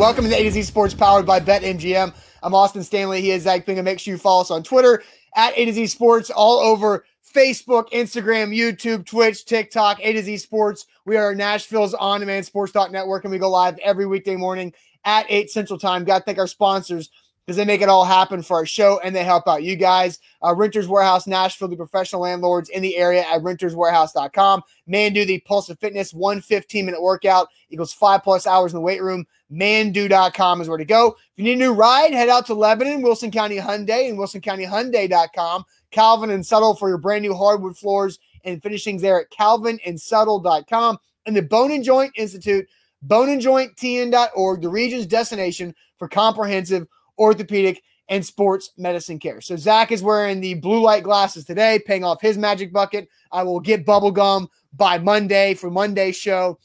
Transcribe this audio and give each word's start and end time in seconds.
Welcome 0.00 0.24
to 0.24 0.30
the 0.30 0.40
A 0.40 0.44
to 0.44 0.50
Z 0.50 0.62
Sports 0.62 0.94
powered 0.94 1.26
by 1.26 1.40
BetMGM. 1.40 2.14
I'm 2.42 2.54
Austin 2.54 2.82
Stanley. 2.82 3.20
He 3.20 3.32
is 3.32 3.42
Zach 3.42 3.66
Bingham. 3.66 3.84
Make 3.84 3.98
sure 3.98 4.14
you 4.14 4.18
follow 4.18 4.40
us 4.40 4.50
on 4.50 4.62
Twitter 4.62 5.02
at 5.36 5.52
A 5.58 5.66
to 5.66 5.74
Z 5.74 5.88
Sports, 5.88 6.30
all 6.30 6.58
over 6.58 7.04
Facebook, 7.34 7.90
Instagram, 7.90 8.48
YouTube, 8.48 9.04
Twitch, 9.04 9.44
TikTok, 9.44 9.98
A 10.00 10.14
to 10.14 10.22
Z 10.22 10.38
Sports. 10.38 10.86
We 11.04 11.18
are 11.18 11.34
Nashville's 11.34 11.92
on 11.92 12.20
demand 12.20 12.46
sports 12.46 12.74
network, 12.74 13.24
and 13.24 13.30
we 13.30 13.36
go 13.36 13.50
live 13.50 13.76
every 13.80 14.06
weekday 14.06 14.36
morning 14.36 14.72
at 15.04 15.26
8 15.28 15.50
Central 15.50 15.78
Time. 15.78 16.04
Got 16.04 16.20
to 16.20 16.24
thank 16.24 16.38
our 16.38 16.46
sponsors 16.46 17.10
because 17.46 17.56
they 17.56 17.64
make 17.64 17.82
it 17.82 17.88
all 17.88 18.04
happen 18.04 18.42
for 18.42 18.56
our 18.58 18.66
show 18.66 19.00
and 19.02 19.14
they 19.14 19.24
help 19.24 19.48
out 19.48 19.62
you 19.62 19.76
guys. 19.76 20.18
Uh, 20.44 20.54
Renters 20.54 20.86
Warehouse 20.86 21.26
Nashville, 21.26 21.68
the 21.68 21.76
professional 21.76 22.22
landlords 22.22 22.68
in 22.68 22.82
the 22.82 22.96
area 22.96 23.22
at 23.22 23.42
renterswarehouse.com. 23.42 24.62
Mandu, 24.88 25.26
the 25.26 25.40
Pulse 25.40 25.68
of 25.68 25.78
Fitness, 25.78 26.14
one 26.14 26.40
15 26.40 26.86
minute 26.86 27.02
workout 27.02 27.48
equals 27.70 27.92
five 27.92 28.22
plus 28.22 28.46
hours 28.46 28.72
in 28.72 28.76
the 28.76 28.82
weight 28.82 29.02
room. 29.02 29.26
Mandu.com 29.50 30.60
is 30.60 30.68
where 30.68 30.78
to 30.78 30.84
go. 30.84 31.08
If 31.08 31.16
you 31.36 31.44
need 31.44 31.54
a 31.54 31.56
new 31.56 31.72
ride, 31.72 32.12
head 32.12 32.28
out 32.28 32.46
to 32.46 32.54
Lebanon, 32.54 33.02
Wilson 33.02 33.30
County 33.30 33.56
Hyundai, 33.56 34.08
and 34.08 34.18
WilsonCountyHyundai.com. 34.18 35.64
Calvin 35.90 36.30
and 36.30 36.46
Settle 36.46 36.76
for 36.76 36.88
your 36.88 36.98
brand 36.98 37.22
new 37.22 37.34
hardwood 37.34 37.76
floors 37.76 38.18
and 38.44 38.62
finishings 38.62 39.02
there 39.02 39.20
at 39.20 39.30
calvinandsettle.com. 39.30 40.98
And 41.26 41.36
the 41.36 41.42
Bone 41.42 41.72
and 41.72 41.84
Joint 41.84 42.12
Institute, 42.16 42.66
boneandjointtn.org, 43.06 44.62
the 44.62 44.68
region's 44.68 45.06
destination 45.06 45.74
for 45.98 46.08
comprehensive 46.08 46.86
orthopedic 47.20 47.82
and 48.08 48.26
sports 48.26 48.70
medicine 48.76 49.20
care. 49.20 49.40
So 49.40 49.54
Zach 49.56 49.92
is 49.92 50.02
wearing 50.02 50.40
the 50.40 50.54
blue 50.54 50.80
light 50.80 51.04
glasses 51.04 51.44
today, 51.44 51.80
paying 51.86 52.02
off 52.02 52.20
his 52.20 52.36
magic 52.36 52.72
bucket. 52.72 53.08
I 53.30 53.44
will 53.44 53.60
get 53.60 53.86
bubble 53.86 54.10
gum 54.10 54.48
by 54.72 54.98
Monday 54.98 55.54
for 55.54 55.70
Monday's 55.70 56.16
show. 56.16 56.58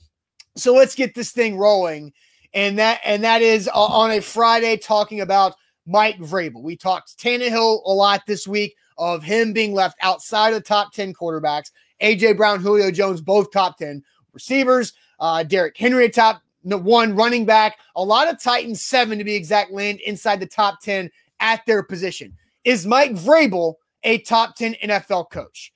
So 0.56 0.74
let's 0.74 0.96
get 0.96 1.14
this 1.14 1.32
thing 1.32 1.58
rolling. 1.58 2.14
And 2.54 2.80
that 2.80 3.02
and 3.04 3.24
that 3.24 3.42
is 3.42 3.70
on 3.74 4.12
a 4.12 4.22
Friday 4.22 4.78
talking 4.78 5.22
about 5.22 5.54
Mike 5.86 6.18
Vrabel. 6.18 6.64
We 6.64 6.76
talked 6.78 7.20
Tannehill 7.20 7.82
a 7.86 7.92
lot 7.92 8.22
this 8.26 8.48
week 8.48 8.76
of 8.98 9.24
him 9.24 9.54
being 9.54 9.74
left 9.74 9.98
outside 10.02 10.50
of 10.50 10.56
the 10.56 10.62
top 10.62 10.94
10 10.94 11.14
quarterbacks. 11.14 11.72
AJ 12.02 12.38
Brown, 12.38 12.60
Julio 12.60 12.92
Jones, 12.92 13.22
both 13.22 13.52
top 13.52 13.78
10 13.78 14.02
receivers. 14.34 14.94
Uh, 15.20 15.44
Derrick 15.44 15.78
Henry, 15.78 16.10
top 16.10 16.42
one 16.66 17.16
running 17.16 17.46
back. 17.46 17.78
A 17.96 18.04
lot 18.04 18.28
of 18.28 18.42
Titans, 18.42 18.84
seven 18.84 19.18
to 19.18 19.24
be 19.24 19.36
exact, 19.36 19.72
land 19.72 20.00
inside 20.02 20.40
the 20.40 20.46
top 20.46 20.82
10 20.82 21.10
at 21.40 21.66
their 21.66 21.84
position. 21.84 22.34
Is 22.64 22.86
Mike 22.86 23.14
Vrabel 23.14 23.76
a 24.04 24.20
top 24.20 24.56
10 24.56 24.76
NFL 24.84 25.30
coach? 25.30 25.72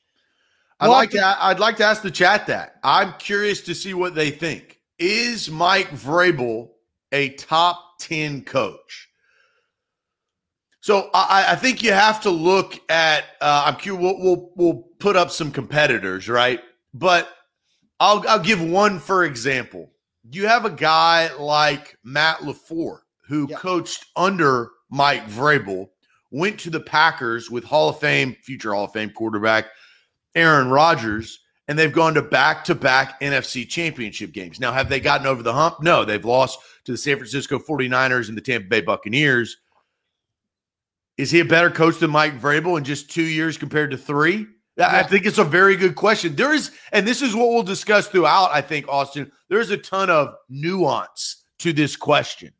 I'd 0.81 0.87
like 0.87 1.11
to 1.11 1.35
I'd 1.43 1.59
like 1.59 1.75
to 1.77 1.83
ask 1.83 2.01
the 2.01 2.11
chat 2.11 2.47
that. 2.47 2.79
I'm 2.83 3.13
curious 3.19 3.61
to 3.63 3.75
see 3.75 3.93
what 3.93 4.15
they 4.15 4.31
think. 4.31 4.79
Is 4.97 5.49
Mike 5.49 5.89
Vrabel 5.89 6.69
a 7.11 7.29
top 7.31 7.99
10 7.99 8.43
coach? 8.43 9.09
So 10.81 11.09
I, 11.13 11.47
I 11.49 11.55
think 11.55 11.83
you 11.83 11.91
have 11.91 12.21
to 12.21 12.29
look 12.29 12.79
at. 12.89 13.25
Uh, 13.41 13.65
I'm 13.67 13.75
curious. 13.75 14.01
We'll, 14.01 14.19
we'll, 14.19 14.51
we'll 14.55 14.83
put 14.99 15.17
up 15.17 15.29
some 15.31 15.51
competitors, 15.51 16.29
right? 16.29 16.61
But 16.93 17.29
I'll 17.99 18.23
I'll 18.27 18.39
give 18.39 18.61
one 18.61 18.99
for 18.99 19.25
example. 19.25 19.91
You 20.31 20.47
have 20.47 20.65
a 20.65 20.69
guy 20.69 21.33
like 21.33 21.97
Matt 22.03 22.39
LaFleur 22.39 22.99
who 23.27 23.47
yeah. 23.49 23.57
coached 23.57 24.05
under 24.15 24.71
Mike 24.89 25.27
Vrabel, 25.27 25.89
went 26.31 26.59
to 26.59 26.69
the 26.69 26.79
Packers 26.79 27.49
with 27.49 27.63
Hall 27.63 27.89
of 27.89 27.99
Fame, 27.99 28.35
future 28.43 28.73
Hall 28.73 28.85
of 28.85 28.91
Fame 28.91 29.11
quarterback 29.11 29.67
Aaron 30.35 30.69
Rodgers, 30.69 31.39
and 31.67 31.77
they've 31.77 31.93
gone 31.93 32.15
to 32.15 32.21
back 32.21 32.63
to 32.65 32.75
back 32.75 33.19
NFC 33.21 33.67
championship 33.67 34.31
games. 34.31 34.59
Now, 34.59 34.71
have 34.71 34.89
they 34.89 34.99
gotten 34.99 35.27
over 35.27 35.43
the 35.43 35.53
hump? 35.53 35.81
No, 35.81 36.03
they've 36.03 36.25
lost 36.25 36.59
to 36.85 36.91
the 36.91 36.97
San 36.97 37.17
Francisco 37.17 37.59
49ers 37.59 38.29
and 38.29 38.37
the 38.37 38.41
Tampa 38.41 38.67
Bay 38.67 38.81
Buccaneers. 38.81 39.57
Is 41.17 41.31
he 41.31 41.39
a 41.41 41.45
better 41.45 41.69
coach 41.69 41.99
than 41.99 42.11
Mike 42.11 42.39
Vrabel 42.39 42.77
in 42.77 42.83
just 42.83 43.11
two 43.11 43.23
years 43.23 43.57
compared 43.57 43.91
to 43.91 43.97
three? 43.97 44.47
Yeah. 44.79 44.97
I 44.97 45.03
think 45.03 45.25
it's 45.25 45.37
a 45.37 45.43
very 45.43 45.75
good 45.75 45.95
question. 45.95 46.35
There 46.35 46.53
is, 46.53 46.71
and 46.93 47.05
this 47.05 47.21
is 47.21 47.35
what 47.35 47.49
we'll 47.49 47.63
discuss 47.63 48.07
throughout, 48.07 48.51
I 48.51 48.61
think, 48.61 48.87
Austin. 48.87 49.29
There's 49.49 49.71
a 49.71 49.77
ton 49.77 50.09
of 50.09 50.33
nuance 50.47 51.43
to 51.59 51.73
this 51.73 51.97
question. 51.97 52.53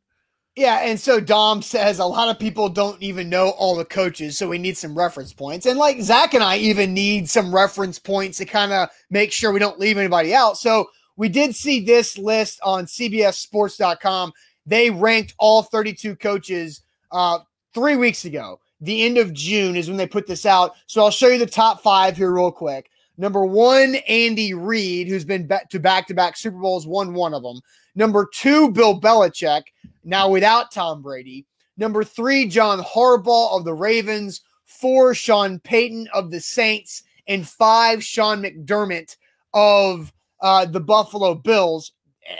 Yeah, 0.54 0.80
and 0.82 1.00
so 1.00 1.20
Dom 1.20 1.62
says 1.62 1.98
a 1.98 2.04
lot 2.04 2.28
of 2.28 2.38
people 2.38 2.68
don't 2.68 3.00
even 3.02 3.30
know 3.30 3.50
all 3.50 3.74
the 3.74 3.84
coaches, 3.86 4.36
so 4.36 4.48
we 4.48 4.58
need 4.58 4.76
some 4.76 4.98
reference 4.98 5.32
points. 5.32 5.64
And 5.64 5.78
like 5.78 6.02
Zach 6.02 6.34
and 6.34 6.44
I 6.44 6.58
even 6.58 6.92
need 6.92 7.30
some 7.30 7.54
reference 7.54 7.98
points 7.98 8.36
to 8.38 8.44
kind 8.44 8.72
of 8.72 8.90
make 9.08 9.32
sure 9.32 9.52
we 9.52 9.58
don't 9.58 9.78
leave 9.78 9.96
anybody 9.96 10.34
out. 10.34 10.58
So 10.58 10.90
we 11.16 11.30
did 11.30 11.54
see 11.54 11.80
this 11.80 12.18
list 12.18 12.60
on 12.62 12.84
CBSSports.com. 12.84 14.32
They 14.66 14.90
ranked 14.90 15.34
all 15.38 15.62
32 15.62 16.16
coaches 16.16 16.82
uh, 17.12 17.38
three 17.72 17.96
weeks 17.96 18.26
ago. 18.26 18.60
The 18.80 19.04
end 19.04 19.18
of 19.18 19.32
June 19.32 19.76
is 19.76 19.88
when 19.88 19.96
they 19.96 20.06
put 20.06 20.26
this 20.26 20.46
out. 20.46 20.74
So 20.86 21.02
I'll 21.02 21.10
show 21.10 21.28
you 21.28 21.38
the 21.38 21.46
top 21.46 21.82
five 21.82 22.16
here 22.16 22.32
real 22.32 22.50
quick. 22.50 22.90
Number 23.18 23.44
one, 23.44 23.96
Andy 24.08 24.54
Reid, 24.54 25.06
who's 25.06 25.26
been 25.26 25.46
to 25.70 25.78
back 25.78 26.06
to 26.06 26.14
back 26.14 26.36
Super 26.36 26.58
Bowls, 26.58 26.86
won 26.86 27.12
one 27.12 27.34
of 27.34 27.42
them. 27.42 27.60
Number 27.94 28.26
two, 28.32 28.70
Bill 28.70 28.98
Belichick, 28.98 29.64
now 30.04 30.30
without 30.30 30.72
Tom 30.72 31.02
Brady. 31.02 31.44
Number 31.76 32.04
three, 32.04 32.46
John 32.46 32.80
Harbaugh 32.82 33.56
of 33.56 33.64
the 33.64 33.74
Ravens. 33.74 34.42
Four, 34.64 35.14
Sean 35.14 35.58
Payton 35.58 36.08
of 36.14 36.30
the 36.30 36.40
Saints. 36.40 37.02
And 37.26 37.46
five, 37.46 38.02
Sean 38.02 38.42
McDermott 38.42 39.16
of 39.52 40.12
uh, 40.40 40.64
the 40.64 40.80
Buffalo 40.80 41.34
Bills. 41.34 41.92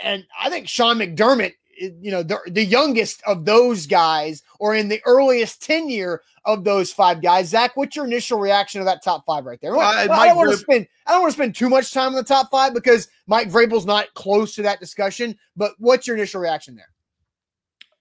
And 0.02 0.26
I 0.40 0.48
think 0.48 0.68
Sean 0.68 0.98
McDermott, 0.98 1.52
you 1.78 2.10
know, 2.10 2.22
the, 2.22 2.38
the 2.46 2.64
youngest 2.64 3.22
of 3.26 3.44
those 3.44 3.86
guys, 3.86 4.42
or 4.60 4.74
in 4.74 4.88
the 4.88 5.00
earliest 5.06 5.62
tenure 5.62 6.20
of 6.44 6.62
those 6.62 6.92
five 6.92 7.20
guys. 7.20 7.48
Zach, 7.48 7.76
what's 7.76 7.96
your 7.96 8.04
initial 8.04 8.38
reaction 8.38 8.80
to 8.80 8.84
that 8.84 9.02
top 9.02 9.24
five 9.26 9.44
right 9.44 9.58
there? 9.60 9.76
Uh, 9.76 9.80
I 9.80 10.06
don't 10.06 10.36
want 10.36 10.52
to 10.52 10.56
spend 10.56 10.86
I 11.06 11.12
don't 11.12 11.22
want 11.22 11.32
to 11.32 11.36
spend 11.36 11.54
too 11.56 11.68
much 11.68 11.92
time 11.92 12.08
on 12.08 12.14
the 12.14 12.22
top 12.22 12.50
five 12.50 12.72
because 12.72 13.08
Mike 13.26 13.50
Vrabel's 13.50 13.86
not 13.86 14.12
close 14.14 14.54
to 14.54 14.62
that 14.62 14.78
discussion. 14.78 15.36
But 15.56 15.72
what's 15.78 16.06
your 16.06 16.14
initial 16.14 16.40
reaction 16.40 16.76
there? 16.76 16.88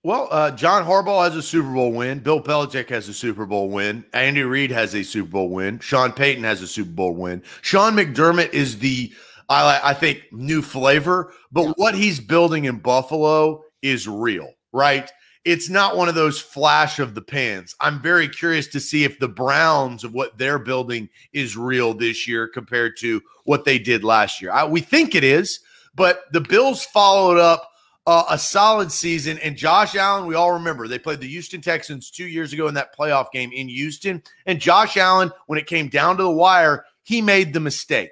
Well, 0.02 0.30
uh, 0.32 0.52
John 0.52 0.86
Harbaugh 0.86 1.26
has 1.26 1.36
a 1.36 1.42
Super 1.42 1.74
Bowl 1.74 1.92
win. 1.92 2.20
Bill 2.20 2.42
Belichick 2.42 2.90
has 2.90 3.10
a 3.10 3.14
Super 3.14 3.46
Bowl 3.46 3.70
win. 3.70 4.06
Andy 4.14 4.44
Reid 4.44 4.72
has 4.72 4.96
a 4.96 5.04
Super 5.04 5.30
Bowl 5.30 5.50
win. 5.50 5.80
Sean 5.80 6.14
Payton 6.14 6.44
has 6.46 6.62
a 6.62 6.68
Super 6.68 6.92
Bowl 6.92 7.16
win. 7.16 7.44
Sean 7.62 7.96
McDermott 7.96 8.54
is 8.54 8.80
the, 8.80 9.12
I, 9.50 9.82
I 9.84 9.94
think, 9.94 10.24
new 10.32 10.62
flavor. 10.62 11.34
But 11.52 11.64
yeah. 11.64 11.74
what 11.76 11.96
he's 11.96 12.22
building 12.22 12.64
in 12.64 12.80
Buffalo 12.80 13.62
is 13.82 14.08
real, 14.08 14.50
right? 14.72 15.12
It's 15.50 15.68
not 15.68 15.98
one 15.98 16.08
of 16.08 16.14
those 16.14 16.40
flash 16.40 17.00
of 17.00 17.16
the 17.16 17.24
pans. 17.24 17.76
I'm 17.80 18.00
very 18.04 18.30
curious 18.30 18.68
to 18.68 18.80
see 18.80 19.04
if 19.04 19.18
the 19.18 19.28
Browns 19.28 20.04
of 20.04 20.14
what 20.14 20.38
they're 20.38 20.60
building 20.60 21.10
is 21.34 21.58
real 21.58 21.96
this 21.96 22.28
year 22.28 22.48
compared 22.48 22.98
to 22.98 23.20
what 23.46 23.66
they 23.66 23.80
did 23.80 24.04
last 24.04 24.44
year. 24.44 24.52
I, 24.52 24.66
we 24.66 24.80
think 24.80 25.16
it 25.16 25.24
is, 25.24 25.62
but 25.96 26.26
the 26.34 26.42
Bills 26.42 26.86
followed 26.86 27.40
up 27.40 27.68
uh, 28.06 28.26
a 28.30 28.38
solid 28.38 28.92
season. 28.92 29.40
And 29.40 29.58
Josh 29.58 29.96
Allen, 29.96 30.28
we 30.28 30.36
all 30.36 30.52
remember 30.52 30.88
they 30.88 31.00
played 31.00 31.20
the 31.20 31.28
Houston 31.28 31.62
Texans 31.62 32.12
two 32.12 32.28
years 32.28 32.54
ago 32.54 32.68
in 32.68 32.76
that 32.76 32.96
playoff 32.96 33.32
game 33.32 33.50
in 33.52 33.70
Houston. 33.70 34.22
And 34.46 34.62
Josh 34.62 34.98
Allen, 34.98 35.32
when 35.48 35.58
it 35.58 35.66
came 35.66 35.88
down 35.88 36.18
to 36.18 36.24
the 36.24 36.30
wire, 36.30 36.86
he 37.02 37.24
made 37.24 37.54
the 37.54 37.60
mistake. 37.60 38.12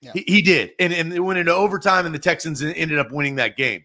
Yeah. 0.00 0.10
He, 0.12 0.24
he, 0.26 0.42
did. 0.42 0.72
And, 0.80 0.92
and 0.92 1.12
it 1.12 1.20
went 1.20 1.38
into 1.38 1.54
overtime, 1.54 2.04
and 2.04 2.12
the 2.12 2.18
Texans 2.18 2.64
ended 2.64 2.98
up 2.98 3.12
winning 3.12 3.36
that 3.36 3.56
game. 3.56 3.84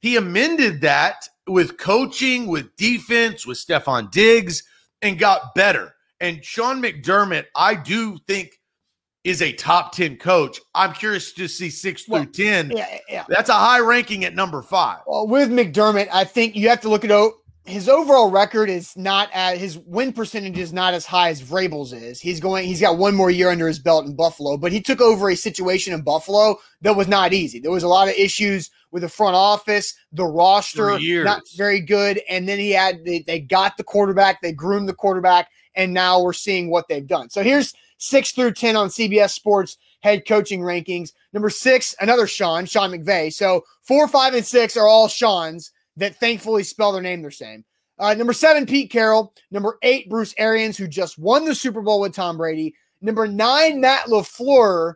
He 0.00 0.16
amended 0.16 0.80
that 0.80 1.28
with 1.46 1.78
coaching, 1.78 2.46
with 2.46 2.74
defense, 2.76 3.46
with 3.46 3.58
Stefon 3.58 4.10
Diggs, 4.10 4.62
and 5.00 5.18
got 5.18 5.54
better. 5.54 5.94
And 6.20 6.44
Sean 6.44 6.80
McDermott, 6.80 7.46
I 7.56 7.74
do 7.74 8.18
think 8.28 8.58
is 9.24 9.42
a 9.42 9.52
top 9.52 9.92
10 9.92 10.16
coach. 10.16 10.60
I'm 10.74 10.92
curious 10.92 11.32
to 11.32 11.46
see 11.46 11.70
six 11.70 12.04
through 12.04 12.26
ten. 12.26 12.70
Yeah, 12.70 12.98
yeah. 13.08 13.24
That's 13.28 13.50
a 13.50 13.54
high 13.54 13.80
ranking 13.80 14.24
at 14.24 14.34
number 14.34 14.62
five. 14.62 15.00
Well, 15.06 15.28
with 15.28 15.50
McDermott, 15.50 16.08
I 16.12 16.24
think 16.24 16.56
you 16.56 16.68
have 16.68 16.80
to 16.80 16.88
look 16.88 17.04
at 17.04 17.10
his 17.64 17.88
overall 17.88 18.30
record 18.30 18.68
is 18.68 18.96
not 18.96 19.28
at 19.32 19.56
his 19.56 19.78
win 19.78 20.12
percentage 20.12 20.58
is 20.58 20.72
not 20.72 20.94
as 20.94 21.06
high 21.06 21.28
as 21.28 21.40
Vrabel's 21.40 21.92
is. 21.92 22.20
He's 22.20 22.40
going, 22.40 22.66
he's 22.66 22.80
got 22.80 22.98
one 22.98 23.14
more 23.14 23.30
year 23.30 23.50
under 23.50 23.68
his 23.68 23.78
belt 23.78 24.04
in 24.04 24.16
Buffalo, 24.16 24.56
but 24.56 24.72
he 24.72 24.80
took 24.80 25.00
over 25.00 25.30
a 25.30 25.36
situation 25.36 25.94
in 25.94 26.02
Buffalo 26.02 26.56
that 26.80 26.96
was 26.96 27.06
not 27.06 27.32
easy. 27.32 27.60
There 27.60 27.70
was 27.70 27.84
a 27.84 27.88
lot 27.88 28.08
of 28.08 28.14
issues 28.14 28.70
with 28.90 29.02
the 29.02 29.08
front 29.08 29.36
office, 29.36 29.94
the 30.12 30.24
roster, 30.24 30.98
not 31.24 31.42
very 31.56 31.80
good. 31.80 32.20
And 32.28 32.48
then 32.48 32.58
he 32.58 32.70
had, 32.72 33.04
they, 33.04 33.20
they 33.20 33.38
got 33.38 33.76
the 33.76 33.84
quarterback, 33.84 34.42
they 34.42 34.52
groomed 34.52 34.88
the 34.88 34.94
quarterback, 34.94 35.48
and 35.76 35.94
now 35.94 36.20
we're 36.20 36.32
seeing 36.32 36.68
what 36.68 36.88
they've 36.88 37.06
done. 37.06 37.30
So 37.30 37.42
here's 37.44 37.74
six 37.98 38.32
through 38.32 38.52
10 38.52 38.74
on 38.74 38.88
CBS 38.88 39.30
Sports 39.30 39.78
head 40.00 40.26
coaching 40.26 40.60
rankings. 40.60 41.12
Number 41.32 41.48
six, 41.48 41.94
another 42.00 42.26
Sean, 42.26 42.66
Sean 42.66 42.90
McVay. 42.90 43.32
So 43.32 43.62
four, 43.82 44.08
five, 44.08 44.34
and 44.34 44.44
six 44.44 44.76
are 44.76 44.88
all 44.88 45.06
Sean's 45.06 45.70
that 45.96 46.16
thankfully 46.16 46.62
spell 46.62 46.92
their 46.92 47.02
name 47.02 47.22
the 47.22 47.30
same. 47.30 47.64
Uh, 47.98 48.14
number 48.14 48.32
seven, 48.32 48.66
Pete 48.66 48.90
Carroll. 48.90 49.34
Number 49.50 49.78
eight, 49.82 50.08
Bruce 50.08 50.34
Arians, 50.38 50.76
who 50.76 50.88
just 50.88 51.18
won 51.18 51.44
the 51.44 51.54
Super 51.54 51.82
Bowl 51.82 52.00
with 52.00 52.14
Tom 52.14 52.36
Brady. 52.36 52.74
Number 53.00 53.26
nine, 53.26 53.80
Matt 53.80 54.06
LaFleur, 54.06 54.94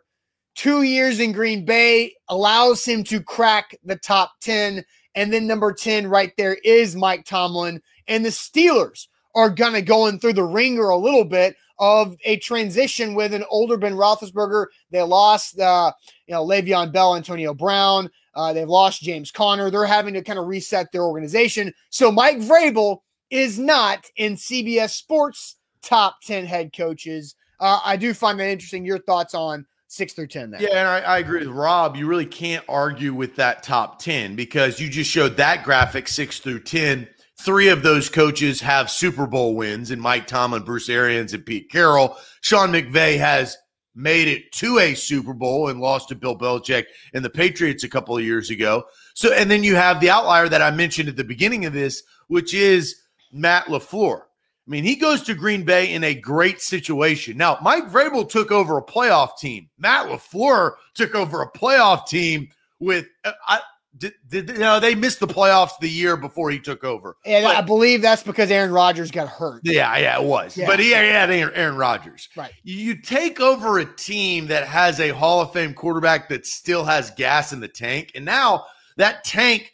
two 0.55 0.81
years 0.81 1.19
in 1.19 1.31
Green 1.31 1.65
Bay, 1.65 2.13
allows 2.29 2.83
him 2.83 3.03
to 3.05 3.21
crack 3.21 3.75
the 3.83 3.97
top 3.97 4.31
10. 4.41 4.83
And 5.15 5.31
then 5.31 5.47
number 5.47 5.73
10 5.73 6.07
right 6.07 6.31
there 6.37 6.57
is 6.63 6.95
Mike 6.95 7.25
Tomlin. 7.25 7.81
And 8.07 8.25
the 8.25 8.29
Steelers 8.29 9.07
are 9.35 9.49
going 9.49 9.73
to 9.73 9.81
go 9.81 10.07
in 10.07 10.19
through 10.19 10.33
the 10.33 10.43
ringer 10.43 10.89
a 10.89 10.97
little 10.97 11.25
bit 11.25 11.55
of 11.79 12.15
a 12.25 12.37
transition 12.37 13.13
with 13.13 13.33
an 13.33 13.43
older 13.49 13.77
Ben 13.77 13.93
Roethlisberger. 13.93 14.65
They 14.91 15.01
lost, 15.01 15.59
uh, 15.59 15.91
you 16.25 16.33
know, 16.33 16.45
Le'Veon 16.45 16.91
Bell, 16.91 17.15
Antonio 17.15 17.53
Brown. 17.53 18.09
Uh, 18.37 18.53
they've 18.53 18.69
lost 18.69 19.01
James 19.01 19.31
Conner. 19.31 19.71
They're 19.71 19.85
having 19.85 20.13
to 20.13 20.21
kind 20.21 20.37
of 20.37 20.45
reset 20.45 20.91
their 20.91 21.03
organization. 21.03 21.73
So 21.89 22.11
Mike 22.11 22.37
Vrabel 22.37 22.99
is 23.31 23.57
not 23.57 24.05
in 24.15 24.35
CBS 24.35 24.91
Sports 24.91 25.55
top 25.81 26.17
10 26.23 26.45
head 26.45 26.71
coaches. 26.71 27.35
Uh, 27.59 27.79
I 27.83 27.97
do 27.97 28.13
find 28.13 28.39
that 28.39 28.47
interesting. 28.47 28.85
Your 28.85 28.99
thoughts 28.99 29.33
on 29.33 29.65
six 29.87 30.13
through 30.13 30.27
10 30.27 30.51
there. 30.51 30.61
Yeah, 30.61 30.79
and 30.79 30.87
I, 30.87 30.99
I, 30.99 31.17
agree 31.17 31.39
with 31.39 31.55
Rob. 31.55 31.95
You 31.95 32.07
really 32.07 32.25
can't 32.25 32.63
argue 32.69 33.13
with 33.13 33.35
that 33.37 33.63
top 33.63 33.99
10 33.99 34.35
because 34.35 34.79
you 34.79 34.89
just 34.89 35.09
showed 35.09 35.37
that 35.37 35.63
graphic 35.63 36.07
six 36.07 36.39
through 36.39 36.59
10. 36.59 37.07
Three 37.39 37.69
of 37.69 37.83
those 37.83 38.09
coaches 38.09 38.61
have 38.61 38.91
Super 38.91 39.25
Bowl 39.25 39.55
wins 39.55 39.91
and 39.91 40.01
Mike 40.01 40.27
Tomlin, 40.27 40.63
Bruce 40.63 40.89
Arians, 40.89 41.33
and 41.33 41.45
Pete 41.45 41.71
Carroll. 41.71 42.17
Sean 42.41 42.71
McVay 42.71 43.17
has 43.17 43.57
made 43.97 44.27
it 44.27 44.51
to 44.51 44.77
a 44.77 44.93
Super 44.93 45.33
Bowl 45.33 45.69
and 45.69 45.81
lost 45.81 46.09
to 46.09 46.15
Bill 46.15 46.37
Belichick 46.37 46.85
and 47.13 47.25
the 47.25 47.29
Patriots 47.29 47.83
a 47.83 47.89
couple 47.89 48.15
of 48.15 48.23
years 48.23 48.51
ago. 48.51 48.83
So, 49.15 49.33
and 49.33 49.49
then 49.49 49.63
you 49.63 49.75
have 49.75 49.99
the 49.99 50.11
outlier 50.11 50.47
that 50.47 50.61
I 50.61 50.69
mentioned 50.69 51.09
at 51.09 51.15
the 51.15 51.23
beginning 51.23 51.65
of 51.65 51.73
this, 51.73 52.03
which 52.27 52.53
is 52.53 52.95
Matt 53.31 53.65
LaFleur. 53.65 54.21
I 54.21 54.69
mean, 54.69 54.83
he 54.83 54.95
goes 54.95 55.23
to 55.23 55.33
Green 55.33 55.63
Bay 55.63 55.93
in 55.93 56.03
a 56.03 56.13
great 56.13 56.61
situation. 56.61 57.37
Now, 57.37 57.57
Mike 57.61 57.89
Vrabel 57.89 58.29
took 58.29 58.51
over 58.51 58.77
a 58.77 58.83
playoff 58.83 59.37
team. 59.37 59.69
Matt 59.79 60.07
LaFleur 60.07 60.73
took 60.93 61.15
over 61.15 61.41
a 61.41 61.51
playoff 61.51 62.05
team 62.05 62.49
with, 62.79 63.07
uh, 63.25 63.31
I, 63.47 63.61
did, 63.97 64.13
did, 64.27 64.49
you 64.49 64.57
know, 64.59 64.79
they 64.79 64.95
missed 64.95 65.19
the 65.19 65.27
playoffs 65.27 65.71
the 65.79 65.89
year 65.89 66.17
before 66.17 66.49
he 66.49 66.59
took 66.59 66.83
over. 66.83 67.17
And 67.25 67.43
but, 67.43 67.55
I 67.55 67.61
believe 67.61 68.01
that's 68.01 68.23
because 68.23 68.51
Aaron 68.51 68.71
Rodgers 68.71 69.11
got 69.11 69.27
hurt. 69.27 69.61
Yeah, 69.63 69.97
yeah, 69.97 70.19
it 70.19 70.23
was. 70.23 70.57
Yeah. 70.57 70.67
But 70.67 70.79
he, 70.79 70.91
had 70.91 71.29
Aaron, 71.29 71.51
Aaron 71.55 71.77
Rodgers. 71.77 72.29
Right. 72.35 72.51
You 72.63 73.01
take 73.01 73.39
over 73.39 73.79
a 73.79 73.85
team 73.85 74.47
that 74.47 74.67
has 74.67 74.99
a 74.99 75.09
Hall 75.09 75.41
of 75.41 75.53
Fame 75.53 75.73
quarterback 75.73 76.29
that 76.29 76.45
still 76.45 76.83
has 76.85 77.11
gas 77.11 77.53
in 77.53 77.59
the 77.59 77.67
tank, 77.67 78.11
and 78.15 78.25
now 78.25 78.65
that 78.97 79.23
tank 79.23 79.71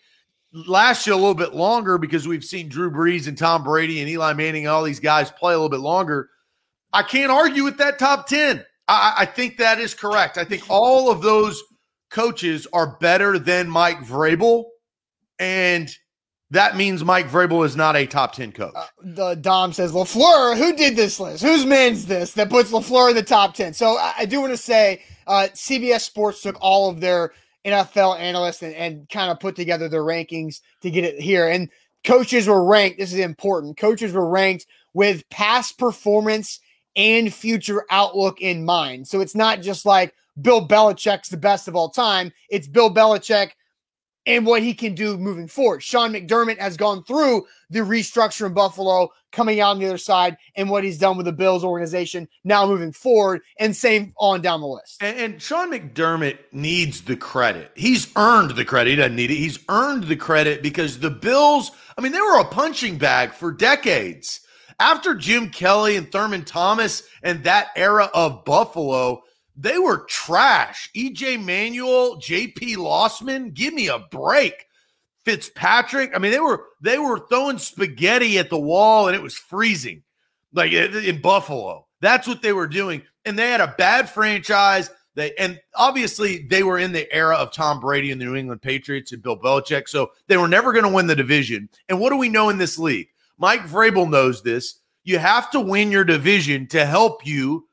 lasts 0.54 1.08
you 1.08 1.14
a 1.14 1.16
little 1.16 1.34
bit 1.34 1.54
longer 1.54 1.98
because 1.98 2.28
we've 2.28 2.44
seen 2.44 2.70
Drew 2.70 2.92
Brees 2.92 3.28
and 3.28 3.38
Tom 3.38 3.64
Brady 3.64 4.00
and 4.02 4.10
Eli 4.10 4.34
Manning 4.34 4.66
and 4.66 4.72
all 4.72 4.84
these 4.84 5.00
guys 5.00 5.32
play 5.32 5.54
a 5.54 5.58
little 5.58 5.70
bit 5.70 5.80
longer. 5.80 6.30
I 6.92 7.02
can't 7.02 7.32
argue 7.32 7.64
with 7.64 7.78
that 7.78 7.98
top 7.98 8.28
10. 8.28 8.64
I, 8.88 9.14
I 9.20 9.26
think 9.26 9.58
that 9.58 9.80
is 9.80 9.96
correct. 9.96 10.38
I 10.38 10.46
think 10.46 10.64
all 10.70 11.10
of 11.10 11.22
those 11.22 11.62
coaches 12.14 12.68
are 12.72 12.96
better 12.98 13.40
than 13.40 13.68
Mike 13.68 14.00
Vrabel. 14.00 14.66
And 15.40 15.90
that 16.52 16.78
means 16.78 17.04
Mike 17.04 17.28
Vrabel 17.28 17.66
is 17.66 17.76
not 17.76 17.96
a 17.96 18.06
top 18.06 18.34
10 18.34 18.52
coach. 18.52 18.74
Uh, 18.76 18.86
the 19.02 19.34
Dom 19.36 19.74
says, 19.74 19.92
LaFleur, 19.92 20.56
who 20.56 20.76
did 20.76 20.96
this 20.96 21.20
list? 21.20 21.44
Whose 21.44 21.66
men's 21.66 22.06
this 22.06 22.34
that 22.34 22.52
puts 22.52 22.72
LaFleur 22.72 23.10
in 23.10 23.16
the 23.16 23.24
top 23.24 23.56
10? 23.56 23.74
So 23.74 23.98
I, 23.98 24.14
I 24.20 24.26
do 24.26 24.40
want 24.40 24.54
to 24.54 24.58
say 24.58 25.02
uh, 25.26 25.48
CBS 25.54 26.02
Sports 26.02 26.44
took 26.44 26.56
all 26.62 26.90
of 26.90 27.02
their 27.02 27.34
NFL 27.66 28.20
analysts 28.20 28.62
and, 28.62 28.76
and 28.76 29.10
kind 29.10 29.32
of 29.32 29.40
put 29.40 29.56
together 29.56 29.90
their 29.90 30.04
rankings 30.04 30.62
to 30.82 30.92
get 30.92 31.04
it 31.04 31.20
here. 31.20 31.50
And 31.50 31.70
coaches 32.04 32.48
were 32.48 32.64
ranked. 32.64 33.00
This 33.00 33.12
is 33.12 33.20
important. 33.20 33.78
Coaches 33.78 34.14
were 34.14 34.30
ranked 34.30 34.68
with 34.94 35.28
past 35.30 35.80
performance 35.80 36.60
and 36.96 37.34
future 37.34 37.86
outlook 37.90 38.42
in 38.42 38.66
mind. 38.66 39.08
So 39.08 39.22
it's 39.22 39.36
not 39.36 39.62
just 39.62 39.86
like 39.86 40.14
Bill 40.42 40.68
Belichick's 40.68 41.30
the 41.30 41.38
best 41.38 41.68
of 41.68 41.76
all 41.76 41.90
time. 41.90 42.32
It's 42.50 42.68
Bill 42.68 42.94
Belichick 42.94 43.52
and 44.26 44.46
what 44.46 44.64
he 44.64 44.74
can 44.74 44.96
do 44.96 45.18
moving 45.18 45.48
forward. 45.48 45.84
Sean 45.84 46.14
McDermott 46.14 46.58
has 46.58 46.78
gone 46.78 47.04
through 47.04 47.46
the 47.70 47.80
restructure 47.80 48.46
in 48.46 48.54
Buffalo, 48.54 49.10
coming 49.32 49.60
out 49.60 49.72
on 49.72 49.80
the 49.80 49.86
other 49.86 49.98
side, 49.98 50.38
and 50.56 50.70
what 50.70 50.84
he's 50.84 50.98
done 50.98 51.18
with 51.18 51.26
the 51.26 51.34
Bills 51.34 51.64
organization 51.64 52.28
now 52.44 52.66
moving 52.66 52.94
forward, 52.94 53.42
and 53.60 53.76
same 53.76 54.14
on 54.18 54.42
down 54.42 54.62
the 54.62 54.68
list. 54.68 55.02
And, 55.02 55.18
and 55.18 55.42
Sean 55.42 55.72
McDermott 55.72 56.38
needs 56.52 57.02
the 57.02 57.18
credit. 57.18 57.72
He's 57.76 58.08
earned 58.16 58.52
the 58.52 58.66
credit. 58.66 58.92
He 58.92 58.96
doesn't 58.96 59.16
need 59.16 59.32
it. 59.32 59.36
He's 59.36 59.60
earned 59.70 60.06
the 60.06 60.16
credit 60.16 60.62
because 60.62 61.00
the 61.00 61.10
Bills, 61.10 61.72
I 61.98 62.02
mean, 62.02 62.12
they 62.12 62.22
were 62.22 62.40
a 62.40 62.46
punching 62.46 62.98
bag 62.98 63.34
for 63.34 63.52
decades. 63.52 64.40
After 64.84 65.16
Jim 65.16 65.50
Kelly 65.50 65.96
and 65.96 66.12
Thurman 66.12 66.44
Thomas 66.44 67.04
and 67.24 67.42
that 67.46 67.70
era 67.78 68.10
of 68.14 68.44
Buffalo, 68.44 69.24
they 69.56 69.78
were 69.78 70.04
trash. 70.10 70.90
EJ 70.94 71.42
Manuel, 71.42 72.18
JP 72.18 72.76
Losman, 72.76 73.54
give 73.54 73.74
me 73.74 73.88
a 73.88 74.00
break. 74.00 74.66
Fitzpatrick, 75.24 76.12
I 76.14 76.20
mean, 76.20 76.34
they 76.34 76.42
were 76.42 76.66
they 76.82 76.98
were 76.98 77.26
throwing 77.30 77.60
spaghetti 77.60 78.38
at 78.38 78.50
the 78.50 78.60
wall 78.60 79.08
and 79.08 79.16
it 79.16 79.22
was 79.22 79.38
freezing, 79.38 80.04
like 80.52 80.74
in 80.74 81.22
Buffalo. 81.22 81.88
That's 82.02 82.28
what 82.28 82.42
they 82.42 82.52
were 82.52 82.68
doing, 82.68 83.04
and 83.24 83.40
they 83.40 83.52
had 83.52 83.62
a 83.62 83.76
bad 83.78 84.10
franchise. 84.10 84.90
They 85.16 85.34
and 85.36 85.62
obviously 85.76 86.46
they 86.50 86.64
were 86.64 86.80
in 86.80 86.92
the 86.92 87.10
era 87.16 87.38
of 87.38 87.54
Tom 87.54 87.80
Brady 87.80 88.12
and 88.12 88.20
the 88.20 88.26
New 88.26 88.36
England 88.36 88.62
Patriots 88.62 89.14
and 89.14 89.24
Bill 89.24 89.40
Belichick, 89.40 89.88
so 89.88 90.12
they 90.28 90.36
were 90.36 90.50
never 90.50 90.74
going 90.74 90.84
to 90.84 90.92
win 90.92 91.08
the 91.08 91.16
division. 91.16 91.70
And 91.88 92.02
what 92.02 92.10
do 92.10 92.18
we 92.18 92.28
know 92.28 92.50
in 92.50 92.58
this 92.58 92.78
league? 92.78 93.08
Mike 93.38 93.62
Vrabel 93.64 94.10
knows 94.10 94.42
this. 94.42 94.80
You 95.04 95.20
have 95.20 95.52
to 95.52 95.60
win 95.60 95.92
your 95.92 96.04
division 96.04 96.68
to 96.68 96.86
help 96.86 97.26
you 97.26 97.68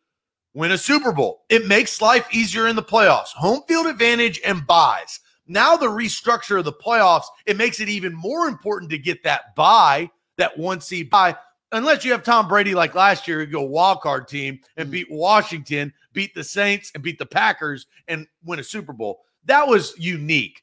win 0.55 0.73
a 0.73 0.79
Super 0.79 1.13
Bowl. 1.13 1.43
It 1.49 1.67
makes 1.67 2.01
life 2.03 2.27
easier 2.33 2.67
in 2.67 2.77
the 2.77 2.83
playoffs. 2.83 3.29
Home 3.35 3.63
field 3.69 3.87
advantage 3.87 4.41
and 4.45 4.67
buys. 4.67 5.21
Now 5.47 5.77
the 5.77 5.87
restructure 5.87 6.59
of 6.59 6.65
the 6.65 6.73
playoffs, 6.73 7.27
it 7.47 7.57
makes 7.57 7.81
it 7.81 7.89
even 7.89 8.15
more 8.15 8.49
important 8.49 8.91
to 8.91 8.99
get 8.99 9.23
that 9.25 9.55
buy, 9.55 10.11
that 10.39 10.57
one 10.59 10.81
seed 10.81 11.11
buy, 11.11 11.37
unless 11.73 12.05
you 12.05 12.13
have 12.13 12.23
Tom 12.23 12.49
Brady 12.49 12.75
like 12.75 12.95
last 12.95 13.29
year, 13.29 13.41
you 13.41 13.47
go 13.47 13.63
wild 13.63 14.01
card 14.01 14.29
team 14.29 14.61
and 14.77 14.89
mm. 14.89 14.93
beat 14.93 15.11
Washington, 15.11 15.93
beat 16.13 16.35
the 16.35 16.45
Saints, 16.45 16.91
and 16.95 17.03
beat 17.03 17.19
the 17.19 17.27
Packers 17.27 17.87
and 18.09 18.27
win 18.45 18.59
a 18.59 18.65
Super 18.65 18.93
Bowl. 18.93 19.23
That 19.45 19.67
was 19.67 19.95
unique. 19.99 20.63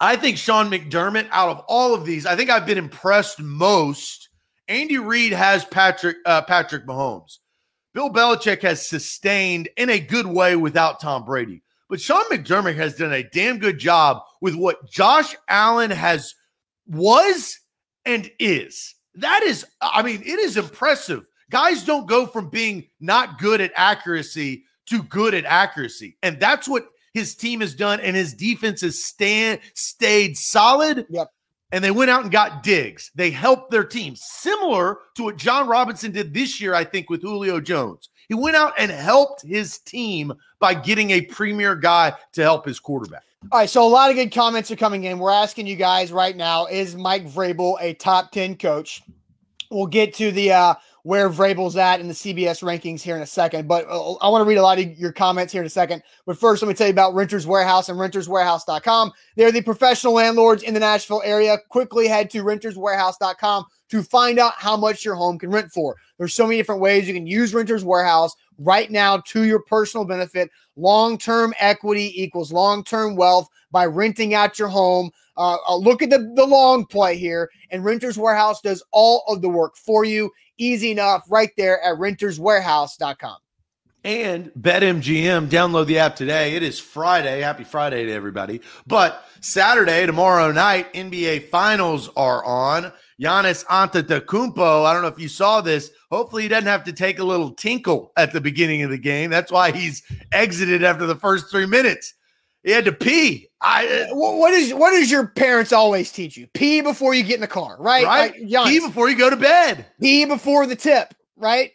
I 0.00 0.16
think 0.16 0.36
Sean 0.36 0.70
McDermott, 0.70 1.28
out 1.30 1.48
of 1.48 1.64
all 1.68 1.94
of 1.94 2.04
these, 2.04 2.26
I 2.26 2.36
think 2.36 2.50
I've 2.50 2.66
been 2.66 2.78
impressed 2.78 3.40
most. 3.40 4.28
Andy 4.68 4.98
Reid 4.98 5.32
has 5.32 5.64
Patrick 5.64 6.16
uh, 6.26 6.42
Patrick 6.42 6.86
Mahomes. 6.86 7.38
Bill 7.94 8.10
Belichick 8.10 8.60
has 8.62 8.86
sustained 8.86 9.68
in 9.76 9.88
a 9.88 9.98
good 9.98 10.26
way 10.26 10.54
without 10.54 11.00
Tom 11.00 11.24
Brady. 11.24 11.62
But 11.88 12.00
Sean 12.00 12.24
McDermott 12.24 12.76
has 12.76 12.96
done 12.96 13.12
a 13.12 13.22
damn 13.22 13.58
good 13.58 13.78
job 13.78 14.22
with 14.40 14.54
what 14.54 14.90
Josh 14.90 15.34
Allen 15.48 15.90
has 15.90 16.34
was 16.86 17.58
and 18.04 18.30
is. 18.38 18.94
That 19.14 19.42
is, 19.44 19.64
I 19.80 20.02
mean, 20.02 20.20
it 20.22 20.38
is 20.38 20.56
impressive. 20.56 21.26
Guys 21.50 21.84
don't 21.84 22.08
go 22.08 22.26
from 22.26 22.50
being 22.50 22.88
not 23.00 23.38
good 23.38 23.60
at 23.60 23.72
accuracy 23.76 24.64
to 24.86 25.02
good 25.04 25.32
at 25.32 25.44
accuracy. 25.44 26.18
And 26.22 26.38
that's 26.40 26.68
what 26.68 26.88
his 27.16 27.34
team 27.34 27.60
has 27.60 27.74
done. 27.74 28.00
And 28.00 28.14
his 28.14 28.34
defense 28.34 28.82
has 28.82 29.04
stand, 29.04 29.60
stayed 29.74 30.36
solid. 30.36 31.06
Yep 31.10 31.28
and 31.72 31.82
they 31.82 31.90
went 31.90 32.10
out 32.10 32.22
and 32.22 32.30
got 32.30 32.62
Diggs. 32.62 33.10
They 33.14 33.30
helped 33.30 33.70
their 33.70 33.84
team, 33.84 34.14
similar 34.16 34.98
to 35.16 35.24
what 35.24 35.36
Jon 35.36 35.66
Robinson 35.66 36.12
did 36.12 36.32
this 36.32 36.60
year, 36.60 36.74
I 36.74 36.84
think, 36.84 37.10
with 37.10 37.22
Julio 37.22 37.60
Jones. 37.60 38.08
He 38.28 38.34
went 38.34 38.56
out 38.56 38.72
and 38.78 38.90
helped 38.90 39.42
his 39.42 39.78
team 39.78 40.32
by 40.58 40.74
getting 40.74 41.10
a 41.10 41.22
premier 41.22 41.76
guy 41.76 42.12
to 42.32 42.42
help 42.42 42.66
his 42.66 42.80
quarterback. 42.80 43.22
All 43.52 43.60
right, 43.60 43.70
so 43.70 43.86
a 43.86 43.88
lot 43.88 44.10
of 44.10 44.16
good 44.16 44.32
comments 44.32 44.70
are 44.70 44.76
coming 44.76 45.04
in. 45.04 45.18
We're 45.18 45.30
asking 45.30 45.66
you 45.66 45.76
guys 45.76 46.10
right 46.10 46.36
now: 46.36 46.66
Is 46.66 46.96
Mike 46.96 47.26
Vrabel 47.26 47.76
a 47.80 47.94
top 47.94 48.32
ten 48.32 48.56
coach? 48.56 49.02
We'll 49.70 49.86
get 49.86 50.14
to 50.14 50.32
the 50.32 50.52
uh, 50.52 50.74
where 51.06 51.30
Vrabel's 51.30 51.76
at 51.76 52.00
in 52.00 52.08
the 52.08 52.14
CBS 52.14 52.64
rankings 52.64 53.00
here 53.00 53.14
in 53.14 53.22
a 53.22 53.26
second. 53.26 53.68
But 53.68 53.86
uh, 53.88 54.14
I 54.14 54.28
want 54.28 54.42
to 54.42 54.44
read 54.44 54.56
a 54.56 54.62
lot 54.62 54.80
of 54.80 54.98
your 54.98 55.12
comments 55.12 55.52
here 55.52 55.62
in 55.62 55.66
a 55.66 55.70
second. 55.70 56.02
But 56.26 56.36
first, 56.36 56.60
let 56.60 56.68
me 56.68 56.74
tell 56.74 56.88
you 56.88 56.92
about 56.92 57.14
Renters 57.14 57.46
Warehouse 57.46 57.88
and 57.88 57.96
renterswarehouse.com. 57.96 59.12
They're 59.36 59.52
the 59.52 59.62
professional 59.62 60.14
landlords 60.14 60.64
in 60.64 60.74
the 60.74 60.80
Nashville 60.80 61.22
area. 61.24 61.58
Quickly 61.68 62.08
head 62.08 62.28
to 62.30 62.42
renterswarehouse.com 62.42 63.66
to 63.90 64.02
find 64.02 64.40
out 64.40 64.54
how 64.56 64.76
much 64.76 65.04
your 65.04 65.14
home 65.14 65.38
can 65.38 65.50
rent 65.50 65.70
for. 65.70 65.94
There's 66.18 66.34
so 66.34 66.44
many 66.44 66.56
different 66.56 66.80
ways 66.80 67.06
you 67.06 67.14
can 67.14 67.28
use 67.28 67.54
Renters 67.54 67.84
Warehouse 67.84 68.34
right 68.58 68.90
now 68.90 69.18
to 69.28 69.44
your 69.44 69.60
personal 69.60 70.04
benefit. 70.04 70.50
Long 70.74 71.18
term 71.18 71.54
equity 71.60 72.20
equals 72.20 72.50
long 72.50 72.82
term 72.82 73.14
wealth 73.14 73.48
by 73.70 73.86
renting 73.86 74.34
out 74.34 74.58
your 74.58 74.66
home. 74.66 75.12
Uh, 75.36 75.56
uh, 75.68 75.76
look 75.76 76.02
at 76.02 76.10
the, 76.10 76.32
the 76.34 76.46
long 76.46 76.86
play 76.86 77.16
here, 77.16 77.50
and 77.70 77.84
Renters 77.84 78.18
Warehouse 78.18 78.60
does 78.60 78.82
all 78.92 79.24
of 79.28 79.42
the 79.42 79.48
work 79.48 79.76
for 79.76 80.04
you. 80.04 80.30
Easy 80.58 80.90
enough 80.90 81.24
right 81.28 81.50
there 81.56 81.82
at 81.82 81.98
renterswarehouse.com. 81.98 83.36
And 84.06 84.52
BetMGM, 84.54 85.48
download 85.48 85.86
the 85.86 85.98
app 85.98 86.14
today. 86.14 86.54
It 86.54 86.62
is 86.62 86.78
Friday. 86.78 87.40
Happy 87.40 87.64
Friday 87.64 88.06
to 88.06 88.12
everybody. 88.12 88.60
But 88.86 89.24
Saturday, 89.40 90.06
tomorrow 90.06 90.52
night, 90.52 90.92
NBA 90.92 91.48
Finals 91.48 92.08
are 92.16 92.44
on. 92.44 92.92
Giannis 93.20 93.64
Antetokounmpo. 93.64 94.84
I 94.84 94.92
don't 94.92 95.02
know 95.02 95.08
if 95.08 95.18
you 95.18 95.28
saw 95.28 95.60
this. 95.60 95.90
Hopefully, 96.12 96.44
he 96.44 96.48
doesn't 96.48 96.68
have 96.68 96.84
to 96.84 96.92
take 96.92 97.18
a 97.18 97.24
little 97.24 97.50
tinkle 97.50 98.12
at 98.16 98.32
the 98.32 98.40
beginning 98.40 98.82
of 98.82 98.90
the 98.90 98.98
game. 98.98 99.28
That's 99.28 99.50
why 99.50 99.72
he's 99.72 100.04
exited 100.30 100.84
after 100.84 101.06
the 101.06 101.16
first 101.16 101.50
three 101.50 101.66
minutes. 101.66 102.14
He 102.66 102.72
had 102.72 102.84
to 102.86 102.92
pee. 102.92 103.48
I 103.60 104.08
uh, 104.10 104.14
what 104.16 104.52
is 104.52 104.74
what 104.74 104.90
does 104.90 105.08
your 105.08 105.28
parents 105.28 105.72
always 105.72 106.10
teach 106.10 106.36
you? 106.36 106.48
Pee 106.48 106.80
before 106.80 107.14
you 107.14 107.22
get 107.22 107.36
in 107.36 107.40
the 107.40 107.46
car, 107.46 107.76
right? 107.78 108.04
Right. 108.04 108.32
Like, 108.50 108.66
pee 108.66 108.80
before 108.80 109.08
you 109.08 109.16
go 109.16 109.30
to 109.30 109.36
bed. 109.36 109.86
Pee 110.00 110.24
before 110.24 110.66
the 110.66 110.74
tip, 110.74 111.14
right? 111.36 111.70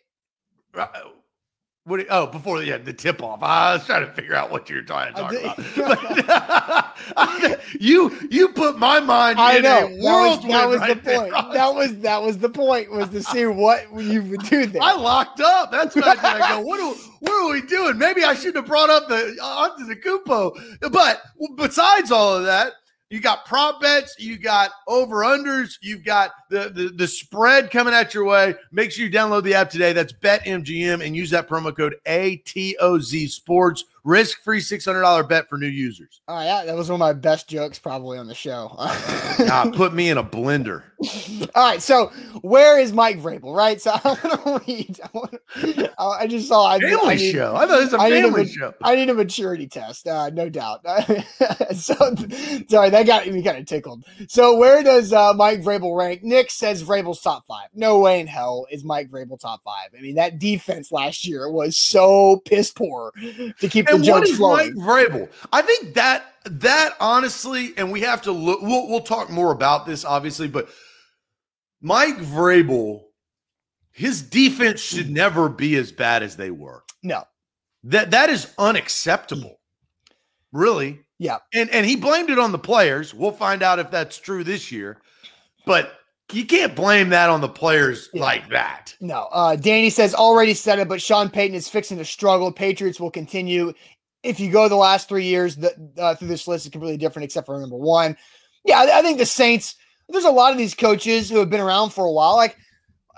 Right. 0.73 0.89
Uh, 0.93 1.11
what? 1.85 2.01
You, 2.01 2.07
oh, 2.09 2.27
before 2.27 2.61
yeah, 2.61 2.77
the 2.77 2.91
tip 2.91 3.23
off. 3.23 3.41
I 3.41 3.75
was 3.75 3.85
trying 3.85 4.05
to 4.05 4.11
figure 4.11 4.35
out 4.35 4.51
what 4.51 4.69
you're 4.69 4.81
trying 4.81 5.13
to 5.13 5.21
talk 5.21 5.31
about. 7.07 7.61
you 7.79 8.11
you 8.29 8.49
put 8.49 8.77
my 8.77 8.99
mind. 8.99 9.39
I 9.39 9.59
know 9.59 9.87
that 9.87 9.91
was, 9.97 10.43
that 10.43 10.67
was 10.67 10.79
right 10.81 11.01
the 11.01 11.09
point. 11.09 11.31
That 11.53 11.73
was 11.73 11.97
that 11.99 12.21
was 12.21 12.37
the 12.37 12.49
point. 12.49 12.91
Was 12.91 13.07
to 13.09 13.23
see 13.23 13.45
what 13.45 13.85
you 13.97 14.23
would 14.23 14.43
do 14.43 14.65
there. 14.67 14.81
I 14.81 14.93
locked 14.95 15.39
up. 15.39 15.71
That's 15.71 15.95
what 15.95 16.21
I, 16.21 16.49
go. 16.49 16.59
What 16.59 16.81
are, 16.81 17.10
what 17.21 17.31
are 17.31 17.53
we 17.53 17.61
doing? 17.61 17.97
Maybe 17.97 18.23
I 18.23 18.33
shouldn't 18.33 18.57
have 18.57 18.65
brought 18.65 18.89
up 18.89 19.07
the 19.07 19.37
uh, 19.41 19.45
onto 19.45 19.85
the 19.85 19.95
cupo. 19.95 20.53
But 20.91 21.21
besides 21.55 22.11
all 22.11 22.35
of 22.35 22.45
that, 22.45 22.73
you 23.11 23.19
got 23.19 23.45
prop 23.45 23.79
bets, 23.79 24.15
you 24.17 24.37
got 24.37 24.71
over 24.87 25.17
unders, 25.17 25.77
you've 25.81 26.03
got 26.03 26.31
the, 26.49 26.71
the 26.73 26.93
the 26.95 27.07
spread 27.07 27.69
coming 27.69 27.93
at 27.93 28.13
your 28.13 28.25
way. 28.25 28.55
Make 28.71 28.91
sure 28.91 29.05
you 29.05 29.11
download 29.11 29.43
the 29.43 29.53
app 29.53 29.69
today. 29.69 29.93
That's 29.93 30.13
BetMGM 30.13 31.05
and 31.05 31.15
use 31.15 31.29
that 31.29 31.47
promo 31.47 31.75
code 31.75 31.95
ATOZ 32.07 33.29
Sports. 33.29 33.83
Risk 34.03 34.41
free 34.41 34.61
$600 34.61 35.29
bet 35.29 35.47
for 35.47 35.59
new 35.59 35.67
users. 35.67 36.21
Oh, 36.27 36.41
yeah. 36.41 36.65
That 36.65 36.75
was 36.75 36.89
one 36.89 36.95
of 36.95 36.99
my 36.99 37.13
best 37.13 37.47
jokes 37.47 37.77
probably 37.77 38.17
on 38.17 38.27
the 38.27 38.33
show. 38.33 38.73
nah, 39.39 39.69
put 39.75 39.93
me 39.93 40.09
in 40.09 40.17
a 40.17 40.23
blender. 40.23 40.83
All 41.55 41.63
right. 41.63 41.81
So, 41.81 42.07
where 42.41 42.79
is 42.79 42.93
Mike 42.93 43.19
Vrabel, 43.19 43.55
right? 43.55 43.81
So, 43.81 43.91
I 43.95 43.99
want 44.03 44.21
to 44.21 44.61
read. 44.67 44.99
I, 45.03 45.09
wanna, 45.13 45.93
I 45.97 46.27
just 46.27 46.47
saw. 46.47 46.67
I, 46.67 46.79
family 46.79 46.99
I 47.05 47.15
need, 47.15 47.31
show. 47.31 47.55
I 47.55 47.65
thought 47.65 47.79
it 47.79 47.83
was 47.83 47.93
a 47.93 47.97
family 47.97 48.41
a, 48.43 48.47
show. 48.47 48.73
I 48.83 48.95
need 48.95 49.09
a 49.09 49.13
maturity 49.13 49.67
test, 49.67 50.07
uh, 50.07 50.29
no 50.29 50.49
doubt. 50.49 50.85
so, 51.75 51.95
sorry, 52.69 52.89
that 52.89 53.03
got 53.05 53.27
me 53.27 53.41
kind 53.41 53.57
of 53.57 53.65
tickled. 53.65 54.03
So, 54.27 54.55
where 54.57 54.83
does 54.83 55.11
uh, 55.11 55.33
Mike 55.33 55.61
Vrabel 55.61 55.97
rank? 55.97 56.23
Nick 56.23 56.51
says 56.51 56.83
Vrabel's 56.83 57.21
top 57.21 57.45
five. 57.47 57.69
No 57.73 57.99
way 57.99 58.19
in 58.19 58.27
hell 58.27 58.67
is 58.69 58.83
Mike 58.83 59.09
Vrabel 59.09 59.39
top 59.39 59.63
five. 59.63 59.89
I 59.97 60.01
mean, 60.01 60.15
that 60.15 60.39
defense 60.39 60.91
last 60.91 61.25
year 61.25 61.49
was 61.49 61.77
so 61.77 62.41
piss 62.45 62.71
poor 62.71 63.11
to 63.59 63.67
keep 63.69 63.87
and 63.87 64.01
the 64.01 64.05
jokes 64.05 64.31
flowing. 64.31 64.75
Mike 64.75 64.85
Vrabel? 64.85 65.29
I 65.51 65.61
think 65.63 65.95
that 65.95 66.25
that 66.45 66.95
honestly, 66.99 67.73
and 67.77 67.91
we 67.91 68.01
have 68.01 68.21
to 68.23 68.31
look. 68.31 68.61
We'll 68.61 68.87
we'll 68.87 69.01
talk 69.01 69.29
more 69.29 69.51
about 69.51 69.85
this, 69.85 70.05
obviously, 70.05 70.47
but 70.47 70.69
Mike 71.81 72.17
Vrabel, 72.17 73.03
his 73.91 74.21
defense 74.21 74.79
should 74.79 75.09
never 75.09 75.49
be 75.49 75.75
as 75.75 75.91
bad 75.91 76.23
as 76.23 76.35
they 76.35 76.51
were. 76.51 76.83
No, 77.03 77.23
that 77.83 78.11
that 78.11 78.29
is 78.29 78.53
unacceptable. 78.57 79.59
Really. 80.51 80.99
Yeah. 81.17 81.37
And 81.53 81.69
and 81.69 81.85
he 81.85 81.95
blamed 81.95 82.29
it 82.29 82.39
on 82.39 82.51
the 82.51 82.59
players. 82.59 83.13
We'll 83.13 83.31
find 83.31 83.61
out 83.61 83.79
if 83.79 83.91
that's 83.91 84.17
true 84.17 84.43
this 84.43 84.71
year. 84.71 85.01
But 85.65 85.93
you 86.31 86.45
can't 86.45 86.75
blame 86.75 87.09
that 87.09 87.29
on 87.29 87.41
the 87.41 87.49
players 87.49 88.09
yeah. 88.13 88.21
like 88.21 88.49
that. 88.49 88.95
No. 89.01 89.27
Uh, 89.31 89.55
Danny 89.55 89.89
says 89.89 90.15
already 90.15 90.53
said 90.53 90.79
it, 90.79 90.87
but 90.87 91.01
Sean 91.01 91.29
Payton 91.29 91.55
is 91.55 91.67
fixing 91.67 91.97
to 91.97 92.05
struggle. 92.05 92.51
Patriots 92.51 92.99
will 92.99 93.11
continue. 93.11 93.73
If 94.23 94.39
you 94.39 94.51
go 94.51 94.69
the 94.69 94.75
last 94.75 95.09
three 95.09 95.25
years 95.25 95.55
the, 95.55 95.73
uh, 95.97 96.15
through 96.15 96.29
this 96.29 96.47
list, 96.47 96.65
is 96.65 96.71
completely 96.71 96.97
different, 96.97 97.25
except 97.25 97.47
for 97.47 97.59
number 97.59 97.75
one. 97.75 98.15
Yeah, 98.63 98.79
I, 98.79 98.99
I, 98.99 99.01
think 99.01 99.17
the 99.17 99.25
Saints. 99.25 99.75
There's 100.11 100.25
a 100.25 100.31
lot 100.31 100.51
of 100.51 100.57
these 100.57 100.75
coaches 100.75 101.29
who 101.29 101.37
have 101.39 101.49
been 101.49 101.61
around 101.61 101.91
for 101.91 102.05
a 102.05 102.11
while, 102.11 102.35
like 102.35 102.57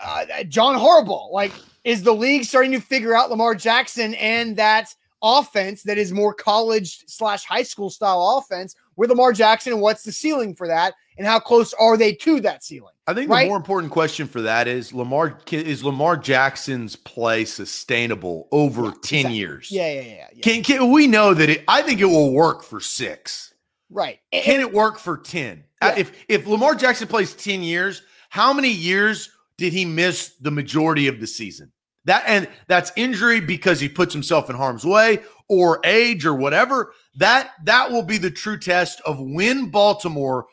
uh, 0.01 0.43
John 0.45 0.75
Harbaugh. 0.75 1.31
Like, 1.31 1.53
is 1.83 2.03
the 2.03 2.13
league 2.13 2.45
starting 2.45 2.71
to 2.71 2.79
figure 2.79 3.15
out 3.15 3.29
Lamar 3.29 3.55
Jackson 3.55 4.13
and 4.15 4.55
that 4.57 4.93
offense 5.21 5.83
that 5.83 5.97
is 5.97 6.11
more 6.11 6.33
college 6.33 7.03
slash 7.07 7.45
high 7.45 7.63
school 7.63 7.89
style 7.89 8.37
offense 8.37 8.75
with 8.95 9.09
Lamar 9.09 9.33
Jackson? 9.33 9.73
And 9.73 9.81
what's 9.81 10.03
the 10.03 10.11
ceiling 10.11 10.55
for 10.55 10.67
that? 10.67 10.93
and 11.17 11.27
how 11.27 11.39
close 11.39 11.73
are 11.73 11.97
they 11.97 12.13
to 12.13 12.39
that 12.41 12.63
ceiling? 12.63 12.93
I 13.07 13.13
think 13.13 13.29
right? 13.29 13.43
the 13.43 13.49
more 13.49 13.57
important 13.57 13.91
question 13.91 14.27
for 14.27 14.41
that 14.41 14.67
is 14.67 14.93
Lamar 14.93 15.37
is 15.51 15.83
Lamar 15.83 16.17
Jackson's 16.17 16.95
play 16.95 17.45
sustainable 17.45 18.47
over 18.51 18.85
yeah, 18.85 18.91
10 18.91 19.19
exactly. 19.19 19.37
years? 19.37 19.71
Yeah, 19.71 19.93
yeah, 19.93 20.01
yeah, 20.01 20.27
yeah. 20.33 20.41
Can, 20.41 20.63
can 20.63 20.91
we 20.91 21.07
know 21.07 21.33
that 21.33 21.49
it 21.49 21.63
I 21.67 21.81
think 21.81 21.99
it 21.99 22.05
will 22.05 22.33
work 22.33 22.63
for 22.63 22.79
6. 22.79 23.52
Right. 23.93 24.19
Can 24.31 24.59
it 24.59 24.73
work 24.73 24.97
for 24.97 25.17
10? 25.17 25.63
Uh, 25.81 25.91
yeah. 25.95 26.01
If 26.01 26.25
if 26.27 26.47
Lamar 26.47 26.75
Jackson 26.75 27.07
plays 27.07 27.33
10 27.33 27.63
years, 27.63 28.01
how 28.29 28.51
many 28.51 28.69
years 28.69 29.29
did 29.57 29.73
he 29.73 29.85
miss 29.85 30.33
the 30.41 30.51
majority 30.51 31.07
of 31.07 31.19
the 31.19 31.27
season? 31.27 31.71
That 32.05 32.23
and 32.27 32.49
that's 32.67 32.91
injury 32.95 33.39
because 33.39 33.79
he 33.79 33.87
puts 33.87 34.13
himself 34.13 34.49
in 34.49 34.55
harm's 34.55 34.85
way 34.85 35.19
or 35.47 35.79
age 35.85 36.25
or 36.25 36.33
whatever. 36.33 36.93
That 37.15 37.51
that 37.63 37.91
will 37.91 38.03
be 38.03 38.17
the 38.17 38.31
true 38.31 38.57
test 38.57 38.99
of 39.05 39.19
when 39.19 39.69
Baltimore 39.69 40.47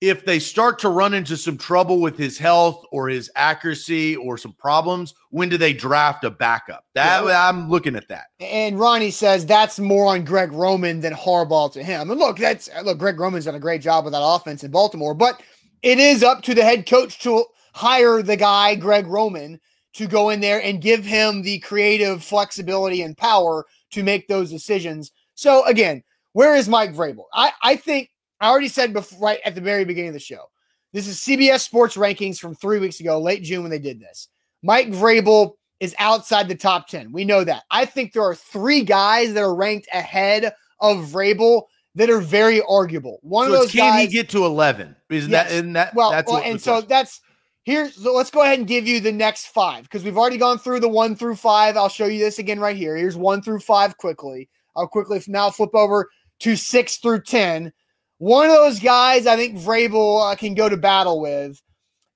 if 0.00 0.24
they 0.24 0.38
start 0.38 0.78
to 0.80 0.90
run 0.90 1.14
into 1.14 1.36
some 1.36 1.56
trouble 1.56 2.00
with 2.00 2.18
his 2.18 2.36
health 2.36 2.84
or 2.92 3.08
his 3.08 3.30
accuracy 3.34 4.14
or 4.16 4.36
some 4.36 4.52
problems, 4.52 5.14
when 5.30 5.48
do 5.48 5.56
they 5.56 5.72
draft 5.72 6.24
a 6.24 6.30
backup? 6.30 6.84
That 6.94 7.24
yeah. 7.24 7.48
I'm 7.48 7.70
looking 7.70 7.96
at 7.96 8.08
that. 8.08 8.26
And 8.38 8.78
Ronnie 8.78 9.10
says 9.10 9.46
that's 9.46 9.78
more 9.78 10.08
on 10.08 10.24
Greg 10.24 10.52
Roman 10.52 11.00
than 11.00 11.14
Harbaugh 11.14 11.72
to 11.72 11.82
him. 11.82 12.10
And 12.10 12.20
look, 12.20 12.38
that's 12.38 12.68
look, 12.82 12.98
Greg 12.98 13.18
Roman's 13.18 13.46
done 13.46 13.54
a 13.54 13.60
great 13.60 13.80
job 13.80 14.04
with 14.04 14.12
that 14.12 14.22
offense 14.22 14.64
in 14.64 14.70
Baltimore, 14.70 15.14
but 15.14 15.42
it 15.82 15.98
is 15.98 16.22
up 16.22 16.42
to 16.42 16.54
the 16.54 16.64
head 16.64 16.86
coach 16.86 17.18
to 17.20 17.44
hire 17.72 18.22
the 18.22 18.36
guy, 18.36 18.74
Greg 18.74 19.06
Roman, 19.06 19.58
to 19.94 20.06
go 20.06 20.28
in 20.28 20.40
there 20.40 20.62
and 20.62 20.82
give 20.82 21.04
him 21.04 21.40
the 21.40 21.58
creative 21.60 22.22
flexibility 22.22 23.00
and 23.00 23.16
power 23.16 23.64
to 23.92 24.02
make 24.02 24.28
those 24.28 24.50
decisions. 24.50 25.10
So 25.34 25.64
again, 25.64 26.02
where 26.34 26.54
is 26.54 26.68
Mike 26.68 26.92
Vrabel? 26.92 27.24
I, 27.32 27.52
I 27.62 27.76
think 27.76 28.10
I 28.40 28.48
already 28.48 28.68
said 28.68 28.92
before, 28.92 29.18
right 29.18 29.40
at 29.44 29.54
the 29.54 29.60
very 29.60 29.84
beginning 29.84 30.08
of 30.08 30.14
the 30.14 30.20
show. 30.20 30.50
This 30.92 31.08
is 31.08 31.18
CBS 31.18 31.60
Sports 31.60 31.96
rankings 31.96 32.38
from 32.38 32.54
three 32.54 32.78
weeks 32.78 33.00
ago, 33.00 33.20
late 33.20 33.42
June 33.42 33.62
when 33.62 33.70
they 33.70 33.78
did 33.78 34.00
this. 34.00 34.28
Mike 34.62 34.88
Vrabel 34.88 35.52
is 35.80 35.94
outside 35.98 36.48
the 36.48 36.54
top 36.54 36.88
10. 36.88 37.12
We 37.12 37.24
know 37.24 37.44
that. 37.44 37.64
I 37.70 37.84
think 37.84 38.12
there 38.12 38.22
are 38.22 38.34
three 38.34 38.82
guys 38.82 39.34
that 39.34 39.42
are 39.42 39.54
ranked 39.54 39.88
ahead 39.92 40.54
of 40.80 40.98
Vrabel 41.06 41.64
that 41.94 42.10
are 42.10 42.20
very 42.20 42.62
arguable. 42.62 43.18
One 43.22 43.48
so 43.48 43.54
of 43.54 43.60
those 43.60 43.72
can 43.72 43.92
guys, 43.92 44.06
he 44.06 44.12
get 44.12 44.28
to 44.30 44.44
11? 44.44 44.96
Is 45.10 45.28
yes. 45.28 45.50
that 45.50 45.56
in 45.56 45.72
that? 45.74 45.94
Well, 45.94 46.10
that's 46.10 46.30
well 46.30 46.42
and 46.42 46.60
so 46.60 46.80
that's 46.80 47.20
here. 47.64 47.90
So 47.90 48.14
let's 48.14 48.30
go 48.30 48.42
ahead 48.42 48.58
and 48.58 48.68
give 48.68 48.86
you 48.86 49.00
the 49.00 49.12
next 49.12 49.46
five 49.46 49.84
because 49.84 50.04
we've 50.04 50.16
already 50.16 50.36
gone 50.36 50.58
through 50.58 50.80
the 50.80 50.88
one 50.88 51.16
through 51.16 51.36
five. 51.36 51.76
I'll 51.76 51.88
show 51.88 52.06
you 52.06 52.18
this 52.18 52.38
again 52.38 52.60
right 52.60 52.76
here. 52.76 52.96
Here's 52.96 53.16
one 53.16 53.42
through 53.42 53.60
five 53.60 53.96
quickly. 53.96 54.48
I'll 54.76 54.86
quickly 54.86 55.22
now 55.26 55.50
flip 55.50 55.74
over 55.74 56.08
to 56.40 56.54
six 56.56 56.98
through 56.98 57.22
10. 57.22 57.72
One 58.18 58.48
of 58.48 58.56
those 58.56 58.80
guys 58.80 59.26
I 59.26 59.36
think 59.36 59.56
Vrabel 59.56 60.32
uh, 60.32 60.36
can 60.36 60.54
go 60.54 60.68
to 60.68 60.76
battle 60.76 61.20
with. 61.20 61.60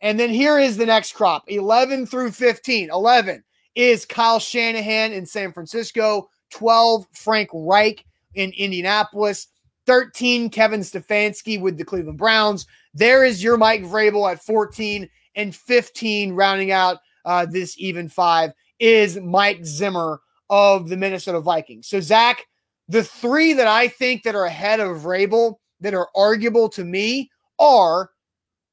And 0.00 0.18
then 0.18 0.30
here 0.30 0.58
is 0.58 0.76
the 0.76 0.86
next 0.86 1.12
crop 1.12 1.44
11 1.48 2.06
through 2.06 2.32
15. 2.32 2.90
11 2.90 3.44
is 3.74 4.06
Kyle 4.06 4.38
Shanahan 4.38 5.12
in 5.12 5.26
San 5.26 5.52
Francisco, 5.52 6.28
12, 6.52 7.06
Frank 7.12 7.50
Reich 7.52 8.04
in 8.34 8.52
Indianapolis, 8.52 9.48
13, 9.86 10.50
Kevin 10.50 10.80
Stefanski 10.80 11.60
with 11.60 11.76
the 11.76 11.84
Cleveland 11.84 12.18
Browns. 12.18 12.66
There 12.94 13.24
is 13.24 13.42
your 13.42 13.56
Mike 13.56 13.82
Vrabel 13.82 14.30
at 14.30 14.42
14, 14.42 15.08
and 15.36 15.54
15, 15.54 16.32
rounding 16.32 16.72
out 16.72 16.98
uh, 17.24 17.46
this 17.46 17.74
even 17.78 18.08
five, 18.08 18.52
is 18.78 19.18
Mike 19.20 19.64
Zimmer 19.64 20.20
of 20.48 20.88
the 20.88 20.96
Minnesota 20.96 21.40
Vikings. 21.40 21.86
So, 21.86 22.00
Zach, 22.00 22.44
the 22.88 23.04
three 23.04 23.52
that 23.52 23.68
I 23.68 23.88
think 23.88 24.24
that 24.24 24.34
are 24.34 24.46
ahead 24.46 24.80
of 24.80 24.98
Vrabel 24.98 25.56
that 25.80 25.94
are 25.94 26.08
arguable 26.14 26.68
to 26.70 26.84
me 26.84 27.30
are 27.58 28.10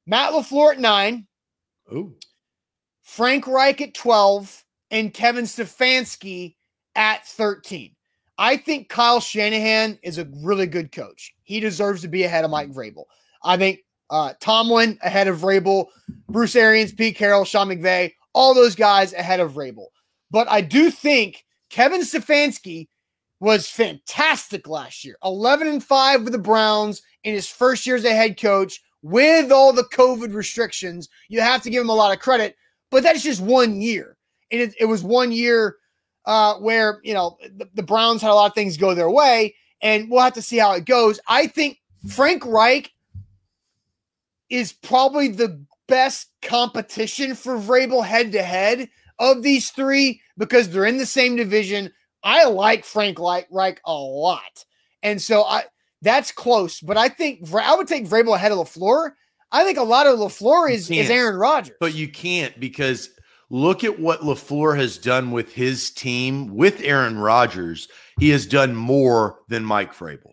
Matt 0.06 0.32
LaFleur 0.32 0.72
at 0.72 0.80
nine, 0.80 1.26
Ooh. 1.92 2.14
Frank 3.02 3.46
Reich 3.46 3.80
at 3.80 3.94
12, 3.94 4.64
and 4.90 5.12
Kevin 5.12 5.44
Stefanski 5.44 6.54
at 6.94 7.26
13. 7.26 7.94
I 8.38 8.56
think 8.56 8.88
Kyle 8.88 9.20
Shanahan 9.20 9.98
is 10.02 10.18
a 10.18 10.28
really 10.42 10.66
good 10.66 10.92
coach. 10.92 11.34
He 11.42 11.60
deserves 11.60 12.02
to 12.02 12.08
be 12.08 12.22
ahead 12.22 12.44
of 12.44 12.50
Mike 12.50 12.70
Vrabel. 12.70 13.04
I 13.42 13.56
think 13.56 13.80
uh, 14.10 14.32
Tomlin 14.40 14.98
ahead 15.02 15.28
of 15.28 15.38
Vrabel, 15.38 15.86
Bruce 16.28 16.56
Arians, 16.56 16.92
Pete 16.92 17.16
Carroll, 17.16 17.44
Sean 17.44 17.68
McVay, 17.68 18.12
all 18.32 18.54
those 18.54 18.74
guys 18.74 19.12
ahead 19.12 19.40
of 19.40 19.52
Vrabel. 19.52 19.86
But 20.30 20.48
I 20.50 20.60
do 20.60 20.90
think 20.90 21.44
Kevin 21.68 22.02
Stefanski 22.02 22.88
was 23.40 23.68
fantastic 23.68 24.66
last 24.66 25.04
year 25.04 25.16
11 25.24 25.68
and 25.68 25.84
5 25.84 26.22
with 26.22 26.32
the 26.32 26.38
Browns 26.38 27.02
in 27.24 27.34
his 27.34 27.48
first 27.48 27.86
year 27.86 27.96
as 27.96 28.04
a 28.04 28.14
head 28.14 28.40
coach 28.40 28.82
with 29.02 29.52
all 29.52 29.72
the 29.72 29.84
COVID 29.84 30.34
restrictions. 30.34 31.08
You 31.28 31.40
have 31.40 31.62
to 31.62 31.70
give 31.70 31.82
him 31.82 31.90
a 31.90 31.94
lot 31.94 32.12
of 32.12 32.20
credit, 32.20 32.56
but 32.90 33.02
that's 33.02 33.22
just 33.22 33.40
one 33.40 33.80
year. 33.80 34.16
And 34.50 34.60
it, 34.60 34.74
it 34.80 34.84
was 34.86 35.02
one 35.02 35.30
year 35.30 35.76
uh, 36.24 36.54
where, 36.56 37.00
you 37.04 37.14
know, 37.14 37.38
the, 37.56 37.68
the 37.74 37.82
Browns 37.82 38.22
had 38.22 38.30
a 38.30 38.34
lot 38.34 38.50
of 38.50 38.54
things 38.54 38.76
go 38.76 38.94
their 38.94 39.10
way, 39.10 39.54
and 39.80 40.10
we'll 40.10 40.20
have 40.20 40.34
to 40.34 40.42
see 40.42 40.58
how 40.58 40.72
it 40.72 40.84
goes. 40.84 41.20
I 41.28 41.46
think 41.46 41.78
Frank 42.08 42.44
Reich 42.44 42.92
is 44.50 44.72
probably 44.72 45.28
the 45.28 45.64
best 45.86 46.28
competition 46.42 47.34
for 47.34 47.56
Vrabel 47.58 48.04
head 48.04 48.32
to 48.32 48.42
head 48.42 48.88
of 49.18 49.42
these 49.42 49.70
three 49.70 50.20
because 50.36 50.68
they're 50.68 50.84
in 50.84 50.98
the 50.98 51.06
same 51.06 51.36
division. 51.36 51.92
I 52.22 52.44
like 52.44 52.84
Frank 52.84 53.18
Reich 53.18 53.80
a 53.84 53.92
lot. 53.92 54.64
And 55.02 55.20
so 55.20 55.44
I 55.44 55.64
that's 56.02 56.30
close, 56.32 56.80
but 56.80 56.96
I 56.96 57.08
think 57.08 57.52
I 57.52 57.74
would 57.76 57.88
take 57.88 58.06
Vrabel 58.06 58.36
ahead 58.36 58.52
of 58.52 58.58
LaFleur. 58.58 59.12
I 59.50 59.64
think 59.64 59.78
a 59.78 59.82
lot 59.82 60.06
of 60.06 60.18
LaFleur 60.18 60.70
is, 60.70 60.90
is 60.90 61.10
Aaron 61.10 61.36
Rodgers. 61.36 61.76
But 61.80 61.94
you 61.94 62.08
can't 62.08 62.58
because 62.60 63.10
look 63.50 63.82
at 63.82 63.98
what 63.98 64.20
LaFleur 64.20 64.76
has 64.76 64.98
done 64.98 65.30
with 65.30 65.52
his 65.52 65.90
team 65.90 66.54
with 66.54 66.80
Aaron 66.82 67.18
Rodgers. 67.18 67.88
He 68.20 68.30
has 68.30 68.46
done 68.46 68.74
more 68.74 69.40
than 69.48 69.64
Mike 69.64 69.94
Vrabel. 69.94 70.32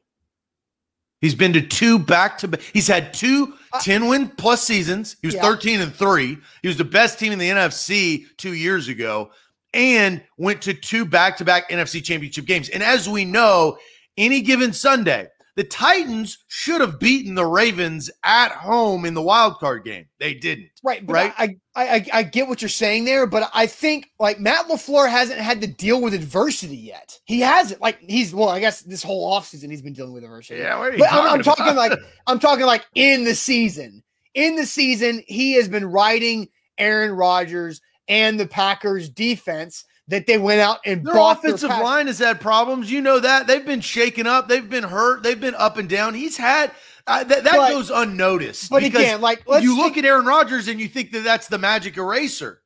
He's 1.22 1.36
been 1.36 1.54
to 1.54 1.62
two 1.62 1.98
back 1.98 2.38
to 2.40 2.48
back. 2.48 2.62
He's 2.74 2.88
had 2.88 3.14
two 3.14 3.56
uh, 3.74 3.80
10 3.80 4.08
win 4.08 4.30
plus 4.30 4.64
seasons. 4.64 5.16
He 5.22 5.28
was 5.28 5.36
yeah. 5.36 5.42
13 5.42 5.82
and 5.82 5.94
3. 5.94 6.38
He 6.62 6.68
was 6.68 6.78
the 6.78 6.84
best 6.84 7.18
team 7.18 7.32
in 7.32 7.40
the 7.40 7.50
NFC 7.50 8.26
2 8.38 8.54
years 8.54 8.90
ago 8.90 9.32
and 9.76 10.24
went 10.38 10.62
to 10.64 10.74
two 10.74 11.06
back 11.06 11.38
to 11.38 11.46
back 11.46 11.70
NFC 11.70 12.04
championship 12.04 12.46
games. 12.46 12.70
And 12.70 12.82
as 12.82 13.08
we 13.08 13.26
know, 13.26 13.78
any 14.18 14.42
given 14.42 14.72
Sunday, 14.72 15.28
the 15.58 15.64
Titans 15.64 16.44
should 16.48 16.82
have 16.82 17.00
beaten 17.00 17.36
the 17.36 17.46
Ravens 17.46 18.10
at 18.24 18.52
home 18.52 19.06
in 19.06 19.14
the 19.14 19.22
wild 19.22 19.58
card 19.60 19.84
game. 19.86 20.06
They 20.20 20.34
didn't. 20.34 20.70
Right. 20.84 21.02
right. 21.08 21.34
I, 21.38 21.56
I 21.76 22.06
I 22.12 22.24
get 22.24 22.48
what 22.48 22.62
you're 22.62 22.70
saying 22.70 23.06
there, 23.06 23.28
but 23.28 23.50
I 23.54 23.66
think 23.68 24.10
like 24.20 24.40
Matt 24.40 24.68
LaFleur 24.68 25.10
hasn't 25.10 25.40
had 25.40 25.62
to 25.62 25.68
deal 25.68 26.02
with 26.02 26.14
adversity 26.14 26.78
yet. 26.78 27.18
He 27.26 27.42
hasn't. 27.42 27.82
Like 27.82 28.00
he's 28.00 28.34
well, 28.34 28.50
I 28.50 28.60
guess 28.60 28.82
this 28.82 29.04
whole 29.04 29.32
offseason 29.34 29.70
he's 29.70 29.82
been 29.82 29.94
dealing 29.94 30.14
with 30.14 30.24
adversity. 30.24 30.60
Yeah, 30.60 30.78
what 30.78 30.90
are 30.90 30.92
you 30.94 31.00
but 31.00 31.08
talking 31.08 31.28
I'm, 31.28 31.34
I'm 31.36 31.44
talking 31.44 31.76
like 31.76 32.00
I'm 32.28 32.40
talking 32.40 32.66
like 32.66 32.86
in 32.96 33.24
the 33.24 33.36
season. 33.36 34.04
In 34.34 34.58
the 34.58 34.66
season, 34.66 35.24
he 35.28 35.54
has 35.54 35.70
been 35.70 35.86
riding 35.86 36.50
Aaron 36.78 37.12
Rodgers 37.12 37.80
and 38.08 38.40
the 38.40 38.48
Packers 38.48 39.10
defense 39.10 39.86
that 40.08 40.28
they 40.28 40.38
went 40.38 40.62
out 40.62 40.80
and 40.86 41.06
their 41.06 41.16
bought 41.16 41.40
offensive 41.40 41.70
their 41.70 41.84
line 41.84 42.08
has 42.08 42.20
had 42.20 42.40
problems. 42.40 42.92
You 42.92 43.02
know 43.02 43.20
that 43.20 43.48
they've 43.48 43.66
been 43.66 43.82
shaken 43.82 44.28
up, 44.28 44.48
they've 44.48 44.70
been 44.70 44.84
hurt, 44.84 45.24
they've 45.24 45.40
been 45.40 45.56
up 45.56 45.78
and 45.78 45.90
down. 45.90 46.14
He's 46.14 46.38
had 46.38 46.72
uh, 47.08 47.24
that 47.24 47.44
but, 47.44 47.70
goes 47.70 47.90
unnoticed. 47.90 48.70
But 48.70 48.84
again, 48.84 49.22
like 49.22 49.44
you 49.62 49.78
look 49.78 49.98
at 49.98 50.06
Aaron 50.06 50.26
Rodgers 50.26 50.68
and 50.68 50.80
you 50.80 50.88
think 50.88 51.12
that 51.12 51.24
that's 51.24 51.48
the 51.48 51.58
magic 51.58 51.98
eraser. 51.98 52.62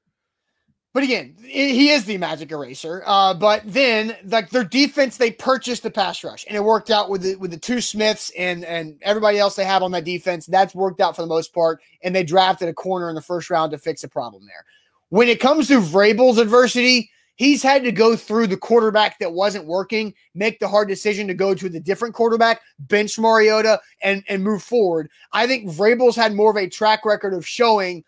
But 0.92 1.04
again, 1.04 1.36
he 1.44 1.92
is 1.92 2.06
the 2.06 2.18
magic 2.18 2.52
eraser. 2.52 3.04
Uh, 3.06 3.36
but 3.36 3.62
then, 3.64 4.18
like 4.26 4.50
their 4.50 4.64
defense, 4.64 5.18
they 5.18 5.30
purchased 5.30 5.84
the 5.84 5.92
pass 5.92 6.24
rush, 6.24 6.46
and 6.48 6.58
it 6.58 6.64
worked 6.64 6.90
out 6.90 7.12
with 7.12 7.22
the 7.22 7.36
with 7.36 7.52
the 7.52 7.60
two 7.60 7.80
Smiths 7.80 8.32
and 8.36 8.66
and 8.66 8.98
everybody 9.04 9.38
else 9.38 9.56
they 9.56 9.66
have 9.66 9.84
on 9.84 9.92
that 9.92 10.04
defense. 10.04 10.48
That's 10.48 10.74
worked 10.74 11.00
out 11.00 11.16
for 11.16 11.22
the 11.22 11.28
most 11.28 11.54
part, 11.54 11.80
and 12.04 12.16
they 12.16 12.24
drafted 12.24 12.70
a 12.70 12.74
corner 12.74 13.08
in 13.08 13.16
the 13.16 13.22
first 13.22 13.52
round 13.52 13.72
to 13.72 13.78
fix 13.78 14.04
a 14.04 14.08
problem 14.08 14.44
there. 14.48 14.66
When 15.10 15.28
it 15.28 15.40
comes 15.40 15.68
to 15.68 15.82
Vrabel's 15.82 16.38
adversity, 16.38 17.10
he's 17.36 17.64
had 17.64 17.84
to 17.84 17.92
go 17.92 18.16
through 18.16 18.48
the 18.48 18.58
quarterback 18.58 19.18
that 19.20 19.34
wasn't 19.34 19.66
working, 19.66 20.14
make 20.36 20.60
the 20.60 20.68
hard 20.68 20.88
decision 20.88 21.28
to 21.28 21.34
go 21.34 21.54
to 21.56 21.70
the 21.70 21.80
different 21.80 22.14
quarterback, 22.14 22.62
bench 22.80 23.18
Mariota, 23.18 23.80
and, 24.04 24.24
and 24.28 24.44
move 24.44 24.62
forward. 24.62 25.10
I 25.32 25.48
think 25.48 25.70
Vrabel's 25.70 26.16
had 26.16 26.34
more 26.34 26.52
of 26.52 26.58
a 26.58 26.70
track 26.70 27.06
record 27.06 27.34
of 27.34 27.48
showing 27.48 28.04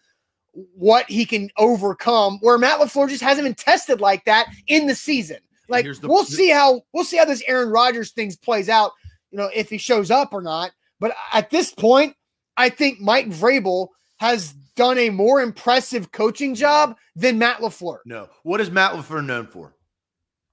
what 0.51 1.10
he 1.10 1.25
can 1.25 1.50
overcome, 1.58 2.38
where 2.41 2.58
Matt 2.58 2.79
LaFleur 2.79 3.10
just 3.10 3.24
hasn't 3.24 3.46
been 3.46 3.55
tested 3.55 4.01
like 4.01 4.25
that 4.25 4.48
in 4.67 4.86
the 4.86 4.96
season. 4.96 5.38
Like 5.70 5.86
the, 5.86 6.08
we'll 6.08 6.25
see 6.25 6.50
how 6.50 6.81
we'll 6.93 7.05
see 7.05 7.17
how 7.17 7.24
this 7.24 7.41
Aaron 7.48 7.70
Rodgers 7.70 8.12
things 8.12 8.36
plays 8.36 8.67
out, 8.67 8.91
you 9.31 9.38
know, 9.38 9.50
if 9.55 9.70
he 9.70 9.77
shows 9.77 10.12
up 10.12 10.34
or 10.34 10.41
not. 10.41 10.72
But 11.00 11.15
at 11.31 11.50
this 11.50 11.74
point, 11.74 12.15
I 12.58 12.67
think 12.67 13.00
Mike 13.00 13.29
Vrabel 13.29 13.88
has 14.17 14.53
done 14.75 14.98
a 14.98 15.10
more 15.10 15.42
impressive 15.42 16.12
coaching 16.12 16.56
job 16.56 16.98
than 17.16 17.38
Matt 17.38 17.60
LaFleur. 17.60 18.00
No. 18.06 18.30
What 18.44 18.62
is 18.62 18.72
Matt 18.72 18.94
LaFleur 18.94 19.25
known 19.25 19.48
for? 19.48 19.75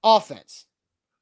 Offense. 0.03 0.65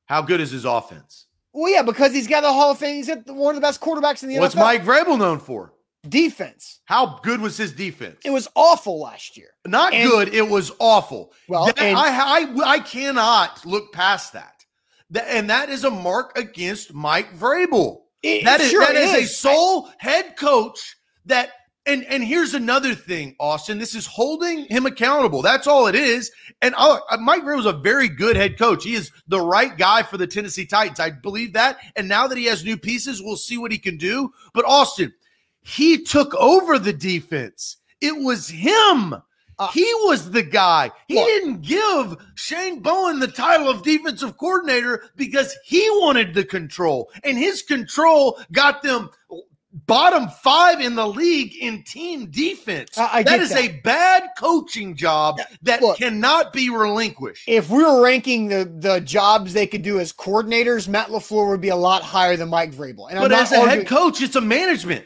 How 0.05 0.21
good 0.21 0.39
is 0.39 0.51
his 0.51 0.65
offense? 0.65 1.25
Well, 1.53 1.71
yeah, 1.71 1.81
because 1.81 2.13
he's 2.13 2.27
got 2.27 2.41
the 2.41 2.53
Hall 2.53 2.71
of 2.71 2.77
Fame. 2.77 2.95
He's 2.95 3.07
got 3.07 3.25
one 3.27 3.55
of 3.55 3.61
the 3.61 3.65
best 3.65 3.81
quarterbacks 3.81 4.23
in 4.23 4.29
the 4.29 4.39
What's 4.39 4.55
NFL. 4.55 4.59
Mike 4.59 4.83
Vrabel 4.83 5.17
known 5.17 5.39
for? 5.39 5.73
Defense. 6.07 6.81
How 6.85 7.19
good 7.23 7.41
was 7.41 7.57
his 7.57 7.73
defense? 7.73 8.17
It 8.23 8.29
was 8.29 8.47
awful 8.55 9.01
last 9.01 9.35
year. 9.35 9.49
Not 9.65 9.93
and, 9.93 10.09
good. 10.09 10.33
It 10.33 10.47
was 10.47 10.71
awful. 10.79 11.33
Well, 11.47 11.65
that, 11.65 11.79
and, 11.79 11.97
I, 11.97 12.43
I 12.43 12.73
I 12.75 12.79
cannot 12.79 13.65
look 13.65 13.91
past 13.91 14.33
that. 14.33 14.63
that. 15.09 15.25
And 15.27 15.49
that 15.49 15.69
is 15.69 15.83
a 15.83 15.89
mark 15.89 16.37
against 16.37 16.93
Mike 16.93 17.35
Vrabel. 17.37 18.01
It, 18.23 18.45
that 18.45 18.61
is 18.61 18.69
sure 18.69 18.85
that 18.85 18.95
is, 18.95 19.13
is 19.13 19.23
a 19.23 19.33
sole 19.33 19.89
head 19.97 20.37
coach 20.37 20.95
that 21.25 21.51
and 21.87 22.03
and 22.05 22.23
here's 22.23 22.53
another 22.53 22.93
thing, 22.93 23.35
Austin. 23.39 23.79
This 23.79 23.95
is 23.95 24.05
holding 24.05 24.65
him 24.65 24.85
accountable. 24.85 25.41
That's 25.41 25.67
all 25.67 25.87
it 25.87 25.95
is. 25.95 26.31
And 26.61 26.75
uh, 26.77 26.99
Mike 27.19 27.43
Vrabel 27.43 27.57
was 27.57 27.65
a 27.65 27.73
very 27.73 28.09
good 28.09 28.35
head 28.35 28.57
coach. 28.57 28.83
He 28.83 28.93
is 28.93 29.11
the 29.27 29.41
right 29.41 29.77
guy 29.77 30.03
for 30.03 30.17
the 30.17 30.27
Tennessee 30.27 30.65
Titans. 30.65 30.99
I 30.99 31.11
believe 31.11 31.53
that. 31.53 31.77
And 31.95 32.07
now 32.07 32.27
that 32.27 32.37
he 32.37 32.45
has 32.45 32.63
new 32.65 32.77
pieces, 32.77 33.21
we'll 33.21 33.37
see 33.37 33.57
what 33.57 33.71
he 33.71 33.77
can 33.77 33.97
do. 33.97 34.31
But 34.53 34.65
Austin, 34.65 35.13
he 35.61 36.03
took 36.03 36.33
over 36.35 36.77
the 36.77 36.93
defense. 36.93 37.77
It 38.01 38.15
was 38.15 38.49
him. 38.49 39.15
Uh, 39.59 39.67
he 39.69 39.91
was 40.03 40.29
the 40.29 40.43
guy. 40.43 40.91
He 41.07 41.15
look, 41.15 41.25
didn't 41.25 41.61
give 41.61 42.17
Shane 42.35 42.79
Bowen 42.79 43.19
the 43.19 43.27
title 43.27 43.69
of 43.69 43.81
defensive 43.81 44.37
coordinator 44.37 45.05
because 45.15 45.57
he 45.65 45.89
wanted 45.89 46.33
the 46.33 46.43
control. 46.43 47.09
And 47.23 47.37
his 47.37 47.63
control 47.63 48.39
got 48.51 48.83
them 48.83 49.09
bottom 49.85 50.27
five 50.27 50.81
in 50.81 50.95
the 50.95 51.07
league 51.07 51.55
in 51.55 51.83
team 51.83 52.29
defense. 52.29 52.97
I, 52.97 53.19
I 53.19 53.23
that 53.23 53.39
is 53.39 53.49
that. 53.49 53.63
a 53.63 53.79
bad 53.83 54.29
coaching 54.37 54.95
job 54.95 55.39
that 55.61 55.81
Look, 55.81 55.97
cannot 55.97 56.53
be 56.53 56.69
relinquished. 56.69 57.43
If 57.47 57.69
we 57.69 57.83
were 57.83 58.01
ranking 58.03 58.47
the 58.47 58.65
the 58.65 58.99
jobs 59.01 59.53
they 59.53 59.67
could 59.67 59.83
do 59.83 59.99
as 59.99 60.11
coordinators, 60.11 60.87
Matt 60.87 61.09
LaFleur 61.09 61.49
would 61.49 61.61
be 61.61 61.69
a 61.69 61.75
lot 61.75 62.01
higher 62.01 62.35
than 62.35 62.49
Mike 62.49 62.71
Vrabel. 62.71 63.09
And 63.09 63.19
but 63.19 63.31
as 63.31 63.51
a 63.51 63.57
arguing- 63.57 63.79
head 63.79 63.87
coach, 63.87 64.21
it's 64.21 64.35
a 64.35 64.41
management. 64.41 65.05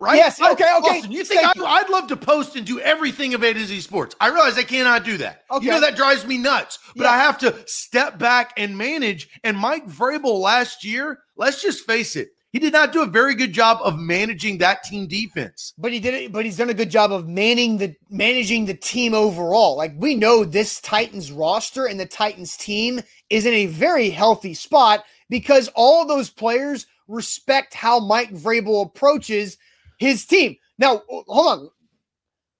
Right? 0.00 0.14
Yes. 0.14 0.40
Okay. 0.40 0.52
Okay. 0.52 0.98
Austin, 0.98 1.10
you 1.10 1.24
think 1.24 1.42
I, 1.42 1.82
would 1.82 1.90
love 1.90 2.06
to 2.06 2.16
post 2.16 2.54
and 2.54 2.64
do 2.64 2.78
everything 2.78 3.34
of 3.34 3.42
A 3.42 3.52
to 3.52 3.64
Z 3.64 3.80
Sports? 3.80 4.14
I 4.20 4.28
realize 4.28 4.56
I 4.56 4.62
cannot 4.62 5.04
do 5.04 5.16
that. 5.16 5.42
Okay. 5.50 5.66
You 5.66 5.72
know 5.72 5.80
that 5.80 5.96
drives 5.96 6.24
me 6.24 6.38
nuts. 6.38 6.78
But 6.94 7.02
yeah. 7.04 7.10
I 7.10 7.18
have 7.18 7.36
to 7.38 7.56
step 7.66 8.16
back 8.16 8.52
and 8.56 8.78
manage. 8.78 9.28
And 9.42 9.56
Mike 9.56 9.88
Vrabel 9.88 10.38
last 10.38 10.84
year, 10.84 11.18
let's 11.36 11.60
just 11.60 11.84
face 11.84 12.14
it, 12.14 12.28
he 12.52 12.58
did 12.58 12.72
not 12.72 12.92
do 12.92 13.02
a 13.02 13.06
very 13.06 13.34
good 13.34 13.52
job 13.52 13.78
of 13.82 13.98
managing 13.98 14.58
that 14.58 14.82
team 14.82 15.06
defense. 15.06 15.74
But 15.76 15.92
he 15.92 16.00
did 16.00 16.14
it, 16.14 16.32
but 16.32 16.44
he's 16.44 16.56
done 16.56 16.70
a 16.70 16.74
good 16.74 16.90
job 16.90 17.12
of 17.12 17.28
managing 17.28 17.78
the 17.78 17.94
managing 18.08 18.64
the 18.64 18.74
team 18.74 19.12
overall. 19.14 19.76
Like 19.76 19.92
we 19.96 20.14
know 20.14 20.44
this 20.44 20.80
Titans 20.80 21.30
roster 21.30 21.86
and 21.86 22.00
the 22.00 22.06
Titans 22.06 22.56
team 22.56 23.00
is 23.28 23.44
in 23.44 23.54
a 23.54 23.66
very 23.66 24.10
healthy 24.10 24.54
spot 24.54 25.04
because 25.28 25.68
all 25.74 26.06
those 26.06 26.30
players 26.30 26.86
respect 27.06 27.74
how 27.74 28.00
Mike 28.00 28.30
Vrabel 28.30 28.86
approaches 28.86 29.58
his 29.98 30.24
team. 30.24 30.56
Now, 30.78 31.02
hold 31.08 31.62
on. 31.62 31.70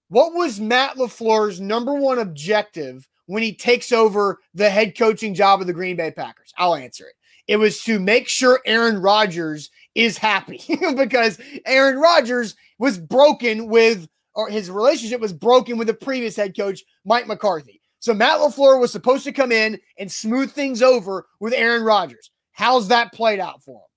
What 0.08 0.34
was 0.34 0.58
Matt 0.58 0.96
LaFleur's 0.96 1.60
number 1.60 1.94
one 1.94 2.18
objective 2.18 3.06
when 3.26 3.42
he 3.42 3.54
takes 3.54 3.92
over 3.92 4.38
the 4.54 4.70
head 4.70 4.96
coaching 4.96 5.34
job 5.34 5.60
of 5.60 5.66
the 5.66 5.72
Green 5.72 5.96
Bay 5.96 6.10
Packers? 6.10 6.52
I'll 6.56 6.74
answer 6.74 7.04
it. 7.06 7.14
It 7.46 7.56
was 7.56 7.82
to 7.84 7.98
make 7.98 8.28
sure 8.28 8.60
Aaron 8.66 9.00
Rodgers 9.00 9.70
is 9.98 10.16
happy 10.16 10.62
because 10.96 11.40
Aaron 11.66 11.98
Rodgers 11.98 12.54
was 12.78 12.98
broken 12.98 13.66
with, 13.66 14.08
or 14.34 14.48
his 14.48 14.70
relationship 14.70 15.20
was 15.20 15.32
broken 15.32 15.76
with 15.76 15.88
the 15.88 15.94
previous 15.94 16.36
head 16.36 16.56
coach, 16.56 16.82
Mike 17.04 17.26
McCarthy. 17.26 17.80
So 17.98 18.14
Matt 18.14 18.38
LaFleur 18.38 18.78
was 18.80 18.92
supposed 18.92 19.24
to 19.24 19.32
come 19.32 19.50
in 19.50 19.78
and 19.98 20.10
smooth 20.10 20.52
things 20.52 20.82
over 20.82 21.26
with 21.40 21.52
Aaron 21.52 21.82
Rodgers. 21.82 22.30
How's 22.52 22.86
that 22.88 23.12
played 23.12 23.40
out 23.40 23.64
for 23.64 23.80
him? 23.80 23.88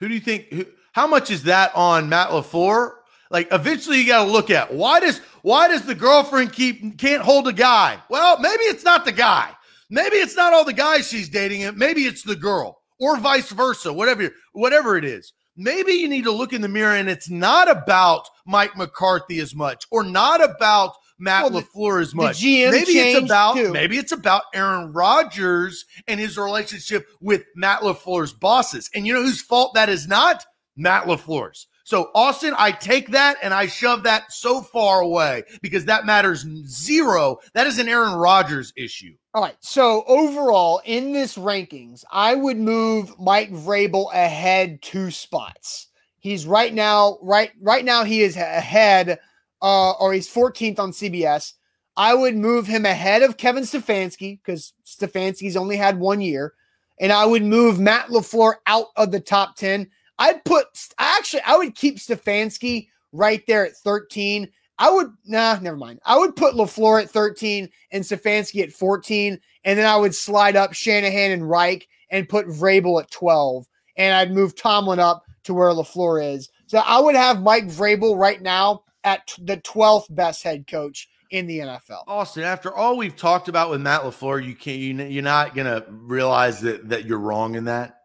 Who 0.00 0.08
do 0.08 0.14
you 0.14 0.20
think? 0.20 0.46
Who, 0.50 0.64
how 0.92 1.06
much 1.06 1.30
is 1.30 1.42
that 1.42 1.72
on 1.76 2.08
Matt 2.08 2.30
LaFleur? 2.30 2.92
Like 3.30 3.48
eventually 3.52 3.98
you 3.98 4.06
got 4.06 4.24
to 4.24 4.30
look 4.30 4.50
at 4.50 4.72
why 4.72 4.98
does 4.98 5.20
why 5.42 5.68
does 5.68 5.82
the 5.82 5.94
girlfriend 5.94 6.54
keep 6.54 6.98
can't 6.98 7.22
hold 7.22 7.46
a 7.48 7.52
guy? 7.52 7.98
Well, 8.08 8.38
maybe 8.38 8.62
it's 8.64 8.82
not 8.82 9.04
the 9.04 9.12
guy. 9.12 9.50
Maybe 9.90 10.16
it's 10.16 10.36
not 10.36 10.54
all 10.54 10.64
the 10.64 10.72
guys 10.72 11.06
she's 11.06 11.28
dating. 11.28 11.76
Maybe 11.76 12.02
it's 12.02 12.22
the 12.22 12.34
girl 12.34 12.80
or 12.98 13.18
vice 13.18 13.50
versa, 13.50 13.92
whatever, 13.92 14.30
whatever 14.52 14.96
it 14.96 15.04
is. 15.04 15.32
Maybe 15.62 15.92
you 15.92 16.08
need 16.08 16.24
to 16.24 16.32
look 16.32 16.54
in 16.54 16.62
the 16.62 16.68
mirror 16.68 16.96
and 16.96 17.10
it's 17.10 17.28
not 17.28 17.70
about 17.70 18.26
Mike 18.46 18.78
McCarthy 18.78 19.40
as 19.40 19.54
much 19.54 19.84
or 19.90 20.02
not 20.02 20.42
about 20.42 20.94
Matt 21.18 21.52
well, 21.52 21.60
LaFleur 21.60 22.00
as 22.00 22.14
much. 22.14 22.42
maybe 22.72 22.92
it's 22.92 23.22
about 23.22 23.56
too. 23.56 23.70
maybe 23.70 23.98
it's 23.98 24.10
about 24.10 24.44
Aaron 24.54 24.90
Rodgers 24.94 25.84
and 26.08 26.18
his 26.18 26.38
relationship 26.38 27.06
with 27.20 27.42
Matt 27.54 27.82
LaFleur's 27.82 28.32
bosses. 28.32 28.88
And 28.94 29.06
you 29.06 29.12
know 29.12 29.22
whose 29.22 29.42
fault 29.42 29.74
that 29.74 29.90
is 29.90 30.08
not? 30.08 30.46
Matt 30.78 31.04
LaFleur's. 31.04 31.66
So, 31.90 32.12
Austin, 32.14 32.54
I 32.56 32.70
take 32.70 33.08
that 33.08 33.36
and 33.42 33.52
I 33.52 33.66
shove 33.66 34.04
that 34.04 34.30
so 34.30 34.62
far 34.62 35.00
away 35.00 35.42
because 35.60 35.84
that 35.86 36.06
matters 36.06 36.46
zero. 36.64 37.38
That 37.54 37.66
is 37.66 37.80
an 37.80 37.88
Aaron 37.88 38.12
Rodgers 38.14 38.72
issue. 38.76 39.16
All 39.34 39.42
right. 39.42 39.56
So, 39.58 40.04
overall, 40.06 40.80
in 40.84 41.12
this 41.12 41.36
rankings, 41.36 42.04
I 42.12 42.36
would 42.36 42.58
move 42.58 43.18
Mike 43.18 43.50
Vrabel 43.50 44.06
ahead 44.14 44.80
two 44.82 45.10
spots. 45.10 45.88
He's 46.20 46.46
right 46.46 46.72
now, 46.72 47.18
right, 47.22 47.50
right 47.60 47.84
now, 47.84 48.04
he 48.04 48.22
is 48.22 48.36
ahead, 48.36 49.18
uh, 49.60 49.90
or 49.94 50.12
he's 50.12 50.32
14th 50.32 50.78
on 50.78 50.92
CBS. 50.92 51.54
I 51.96 52.14
would 52.14 52.36
move 52.36 52.68
him 52.68 52.86
ahead 52.86 53.22
of 53.22 53.36
Kevin 53.36 53.64
Stefanski 53.64 54.38
because 54.38 54.74
Stefanski's 54.86 55.56
only 55.56 55.76
had 55.76 55.98
one 55.98 56.20
year. 56.20 56.54
and 57.00 57.10
I 57.10 57.24
would 57.26 57.42
move 57.42 57.80
Matt 57.80 58.10
LaFleur 58.10 58.54
out 58.66 58.88
of 58.94 59.10
the 59.10 59.18
top 59.18 59.56
10. 59.56 59.90
I'd 60.20 60.44
put 60.44 60.66
actually 60.98 61.42
I 61.44 61.56
would 61.56 61.74
keep 61.74 61.96
Stefanski 61.96 62.88
right 63.12 63.44
there 63.48 63.66
at 63.66 63.76
13. 63.76 64.48
I 64.78 64.90
would 64.90 65.12
nah, 65.24 65.58
never 65.60 65.76
mind. 65.76 66.00
I 66.04 66.16
would 66.16 66.36
put 66.36 66.54
LaFleur 66.54 67.02
at 67.02 67.10
13 67.10 67.68
and 67.90 68.04
Stefanski 68.04 68.62
at 68.62 68.72
14, 68.72 69.40
and 69.64 69.78
then 69.78 69.86
I 69.86 69.96
would 69.96 70.14
slide 70.14 70.56
up 70.56 70.74
Shanahan 70.74 71.32
and 71.32 71.48
Reich 71.48 71.88
and 72.10 72.28
put 72.28 72.46
Vrabel 72.46 73.02
at 73.02 73.10
12. 73.10 73.66
And 73.96 74.14
I'd 74.14 74.32
move 74.32 74.54
Tomlin 74.54 74.98
up 74.98 75.24
to 75.44 75.54
where 75.54 75.70
LaFleur 75.70 76.34
is. 76.34 76.48
So 76.66 76.78
I 76.78 77.00
would 77.00 77.16
have 77.16 77.42
Mike 77.42 77.66
Vrabel 77.66 78.16
right 78.16 78.40
now 78.40 78.84
at 79.04 79.34
the 79.40 79.56
12th 79.58 80.14
best 80.14 80.42
head 80.42 80.66
coach 80.66 81.08
in 81.30 81.46
the 81.46 81.60
NFL. 81.60 82.04
Austin, 82.06 82.42
after 82.42 82.74
all 82.74 82.96
we've 82.96 83.16
talked 83.16 83.48
about 83.48 83.70
with 83.70 83.80
Matt 83.80 84.02
LaFleur, 84.02 84.44
you 84.44 84.54
can't 84.54 84.78
you, 84.78 84.94
you're 85.04 85.22
not 85.22 85.54
gonna 85.54 85.84
realize 85.88 86.60
that 86.60 86.88
that 86.88 87.06
you're 87.06 87.18
wrong 87.18 87.54
in 87.54 87.64
that. 87.64 87.99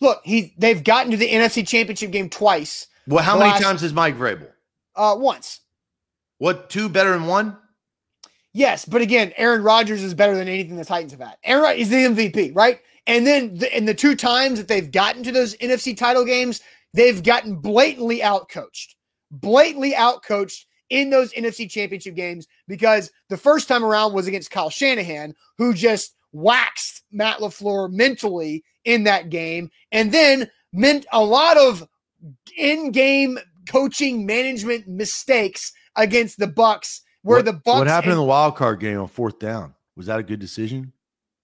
Look, 0.00 0.20
he 0.24 0.54
they've 0.56 0.82
gotten 0.82 1.10
to 1.10 1.16
the 1.16 1.30
NFC 1.30 1.66
Championship 1.66 2.10
game 2.10 2.30
twice. 2.30 2.86
Well, 3.06 3.22
how 3.22 3.38
many 3.38 3.50
last, 3.50 3.62
times 3.62 3.82
is 3.82 3.92
Mike 3.92 4.16
Vrabel? 4.16 4.50
Uh, 4.94 5.16
once. 5.18 5.60
What 6.38 6.70
two 6.70 6.88
better 6.88 7.10
than 7.10 7.26
one? 7.26 7.56
Yes, 8.52 8.84
but 8.84 9.02
again, 9.02 9.32
Aaron 9.36 9.62
Rodgers 9.62 10.02
is 10.02 10.14
better 10.14 10.34
than 10.34 10.48
anything 10.48 10.76
the 10.76 10.84
Titans 10.84 11.12
have 11.12 11.20
had. 11.20 11.36
Aaron 11.44 11.76
is 11.76 11.88
the 11.88 11.96
MVP, 11.96 12.54
right? 12.54 12.80
And 13.06 13.26
then 13.26 13.56
the, 13.56 13.76
in 13.76 13.84
the 13.84 13.94
two 13.94 14.16
times 14.16 14.58
that 14.58 14.68
they've 14.68 14.90
gotten 14.90 15.22
to 15.22 15.32
those 15.32 15.56
NFC 15.58 15.96
title 15.96 16.24
games, 16.24 16.60
they've 16.92 17.22
gotten 17.22 17.56
blatantly 17.56 18.20
outcoached, 18.20 18.94
blatantly 19.30 19.92
outcoached 19.92 20.64
in 20.90 21.10
those 21.10 21.32
NFC 21.32 21.70
championship 21.70 22.16
games 22.16 22.48
because 22.66 23.10
the 23.28 23.36
first 23.36 23.68
time 23.68 23.84
around 23.84 24.12
was 24.12 24.26
against 24.26 24.50
Kyle 24.50 24.70
Shanahan, 24.70 25.34
who 25.56 25.72
just 25.72 26.16
waxed 26.32 27.02
Matt 27.10 27.38
LaFleur 27.38 27.90
mentally 27.90 28.64
in 28.84 29.04
that 29.04 29.30
game. 29.30 29.70
And 29.92 30.12
then 30.12 30.50
meant 30.72 31.06
a 31.12 31.24
lot 31.24 31.56
of 31.56 31.86
in-game 32.56 33.38
coaching 33.68 34.26
management 34.26 34.86
mistakes 34.88 35.72
against 35.96 36.38
the 36.38 36.46
Bucs 36.46 37.00
where 37.22 37.38
what, 37.38 37.44
the 37.44 37.52
Bucs 37.52 37.78
What 37.78 37.86
happened 37.86 38.12
in 38.12 38.18
the 38.18 38.24
wild 38.24 38.56
card 38.56 38.80
game 38.80 38.98
on 38.98 39.08
fourth 39.08 39.38
down? 39.38 39.74
Was 39.96 40.06
that 40.06 40.18
a 40.18 40.22
good 40.22 40.40
decision? 40.40 40.92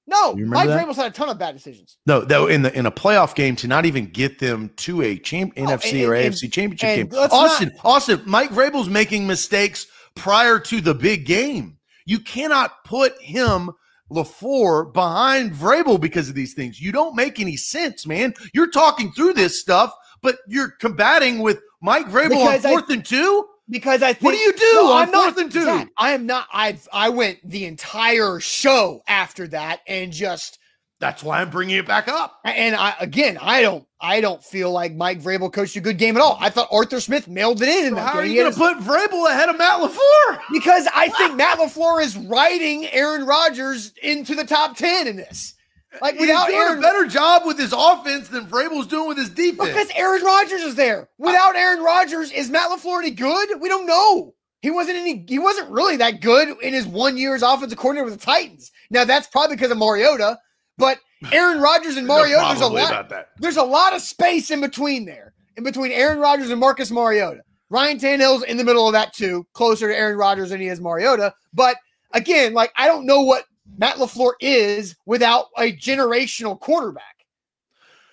No, 0.09 0.37
Mike 0.37 0.68
Vrabel's 0.68 0.96
had 0.96 1.07
a 1.07 1.11
ton 1.11 1.29
of 1.29 1.38
bad 1.38 1.57
decisions. 1.57 1.99
No, 2.07 2.20
though 2.20 2.46
in 2.46 2.62
the 2.62 2.72
in 2.72 2.87
a 2.87 2.92
playoff 2.92 3.35
game 3.35 3.57
to 3.57 3.66
not 3.66 3.87
even 3.87 4.07
get 4.07 4.38
them 4.38 4.70
to 4.77 5.03
a 5.03 5.18
champ, 5.18 5.53
oh, 5.57 5.62
NFC 5.62 5.94
and, 5.94 6.05
or 6.05 6.14
and, 6.14 6.33
AFC 6.33 6.53
championship 6.53 7.11
game. 7.11 7.18
Austin, 7.18 7.72
not, 7.75 7.85
Austin, 7.85 8.22
Mike 8.25 8.51
Vrabel's 8.51 8.88
making 8.88 9.27
mistakes 9.27 9.88
prior 10.14 10.61
to 10.61 10.81
the 10.81 10.94
big 10.94 11.27
game. 11.27 11.79
You 12.05 12.20
cannot 12.20 12.85
put 12.85 13.20
him 13.20 13.72
LaFleur 14.10 14.92
behind 14.92 15.52
Vrabel 15.52 16.00
because 16.00 16.28
of 16.28 16.34
these 16.34 16.54
things. 16.54 16.80
You 16.80 16.92
don't 16.92 17.16
make 17.16 17.40
any 17.40 17.56
sense, 17.56 18.06
man. 18.06 18.34
You're 18.52 18.70
talking 18.70 19.12
through 19.12 19.34
this 19.34 19.60
stuff, 19.60 19.92
but 20.22 20.38
you're 20.46 20.70
combating 20.70 21.40
with 21.40 21.60
Mike 21.82 22.06
Vrabel 22.06 22.30
because 22.30 22.64
on 22.64 22.70
fourth 22.72 22.90
I, 22.90 22.94
and 22.94 23.04
two 23.04 23.46
because 23.68 24.02
I 24.02 24.12
think 24.12 24.22
what 24.22 24.32
do 24.32 24.38
you 24.38 24.52
do 24.52 24.72
no, 24.74 24.92
on 24.92 25.12
fourth 25.12 25.38
and 25.38 25.52
two? 25.52 25.64
Zach, 25.64 25.88
I 25.98 26.12
am 26.12 26.26
not. 26.26 26.46
I 26.52 26.78
I 26.92 27.08
went 27.08 27.38
the 27.44 27.64
entire 27.66 28.40
show 28.40 29.02
after 29.08 29.48
that 29.48 29.80
and 29.86 30.12
just. 30.12 30.58
That's 30.98 31.22
why 31.22 31.42
I'm 31.42 31.50
bringing 31.50 31.76
it 31.76 31.87
back 31.87 32.09
up. 32.09 32.40
And 32.44 32.74
I 32.74 32.94
again, 33.00 33.38
I 33.40 33.61
don't, 33.61 33.87
I 34.00 34.20
don't 34.22 34.42
feel 34.42 34.70
like 34.72 34.94
Mike 34.94 35.20
Vrabel 35.20 35.52
coached 35.52 35.76
a 35.76 35.80
good 35.80 35.98
game 35.98 36.16
at 36.16 36.22
all. 36.22 36.38
I 36.40 36.48
thought 36.48 36.68
Arthur 36.72 37.00
Smith 37.00 37.28
mailed 37.28 37.61
it 37.61 37.68
in. 37.68 37.87
in 37.88 37.94
so 37.94 38.00
how 38.00 38.12
game. 38.14 38.22
are 38.22 38.24
you 38.24 38.40
going 38.40 38.52
to 38.52 38.59
put 38.59 38.78
Vrabel 38.78 39.28
ahead 39.28 39.50
of 39.50 39.59
Matt 39.59 39.80
LaFleur? 39.80 40.40
Because 40.52 40.88
I 40.94 41.09
think 41.11 41.35
Matt 41.37 41.59
LaFleur 41.59 42.02
is 42.02 42.16
riding 42.16 42.87
Aaron 42.87 43.26
Rodgers 43.26 43.92
into 44.02 44.35
the 44.35 44.44
top 44.44 44.76
ten 44.76 45.06
in 45.06 45.16
this. 45.16 45.54
Like 46.00 46.18
without 46.18 46.48
doing 46.48 46.59
Aaron, 46.59 46.78
a 46.78 46.82
better 46.82 47.06
job 47.06 47.42
with 47.46 47.59
his 47.59 47.72
offense 47.76 48.28
than 48.28 48.46
Vrabel's 48.46 48.87
doing 48.87 49.09
with 49.09 49.18
his 49.18 49.30
defense. 49.30 49.68
Because 49.68 49.90
Aaron 49.94 50.22
Rodgers 50.22 50.62
is 50.62 50.74
there. 50.74 51.09
Without 51.18 51.56
Aaron 51.56 51.82
Rodgers, 51.82 52.30
is 52.32 52.50
Matt 52.50 52.70
LaFleur 52.70 53.00
any 53.00 53.11
good? 53.11 53.61
We 53.61 53.68
don't 53.68 53.87
know. 53.87 54.35
He 54.62 54.70
wasn't 54.70 54.96
any. 54.96 55.24
He 55.28 55.38
wasn't 55.38 55.70
really 55.70 55.96
that 55.98 56.20
good 56.20 56.56
in 56.62 56.74
his 56.74 56.87
one 56.87 57.16
year 57.16 57.35
as 57.35 57.42
offensive 57.42 57.78
coordinator 57.78 58.06
with 58.06 58.18
the 58.18 58.24
Titans. 58.24 58.72
Now 58.90 59.04
that's 59.04 59.26
probably 59.28 59.56
because 59.56 59.70
of 59.70 59.78
Mariota. 59.78 60.38
But 60.78 60.98
Aaron 61.32 61.60
Rodgers 61.60 61.96
and 61.96 62.06
Mariota, 62.08 62.46
there's 62.48 62.60
a 62.60 62.66
lot. 62.66 63.12
There's 63.38 63.56
a 63.56 63.62
lot 63.62 63.94
of 63.94 64.02
space 64.02 64.50
in 64.50 64.60
between 64.60 65.04
there, 65.04 65.32
in 65.56 65.64
between 65.64 65.92
Aaron 65.92 66.18
Rodgers 66.18 66.50
and 66.50 66.60
Marcus 66.60 66.90
Mariota. 66.90 67.40
Ryan 67.68 67.98
Tannehill's 67.98 68.44
in 68.44 68.56
the 68.56 68.64
middle 68.64 68.86
of 68.86 68.92
that 68.92 69.12
too, 69.12 69.46
closer 69.52 69.88
to 69.88 69.96
Aaron 69.96 70.16
Rodgers 70.16 70.50
than 70.50 70.60
he 70.60 70.68
is 70.68 70.80
Mariota. 70.80 71.34
But 71.52 71.76
again, 72.12 72.54
like 72.54 72.72
I 72.76 72.86
don't 72.86 73.06
know 73.06 73.22
what 73.22 73.44
Matt 73.78 73.96
LaFleur 73.96 74.32
is 74.40 74.94
without 75.06 75.46
a 75.58 75.72
generational 75.72 76.58
quarterback 76.58 77.16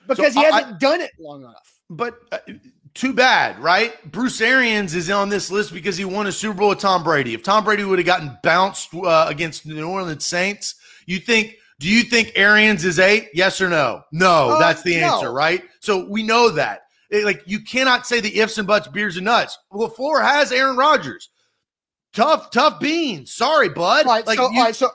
because 0.08 0.34
so 0.34 0.40
he 0.40 0.46
hasn't 0.46 0.76
I, 0.76 0.78
done 0.78 1.02
it 1.02 1.12
long 1.20 1.42
enough. 1.42 1.80
But 1.90 2.20
uh, 2.32 2.40
too 2.94 3.14
bad, 3.14 3.60
right? 3.60 3.94
Bruce 4.12 4.42
Arians 4.42 4.96
is 4.96 5.10
on 5.10 5.30
this 5.30 5.52
list 5.52 5.74
because 5.74 5.98
he 5.98 6.06
won 6.06 6.28
a 6.28 6.32
Super 6.32 6.58
Bowl 6.60 6.70
with 6.70 6.80
Tom 6.80 7.04
Brady. 7.04 7.34
If 7.34 7.44
Tom 7.44 7.64
Brady 7.64 7.84
would 7.84 8.00
have 8.00 8.06
gotten 8.06 8.38
bounced 8.44 8.94
uh, 8.94 9.28
against 9.30 9.68
the 9.68 9.74
New 9.74 9.88
Orleans 9.88 10.26
Saints, 10.26 10.76
you 11.06 11.20
think 11.20 11.58
do 11.84 11.90
you 11.90 12.04
think 12.04 12.32
Arians 12.38 12.86
is 12.86 12.98
eight? 12.98 13.28
Yes 13.34 13.60
or 13.60 13.68
no? 13.68 14.04
No, 14.14 14.52
uh, 14.52 14.58
that's 14.58 14.84
the 14.84 14.96
answer, 14.96 15.26
no. 15.26 15.34
right? 15.34 15.62
So 15.82 16.08
we 16.08 16.24
know 16.24 16.48
that. 16.50 16.84
It, 17.10 17.26
like 17.26 17.44
you 17.46 17.60
cannot 17.60 18.08
say 18.08 18.22
the 18.22 18.40
ifs 18.40 18.58
and 18.58 18.66
buts, 18.66 18.88
beers 18.88 19.18
and 19.18 19.26
nuts. 19.26 19.60
LaFleur 19.74 20.24
has 20.24 20.54
Aaron 20.54 20.78
Rodgers. 20.78 21.30
Tough, 22.14 22.52
tough 22.52 22.80
beans. 22.80 23.34
Sorry, 23.34 23.68
bud. 23.68 24.06
All 24.06 24.14
right, 24.14 24.26
like 24.26 24.38
so, 24.38 24.50
you, 24.50 24.60
all 24.60 24.64
right, 24.64 24.74
so 24.74 24.92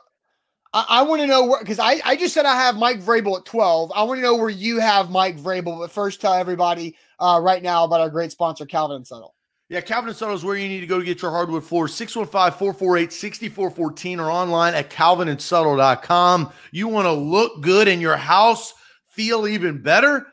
I, 0.73 0.87
I 0.89 1.03
want 1.03 1.21
to 1.21 1.27
know 1.27 1.45
where 1.45 1.61
because 1.61 1.79
I, 1.79 2.01
I 2.07 2.17
just 2.17 2.33
said 2.33 2.47
I 2.47 2.55
have 2.57 2.77
Mike 2.77 3.03
Vrabel 3.03 3.37
at 3.37 3.45
12. 3.45 3.93
I 3.95 4.03
want 4.05 4.17
to 4.17 4.23
know 4.23 4.37
where 4.37 4.49
you 4.49 4.81
have 4.81 5.11
Mike 5.11 5.37
Vrabel, 5.37 5.81
but 5.81 5.91
first 5.91 6.23
tell 6.23 6.33
everybody 6.33 6.97
uh, 7.19 7.39
right 7.43 7.63
now 7.63 7.85
about 7.85 8.01
our 8.01 8.09
great 8.09 8.33
sponsor, 8.33 8.65
Calvin 8.65 8.97
and 8.97 9.07
Settle. 9.07 9.35
Yeah, 9.71 9.83
Calvin 9.83 10.09
and 10.09 10.17
Settle 10.17 10.35
is 10.35 10.45
where 10.45 10.57
you 10.57 10.67
need 10.67 10.81
to 10.81 10.87
go 10.87 10.99
to 10.99 11.05
get 11.05 11.21
your 11.21 11.31
hardwood 11.31 11.63
floor. 11.63 11.89
615-448-6414 11.89 14.19
or 14.19 14.31
online 14.31 14.75
at 14.75 14.89
calvinandsettle.com. 14.89 16.51
You 16.73 16.89
want 16.89 17.05
to 17.05 17.13
look 17.13 17.61
good 17.61 17.87
in 17.87 18.01
your 18.01 18.17
house, 18.17 18.73
feel 19.09 19.47
even 19.47 19.83
better? 19.83 20.27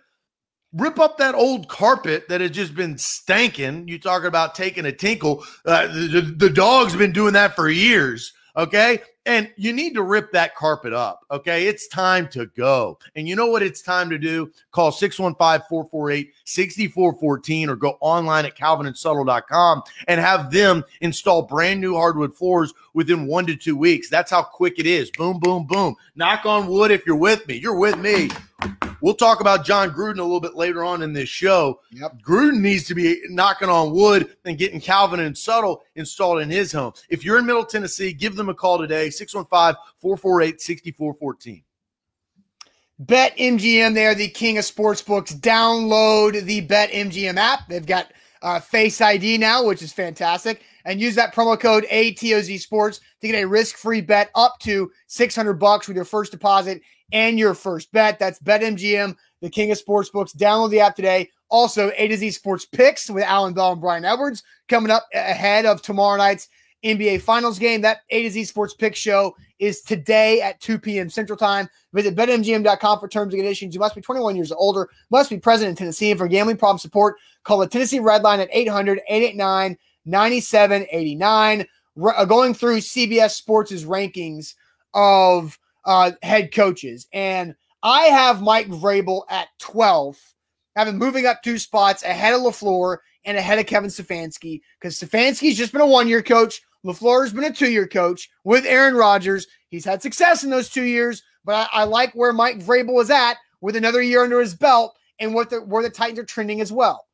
Rip 0.71 0.99
up 0.99 1.17
that 1.17 1.35
old 1.35 1.67
carpet 1.67 2.29
that 2.29 2.39
has 2.39 2.51
just 2.51 2.75
been 2.75 2.95
stanking. 2.95 3.89
You 3.89 3.99
talking 3.99 4.27
about 4.27 4.55
taking 4.55 4.85
a 4.85 4.93
tinkle. 4.93 5.43
Uh, 5.65 5.87
the, 5.87 6.33
the 6.37 6.49
dog's 6.49 6.95
been 6.95 7.11
doing 7.11 7.33
that 7.33 7.57
for 7.57 7.69
years. 7.69 8.31
Okay. 8.55 9.01
And 9.25 9.51
you 9.55 9.73
need 9.73 9.93
to 9.95 10.03
rip 10.03 10.31
that 10.33 10.55
carpet 10.55 10.93
up. 10.93 11.25
Okay. 11.31 11.67
It's 11.67 11.87
time 11.87 12.27
to 12.29 12.45
go. 12.47 12.99
And 13.15 13.27
you 13.27 13.35
know 13.35 13.47
what 13.47 13.63
it's 13.63 13.81
time 13.81 14.09
to 14.09 14.17
do? 14.17 14.51
Call 14.71 14.91
615 14.91 15.67
448 15.67 16.33
6414 16.43 17.69
or 17.69 17.75
go 17.75 17.97
online 18.01 18.45
at 18.45 18.55
calvinandsettle.com 18.55 19.83
and 20.07 20.21
have 20.21 20.51
them 20.51 20.83
install 21.01 21.41
brand 21.41 21.81
new 21.81 21.95
hardwood 21.95 22.35
floors 22.35 22.73
within 22.93 23.25
one 23.25 23.45
to 23.47 23.55
two 23.55 23.75
weeks. 23.75 24.09
That's 24.09 24.31
how 24.31 24.43
quick 24.43 24.79
it 24.79 24.85
is. 24.85 25.09
Boom, 25.11 25.39
boom, 25.39 25.65
boom. 25.65 25.95
Knock 26.15 26.45
on 26.45 26.67
wood 26.67 26.91
if 26.91 27.05
you're 27.05 27.15
with 27.15 27.47
me. 27.47 27.55
You're 27.55 27.77
with 27.77 27.97
me. 27.97 28.29
We'll 29.05 29.13
talk 29.13 29.39
about 29.39 29.63
Jon 29.63 29.91
Gruden 29.91 30.17
a 30.17 30.23
little 30.23 30.39
bit 30.39 30.55
later 30.55 30.83
on 30.83 31.03
in 31.03 31.13
this 31.13 31.29
show. 31.29 31.79
Yep. 31.91 32.23
Gruden 32.23 32.59
needs 32.59 32.85
to 32.85 32.95
be 32.95 33.21
knocking 33.29 33.69
on 33.69 33.93
wood 33.93 34.35
and 34.45 34.57
getting 34.57 34.81
Calvin 34.81 35.19
and 35.19 35.37
Settle 35.37 35.83
installed 35.93 36.41
in 36.41 36.49
his 36.49 36.71
home. 36.71 36.91
If 37.07 37.23
you're 37.23 37.37
in 37.37 37.45
Middle 37.45 37.65
Tennessee, 37.65 38.13
give 38.13 38.35
them 38.35 38.49
a 38.49 38.53
call 38.55 38.79
today, 38.79 39.11
615 39.11 39.79
448 39.99 40.59
6414. 40.59 41.63
Bet 42.97 43.37
MGM, 43.37 43.93
they 43.93 44.07
are 44.07 44.15
the 44.15 44.27
king 44.27 44.57
of 44.57 44.65
sports 44.65 45.03
books. 45.03 45.35
Download 45.35 46.41
the 46.41 46.61
Bet 46.61 46.89
MGM 46.89 47.37
app. 47.37 47.67
They've 47.69 47.85
got 47.85 48.11
uh, 48.41 48.59
Face 48.59 48.99
ID 49.01 49.37
now, 49.37 49.63
which 49.63 49.83
is 49.83 49.93
fantastic. 49.93 50.63
And 50.83 50.99
use 50.99 51.13
that 51.13 51.35
promo 51.35 51.59
code 51.59 51.85
ATOZ 51.91 52.59
Sports 52.59 53.01
to 53.21 53.27
get 53.27 53.43
a 53.43 53.47
risk-free 53.47 54.01
bet 54.01 54.31
up 54.33 54.55
to 54.61 54.91
600 55.05 55.53
bucks 55.53 55.87
with 55.87 55.95
your 55.95 56.05
first 56.05 56.31
deposit 56.31 56.81
and 57.11 57.39
your 57.39 57.53
first 57.53 57.91
bet. 57.91 58.19
That's 58.19 58.39
BetMGM, 58.39 59.15
the 59.41 59.49
king 59.49 59.71
of 59.71 59.77
sports 59.77 60.09
books. 60.09 60.33
Download 60.33 60.69
the 60.69 60.79
app 60.79 60.95
today. 60.95 61.29
Also, 61.49 61.91
A 61.97 62.07
to 62.07 62.17
Z 62.17 62.31
Sports 62.31 62.65
Picks 62.65 63.09
with 63.09 63.23
Alan 63.23 63.53
Bell 63.53 63.73
and 63.73 63.81
Brian 63.81 64.05
Edwards 64.05 64.43
coming 64.67 64.91
up 64.91 65.07
ahead 65.13 65.65
of 65.65 65.81
tomorrow 65.81 66.17
night's 66.17 66.49
NBA 66.83 67.21
Finals 67.21 67.59
game. 67.59 67.81
That 67.81 67.99
A 68.09 68.23
to 68.23 68.29
Z 68.29 68.45
Sports 68.45 68.73
Pick 68.73 68.95
show 68.95 69.35
is 69.59 69.81
today 69.81 70.41
at 70.41 70.59
2 70.61 70.79
p.m. 70.79 71.09
Central 71.09 71.37
Time. 71.37 71.69
Visit 71.93 72.15
betmgm.com 72.15 72.99
for 72.99 73.07
terms 73.07 73.33
and 73.33 73.41
conditions. 73.41 73.73
You 73.73 73.79
must 73.79 73.95
be 73.95 74.01
21 74.01 74.35
years 74.35 74.51
or 74.51 74.57
older, 74.57 74.89
must 75.11 75.29
be 75.29 75.37
present 75.37 75.69
in 75.69 75.75
Tennessee. 75.75 76.11
And 76.11 76.19
for 76.19 76.27
gambling 76.27 76.57
problem 76.57 76.79
support, 76.79 77.17
call 77.43 77.59
the 77.59 77.67
Tennessee 77.67 77.99
Red 77.99 78.23
Line 78.23 78.39
at 78.39 78.49
800 78.51 79.01
889 79.07 79.77
9789. 80.05 81.65
Uh, 82.03 82.25
going 82.25 82.53
through 82.53 82.77
CBS 82.77 83.31
Sports' 83.31 83.83
rankings 83.83 84.55
of 84.93 85.57
uh, 85.85 86.11
head 86.21 86.53
coaches. 86.53 87.07
And 87.13 87.55
I 87.83 88.03
have 88.03 88.41
Mike 88.41 88.67
Vrabel 88.67 89.23
at 89.29 89.47
12, 89.59 90.17
having 90.75 90.97
moving 90.97 91.25
up 91.25 91.41
two 91.43 91.57
spots 91.57 92.03
ahead 92.03 92.33
of 92.33 92.41
LaFleur 92.41 92.97
and 93.25 93.37
ahead 93.37 93.59
of 93.59 93.65
Kevin 93.65 93.89
Stefanski 93.89 94.61
because 94.79 94.99
Stefanski's 94.99 95.57
just 95.57 95.71
been 95.71 95.81
a 95.81 95.85
one 95.85 96.07
year 96.07 96.23
coach. 96.23 96.61
LaFleur's 96.85 97.33
been 97.33 97.43
a 97.43 97.53
two 97.53 97.71
year 97.71 97.87
coach 97.87 98.29
with 98.43 98.65
Aaron 98.65 98.95
Rodgers. 98.95 99.47
He's 99.69 99.85
had 99.85 100.01
success 100.01 100.43
in 100.43 100.49
those 100.49 100.69
two 100.69 100.83
years, 100.83 101.23
but 101.43 101.69
I, 101.73 101.81
I 101.81 101.83
like 101.83 102.13
where 102.13 102.33
Mike 102.33 102.59
Vrabel 102.59 103.01
is 103.01 103.09
at 103.09 103.37
with 103.61 103.75
another 103.75 104.01
year 104.01 104.23
under 104.23 104.39
his 104.39 104.53
belt 104.53 104.95
and 105.19 105.33
what 105.33 105.49
the 105.49 105.61
where 105.61 105.83
the 105.83 105.89
Titans 105.89 106.19
are 106.19 106.25
trending 106.25 106.61
as 106.61 106.71
well. 106.71 107.05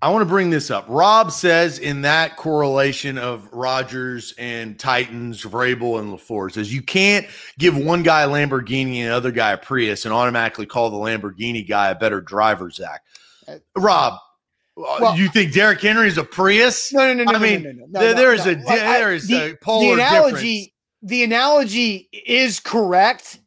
I 0.00 0.10
want 0.10 0.22
to 0.22 0.28
bring 0.28 0.50
this 0.50 0.70
up. 0.70 0.84
Rob 0.88 1.32
says 1.32 1.80
in 1.80 2.02
that 2.02 2.36
correlation 2.36 3.18
of 3.18 3.52
Rodgers 3.52 4.32
and 4.38 4.78
Titans, 4.78 5.42
Vrabel 5.42 5.98
and 5.98 6.16
LaFleur 6.16 6.52
says 6.52 6.72
you 6.72 6.82
can't 6.82 7.26
give 7.58 7.76
one 7.76 8.04
guy 8.04 8.22
a 8.22 8.28
Lamborghini 8.28 8.98
and 8.98 9.06
another 9.06 9.32
guy 9.32 9.52
a 9.52 9.58
Prius 9.58 10.04
and 10.04 10.14
automatically 10.14 10.66
call 10.66 10.90
the 10.90 10.96
Lamborghini 10.96 11.66
guy 11.66 11.90
a 11.90 11.96
better 11.96 12.20
driver, 12.20 12.70
Zach. 12.70 13.02
Uh, 13.48 13.56
Rob, 13.76 14.14
uh, 14.76 14.98
well, 15.00 15.18
you 15.18 15.28
think 15.28 15.52
Derrick 15.52 15.80
Henry 15.80 16.06
is 16.06 16.16
a 16.16 16.24
Prius? 16.24 16.92
No, 16.92 17.12
no, 17.12 17.24
no, 17.24 17.32
no. 17.32 17.38
I 17.38 17.42
mean, 17.42 17.62
no, 17.64 17.72
no, 17.72 17.86
no, 17.88 18.00
there, 18.00 18.14
there 18.14 18.34
is 18.34 18.46
a 18.46 18.54
there 18.54 19.12
is 19.12 19.26
the, 19.26 19.52
a 19.52 19.56
polar 19.56 19.96
the 19.96 20.02
analogy. 20.02 20.36
Difference. 20.36 20.74
The 21.02 21.24
analogy 21.24 22.08
is 22.12 22.60
correct 22.60 23.40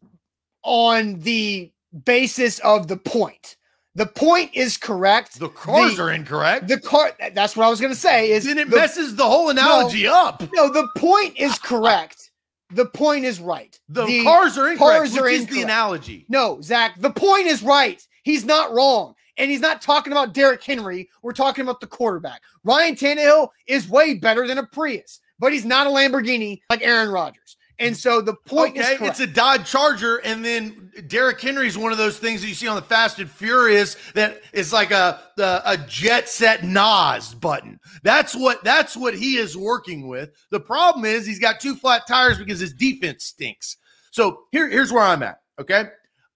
on 0.64 1.20
the 1.20 1.72
basis 2.04 2.60
of 2.60 2.88
the 2.88 2.98
point. 2.98 3.56
The 3.96 4.06
point 4.06 4.52
is 4.54 4.78
correct. 4.78 5.38
The 5.40 5.50
cars 5.50 5.98
the, 5.98 6.04
are 6.04 6.12
incorrect. 6.12 6.68
The 6.68 6.80
car. 6.80 7.12
That's 7.34 7.58
what 7.58 7.66
I 7.66 7.70
was 7.70 7.82
going 7.82 7.94
to 7.94 8.00
say. 8.00 8.32
Is 8.32 8.46
then 8.46 8.58
it 8.58 8.70
the, 8.70 8.76
messes 8.78 9.16
the 9.16 9.26
whole 9.28 9.50
analogy 9.50 10.04
no, 10.04 10.26
up. 10.26 10.44
No, 10.54 10.72
the 10.72 10.88
point 10.98 11.38
is 11.38 11.58
correct. 11.60 12.32
The 12.74 12.86
point 12.86 13.26
is 13.26 13.42
right. 13.42 13.78
The, 13.90 14.06
the 14.06 14.24
cars 14.24 14.58
are 14.58 14.72
incorrect. 14.72 14.80
Cars 14.80 15.18
are 15.18 15.28
is 15.28 15.46
the 15.48 15.62
analogy. 15.62 16.26
No, 16.30 16.62
Zach. 16.62 17.00
The 17.02 17.10
point 17.10 17.48
is 17.48 17.62
right. 17.62 18.02
He's 18.24 18.46
not 18.46 18.74
wrong. 18.74 19.16
And 19.38 19.52
he's 19.52 19.60
not 19.60 19.82
talking 19.82 20.14
about 20.14 20.34
Derrick 20.34 20.64
Henry. 20.64 21.10
We're 21.22 21.32
talking 21.34 21.64
about 21.64 21.82
the 21.82 21.88
quarterback. 21.88 22.42
Ryan 22.64 22.96
Tannehill 22.96 23.50
is 23.68 23.90
way 23.90 24.14
better 24.14 24.48
than 24.48 24.58
a 24.58 24.66
Prius, 24.66 25.20
but 25.40 25.52
he's 25.52 25.66
not 25.66 25.88
a 25.88 25.90
Lamborghini 25.90 26.62
like 26.70 26.82
Aaron 26.82 27.10
Rodgers. 27.10 27.58
And 27.82 27.98
so 27.98 28.22
the 28.22 28.36
point 28.36 28.78
okay, 28.78 28.94
is 28.94 29.02
it's 29.02 29.20
a 29.20 29.28
Dodge 29.28 29.70
Charger, 29.70 30.18
and 30.18 30.46
then 30.46 30.92
Derrick 31.08 31.42
Henry 31.42 31.68
is 31.68 31.78
one 31.78 31.92
of 31.92 31.98
those 31.98 32.20
things 32.20 32.42
that 32.42 32.48
you 32.48 32.54
see 32.54 32.68
on 32.68 32.76
the 32.76 32.82
Fast 32.82 33.20
and 33.20 33.30
Furious 33.30 33.98
that 34.14 34.42
is 34.54 34.72
like 34.72 34.92
a, 34.92 35.20
a 35.40 35.62
a 35.66 35.78
jet 35.88 36.30
set 36.30 36.64
NOS 36.64 37.34
button. 37.34 37.80
That's 38.04 38.36
what 38.36 38.64
that's 38.64 38.96
what 38.96 39.16
he 39.16 39.38
is 39.38 39.58
working 39.58 40.08
with. 40.08 40.30
The 40.52 40.60
problem 40.60 41.06
is 41.06 41.26
he's 41.26 41.40
got 41.40 41.60
two 41.60 41.76
flat 41.76 42.06
tires 42.08 42.38
because 42.38 42.60
his 42.60 42.74
defense 42.74 43.26
stinks. 43.26 43.78
So 44.12 44.44
here, 44.52 44.70
here's 44.70 44.92
where 44.92 45.04
I'm 45.04 45.24
at. 45.24 45.42
Okay. 45.60 45.86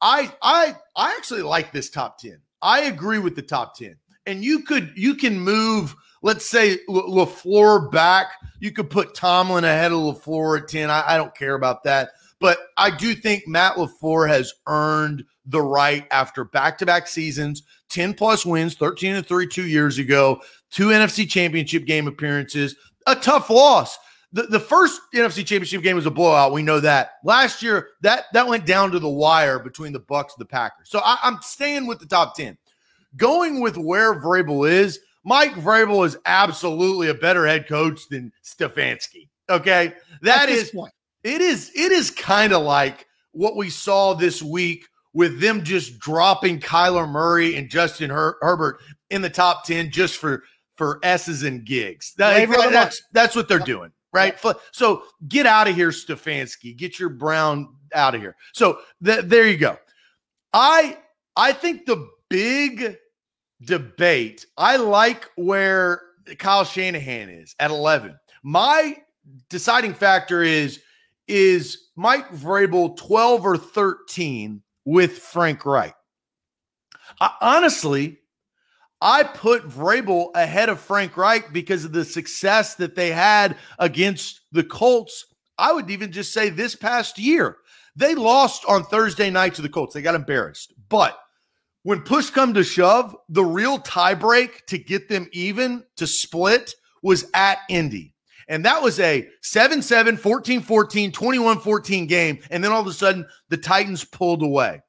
I 0.01 0.31
I 0.41 0.75
I 0.95 1.13
actually 1.15 1.43
like 1.43 1.71
this 1.71 1.89
top 1.89 2.17
10. 2.19 2.39
I 2.61 2.81
agree 2.83 3.19
with 3.19 3.35
the 3.35 3.41
top 3.41 3.77
10. 3.77 3.95
And 4.25 4.43
you 4.43 4.63
could 4.63 4.91
you 4.95 5.15
can 5.15 5.39
move 5.39 5.95
let's 6.25 6.47
say 6.47 6.79
LaFleur 6.89 7.91
back. 7.91 8.31
You 8.59 8.71
could 8.71 8.89
put 8.89 9.13
Tomlin 9.13 9.63
ahead 9.63 9.91
of 9.91 9.99
LaFleur 9.99 10.59
at 10.59 10.67
10. 10.67 10.89
I, 10.89 11.13
I 11.13 11.17
don't 11.17 11.35
care 11.35 11.53
about 11.53 11.83
that. 11.83 12.09
But 12.39 12.57
I 12.77 12.89
do 12.89 13.13
think 13.13 13.47
Matt 13.47 13.75
LaFleur 13.75 14.27
has 14.27 14.51
earned 14.65 15.23
the 15.45 15.61
right 15.61 16.07
after 16.09 16.43
back 16.43 16.79
to 16.79 16.85
back 16.85 17.07
seasons, 17.07 17.61
10 17.89 18.15
plus 18.15 18.43
wins, 18.43 18.73
13 18.73 19.13
and 19.13 19.25
3 19.25 19.47
two 19.47 19.67
years 19.67 19.99
ago, 19.99 20.41
two 20.71 20.87
NFC 20.87 21.29
championship 21.29 21.85
game 21.85 22.07
appearances, 22.07 22.75
a 23.05 23.15
tough 23.15 23.51
loss. 23.51 23.95
The, 24.33 24.43
the 24.43 24.59
first 24.59 24.99
NFC 25.13 25.37
championship 25.45 25.83
game 25.83 25.95
was 25.95 26.07
a 26.07 26.11
blowout. 26.11 26.51
We 26.51 26.63
know 26.63 26.79
that. 26.79 27.11
Last 27.23 27.61
year, 27.61 27.89
that, 28.01 28.25
that 28.33 28.47
went 28.47 28.65
down 28.65 28.89
to 28.91 28.99
the 28.99 29.07
wire 29.07 29.59
between 29.59 29.93
the 29.93 29.99
Bucs 29.99 30.33
and 30.35 30.39
the 30.39 30.45
Packers. 30.45 30.89
So 30.89 31.01
I, 31.05 31.19
I'm 31.21 31.37
staying 31.43 31.85
with 31.85 31.99
the 31.99 32.07
top 32.07 32.35
10. 32.35 32.57
Going 33.15 33.61
with 33.61 33.77
where 33.77 34.19
Vrabel 34.19 34.67
is, 34.67 34.99
Mike 35.25 35.53
Vrabel 35.55 36.05
is 36.05 36.15
absolutely 36.25 37.09
a 37.09 37.13
better 37.13 37.45
head 37.45 37.67
coach 37.67 38.07
than 38.09 38.31
Stefanski. 38.43 39.27
Okay. 39.49 39.93
that 40.21 40.49
is 40.49 40.71
point. 40.71 40.93
it 41.23 41.41
is 41.41 41.71
it 41.75 41.91
is 41.91 42.11
kind 42.11 42.53
of 42.53 42.63
like 42.63 43.05
what 43.31 43.55
we 43.55 43.69
saw 43.69 44.13
this 44.13 44.41
week 44.41 44.85
with 45.13 45.39
them 45.39 45.63
just 45.63 45.99
dropping 45.99 46.59
Kyler 46.59 47.09
Murray 47.09 47.55
and 47.55 47.69
Justin 47.69 48.09
Her- 48.09 48.37
Herbert 48.41 48.79
in 49.09 49.21
the 49.21 49.29
top 49.29 49.65
10 49.65 49.91
just 49.91 50.17
for 50.17 50.43
for 50.75 50.99
S's 51.03 51.43
and 51.43 51.65
gigs. 51.65 52.13
That, 52.17 52.33
that's 52.73 53.01
that's 53.13 53.35
what 53.35 53.47
they're 53.47 53.59
doing, 53.59 53.91
right? 54.13 54.37
So 54.71 55.03
get 55.27 55.45
out 55.45 55.67
of 55.67 55.75
here, 55.75 55.89
Stefanski. 55.89 56.75
Get 56.75 56.99
your 56.99 57.09
Brown 57.09 57.73
out 57.93 58.13
of 58.13 58.21
here. 58.21 58.35
So 58.53 58.79
th- 59.03 59.25
there 59.25 59.47
you 59.47 59.57
go. 59.57 59.77
I 60.53 60.97
I 61.35 61.53
think 61.53 61.85
the 61.85 62.09
big 62.29 62.97
debate. 63.61 64.45
I 64.57 64.77
like 64.77 65.29
where 65.35 66.01
Kyle 66.37 66.63
Shanahan 66.63 67.29
is 67.29 67.55
at 67.59 67.71
11. 67.71 68.17
My 68.43 68.97
deciding 69.49 69.93
factor 69.93 70.41
is 70.43 70.79
is 71.27 71.89
Mike 71.95 72.29
Vrabel 72.29 72.95
12 72.95 73.45
or 73.45 73.57
13 73.57 74.61
with 74.85 75.17
Frank 75.17 75.65
Reich? 75.65 75.95
I, 77.19 77.31
honestly, 77.41 78.19
I 79.01 79.23
put 79.23 79.67
Vrabel 79.67 80.29
ahead 80.35 80.69
of 80.69 80.79
Frank 80.79 81.17
Reich 81.17 81.51
because 81.51 81.85
of 81.85 81.93
the 81.93 82.05
success 82.05 82.75
that 82.75 82.95
they 82.95 83.11
had 83.11 83.57
against 83.79 84.41
the 84.51 84.63
Colts. 84.63 85.25
I 85.57 85.71
would 85.71 85.89
even 85.89 86.11
just 86.11 86.33
say 86.33 86.49
this 86.49 86.75
past 86.75 87.17
year. 87.17 87.57
They 87.95 88.13
lost 88.13 88.65
on 88.67 88.83
Thursday 88.83 89.29
night 89.29 89.55
to 89.55 89.61
the 89.61 89.69
Colts. 89.69 89.93
They 89.93 90.01
got 90.01 90.15
embarrassed. 90.15 90.73
But 90.89 91.17
when 91.85 92.01
push 92.01 92.31
come 92.31 92.51
to 92.55 92.63
shove, 92.63 93.15
the 93.29 93.45
real 93.45 93.77
tiebreak 93.77 94.65
to 94.65 94.79
get 94.79 95.07
them 95.07 95.29
even 95.31 95.83
to 95.97 96.07
split 96.07 96.73
was 97.03 97.29
at 97.35 97.59
Indy. 97.69 98.15
And 98.47 98.65
that 98.65 98.81
was 98.81 98.99
a 98.99 99.29
7 99.43 99.83
7, 99.83 100.17
14 100.17 100.61
14, 100.61 101.11
21 101.11 101.59
14 101.59 102.07
game. 102.07 102.39
And 102.49 102.63
then 102.63 102.71
all 102.71 102.81
of 102.81 102.87
a 102.87 102.93
sudden, 102.93 103.27
the 103.49 103.57
Titans 103.57 104.03
pulled 104.03 104.41
away. 104.41 104.81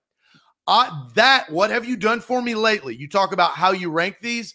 Uh, 0.67 0.91
that, 1.15 1.53
what 1.53 1.69
have 1.69 1.85
you 1.85 1.99
done 1.99 2.21
for 2.21 2.41
me 2.41 2.55
lately? 2.55 2.97
You 2.97 3.11
talk 3.11 3.33
about 3.33 3.51
how 3.51 3.73
you 3.73 3.91
rank 3.91 4.17
these. 4.23 4.55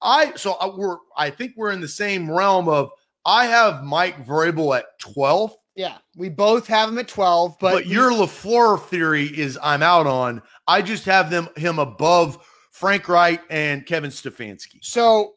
I, 0.00 0.34
so 0.36 0.52
I, 0.52 0.66
uh, 0.66 0.76
we're, 0.76 0.96
I 1.16 1.30
think 1.30 1.54
we're 1.56 1.72
in 1.72 1.80
the 1.80 1.88
same 1.88 2.30
realm 2.30 2.68
of 2.68 2.90
I 3.26 3.46
have 3.46 3.82
Mike 3.82 4.24
Vrabel 4.24 4.78
at 4.78 4.86
12. 5.00 5.52
Yeah, 5.74 5.98
we 6.16 6.28
both 6.28 6.66
have 6.66 6.88
him 6.88 6.98
at 6.98 7.08
12, 7.08 7.56
but, 7.60 7.72
but 7.72 7.86
your 7.86 8.10
LaFleur 8.10 8.80
theory 8.86 9.26
is 9.26 9.58
I'm 9.62 9.82
out 9.82 10.06
on. 10.06 10.42
I 10.70 10.82
just 10.82 11.04
have 11.06 11.30
them 11.30 11.48
him 11.56 11.80
above 11.80 12.38
Frank 12.70 13.08
Reich 13.08 13.42
and 13.50 13.84
Kevin 13.84 14.12
Stefanski. 14.12 14.78
So 14.82 15.34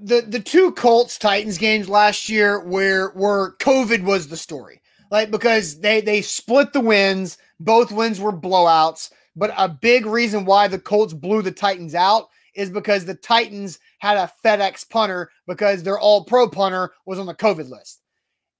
the 0.00 0.20
the 0.20 0.38
two 0.38 0.70
Colts 0.72 1.18
Titans 1.18 1.58
games 1.58 1.88
last 1.88 2.28
year 2.28 2.60
where 2.60 3.08
where 3.08 3.54
COVID 3.54 4.04
was 4.04 4.28
the 4.28 4.36
story. 4.36 4.80
Like 5.10 5.32
because 5.32 5.80
they 5.80 6.00
they 6.00 6.22
split 6.22 6.72
the 6.72 6.80
wins, 6.80 7.38
both 7.58 7.90
wins 7.90 8.20
were 8.20 8.32
blowouts, 8.32 9.10
but 9.34 9.52
a 9.56 9.68
big 9.68 10.06
reason 10.06 10.44
why 10.44 10.68
the 10.68 10.78
Colts 10.78 11.12
blew 11.12 11.42
the 11.42 11.50
Titans 11.50 11.96
out 11.96 12.28
is 12.54 12.70
because 12.70 13.04
the 13.04 13.14
Titans 13.16 13.80
had 13.98 14.16
a 14.16 14.30
FedEx 14.44 14.88
punter 14.88 15.28
because 15.48 15.82
their 15.82 15.98
all 15.98 16.24
pro 16.24 16.48
punter 16.48 16.92
was 17.04 17.18
on 17.18 17.26
the 17.26 17.34
COVID 17.34 17.68
list. 17.68 18.00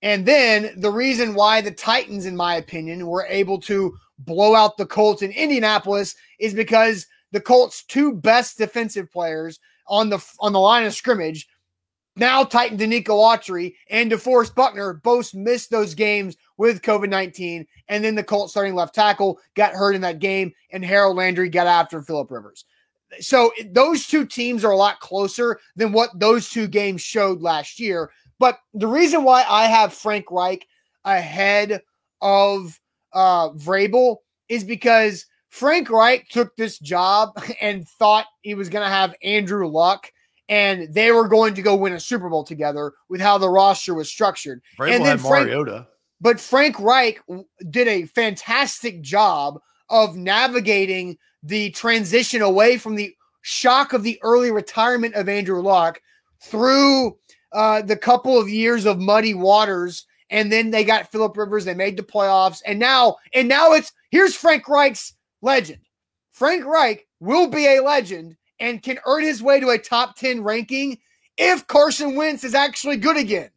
And 0.03 0.27
then 0.27 0.75
the 0.77 0.91
reason 0.91 1.35
why 1.35 1.61
the 1.61 1.71
Titans, 1.71 2.27
in 2.27 2.37
my 2.37 2.57
opinion, 2.57 3.07
were 3.07 3.27
able 3.29 3.61
to 3.63 3.97
blow 4.21 4.55
out 4.55 4.77
the 4.77 4.87
Colts 4.87 5.23
in 5.23 5.31
Indianapolis 5.33 6.15
is 6.39 6.55
because 6.55 7.07
the 7.33 7.41
Colts' 7.41 7.85
two 7.85 8.13
best 8.13 8.59
defensive 8.59 9.11
players 9.11 9.61
on 9.87 10.09
the 10.11 10.25
on 10.41 10.53
the 10.53 10.61
line 10.61 10.85
of 10.85 10.95
scrimmage, 10.95 11.49
now 12.17 12.43
Titan 12.43 12.77
Denico 12.77 13.09
Autry 13.09 13.75
and 13.91 14.11
DeForest 14.11 14.55
Buckner 14.55 14.95
both 14.95 15.35
missed 15.35 15.71
those 15.71 15.95
games 15.95 16.37
with 16.57 16.83
COVID 16.83 17.09
19. 17.09 17.67
And 17.89 18.05
then 18.05 18.15
the 18.15 18.25
Colts 18.25 18.53
starting 18.53 18.75
left 18.75 18.95
tackle 18.95 19.39
got 19.55 19.73
hurt 19.73 19.95
in 19.95 20.01
that 20.03 20.19
game, 20.19 20.53
and 20.71 20.85
Harold 20.85 21.17
Landry 21.17 21.49
got 21.49 21.67
after 21.67 22.03
Philip 22.03 22.31
Rivers. 22.31 22.65
So 23.21 23.53
those 23.71 24.07
two 24.07 24.27
teams 24.27 24.65
are 24.65 24.73
a 24.73 24.77
lot 24.77 25.01
closer 25.01 25.61
than 25.77 25.93
what 25.93 26.19
those 26.19 26.51
two 26.51 26.67
games 26.67 27.01
showed 27.01 27.41
last 27.41 27.81
year. 27.81 28.11
But 28.39 28.59
the 28.75 28.87
reason 28.87 29.25
why 29.25 29.45
I 29.49 29.67
have 29.67 29.95
Frank 29.95 30.31
Reich 30.31 30.67
ahead 31.05 31.83
of 32.21 32.79
uh, 33.13 33.51
Vrabel 33.51 34.17
is 34.49 34.65
because 34.65 35.27
Frank 35.49 35.91
Reich 35.91 36.29
took 36.29 36.55
this 36.57 36.79
job 36.79 37.31
and 37.61 37.89
thought 37.89 38.27
he 38.43 38.55
was 38.55 38.69
going 38.69 38.85
to 38.85 38.91
have 38.91 39.15
Andrew 39.23 39.67
Luck 39.69 40.11
and 40.49 40.93
they 40.95 41.13
were 41.13 41.29
going 41.29 41.55
to 41.55 41.63
go 41.63 41.77
win 41.77 41.93
a 41.93 42.01
Super 42.01 42.29
Bowl 42.31 42.45
together 42.45 42.93
with 43.09 43.21
how 43.21 43.37
the 43.37 43.51
roster 43.51 43.95
was 43.95 44.09
structured. 44.09 44.63
Vrabel 44.79 44.95
and 44.95 45.05
then 45.05 45.19
Frank, 45.19 45.47
Mariota. 45.47 45.87
But 46.21 46.41
Frank 46.41 46.81
Reich 46.81 47.21
did 47.71 47.87
a 47.87 48.07
fantastic 48.07 49.03
job 49.03 49.61
of 49.91 50.17
navigating 50.17 51.19
the 51.43 51.71
transition 51.71 52.43
away 52.43 52.79
from 52.79 52.95
the 52.95 53.15
shock 53.43 53.93
of 53.93 54.03
the 54.03 54.19
early 54.23 54.51
retirement 54.51 55.15
of 55.15 55.29
Andrew 55.29 55.61
Luck 55.61 56.01
through 56.43 57.17
uh, 57.53 57.83
the 57.83 57.97
couple 57.97 58.39
of 58.39 58.49
years 58.49 58.87
of 58.87 58.99
muddy 58.99 59.35
waters 59.35 60.07
and 60.31 60.53
then 60.53 60.71
they 60.71 60.85
got 60.85 61.11
Philip 61.11 61.37
Rivers. 61.37 61.65
They 61.65 61.75
made 61.75 61.97
the 61.97 62.03
playoffs, 62.03 62.61
and 62.67 62.79
now 62.79 63.17
and 63.33 63.49
now 63.49 63.73
it's 63.73 63.93
here's 64.11 64.35
Frank 64.35 64.69
Reich's 64.69 65.15
legend. 65.43 65.81
Frank 66.33 66.65
Reich 66.65 67.07
will 67.21 67.49
be 67.49 67.67
a 67.67 67.81
legend 67.83 68.37
and 68.61 68.83
can 68.83 68.99
earn 69.07 69.23
his 69.25 69.43
way 69.43 69.61
to 69.61 69.71
a 69.71 69.79
top 69.79 70.17
ten 70.17 70.43
ranking 70.43 70.99
if 71.37 71.67
Carson 71.67 72.15
Wentz 72.17 72.45
is 72.45 72.55
actually 72.55 72.97
good 72.97 73.17
again. 73.17 73.51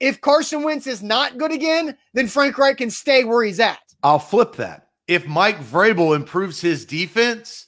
If 0.00 0.20
Carson 0.20 0.62
Wentz 0.62 0.86
is 0.86 1.02
not 1.02 1.38
good 1.38 1.52
again, 1.52 1.96
then 2.12 2.26
Frank 2.28 2.58
Reich 2.58 2.78
can 2.78 2.90
stay 2.90 3.24
where 3.24 3.44
he's 3.44 3.60
at. 3.60 3.78
I'll 4.02 4.18
flip 4.18 4.56
that. 4.56 4.88
if 5.06 5.26
Mike 5.26 5.58
Vrabel 5.60 6.16
improves 6.16 6.60
his 6.60 6.84
defense, 6.84 7.66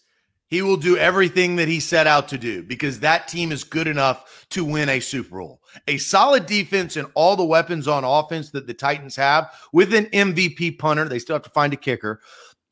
he 0.49 0.63
will 0.63 0.77
do 0.77 0.97
everything 0.97 1.57
that 1.57 1.69
he 1.69 1.81
set 1.81 2.07
out 2.07 2.29
to 2.29 2.39
do 2.39 2.63
because 2.63 3.01
that 3.01 3.29
team 3.29 3.53
is 3.53 3.65
good 3.65 3.87
enough 3.87 4.36
to 4.51 4.65
win 4.65 4.89
a 4.89 5.01
Super 5.01 5.39
Bowl. 5.39 5.61
A 5.89 5.97
solid 5.99 6.47
defense 6.47 6.97
and 6.97 7.09
all 7.15 7.37
the 7.37 7.45
weapons 7.45 7.89
on 7.89 8.05
offense 8.05 8.51
that 8.51 8.67
the 8.67 8.75
Titans 8.75 9.17
have 9.17 9.53
with 9.73 9.95
an 9.95 10.07
MVP 10.07 10.79
punter, 10.79 11.09
they 11.09 11.19
still 11.19 11.37
have 11.37 11.43
to 11.43 11.51
find 11.51 11.73
a 11.73 11.77
kicker, 11.77 12.21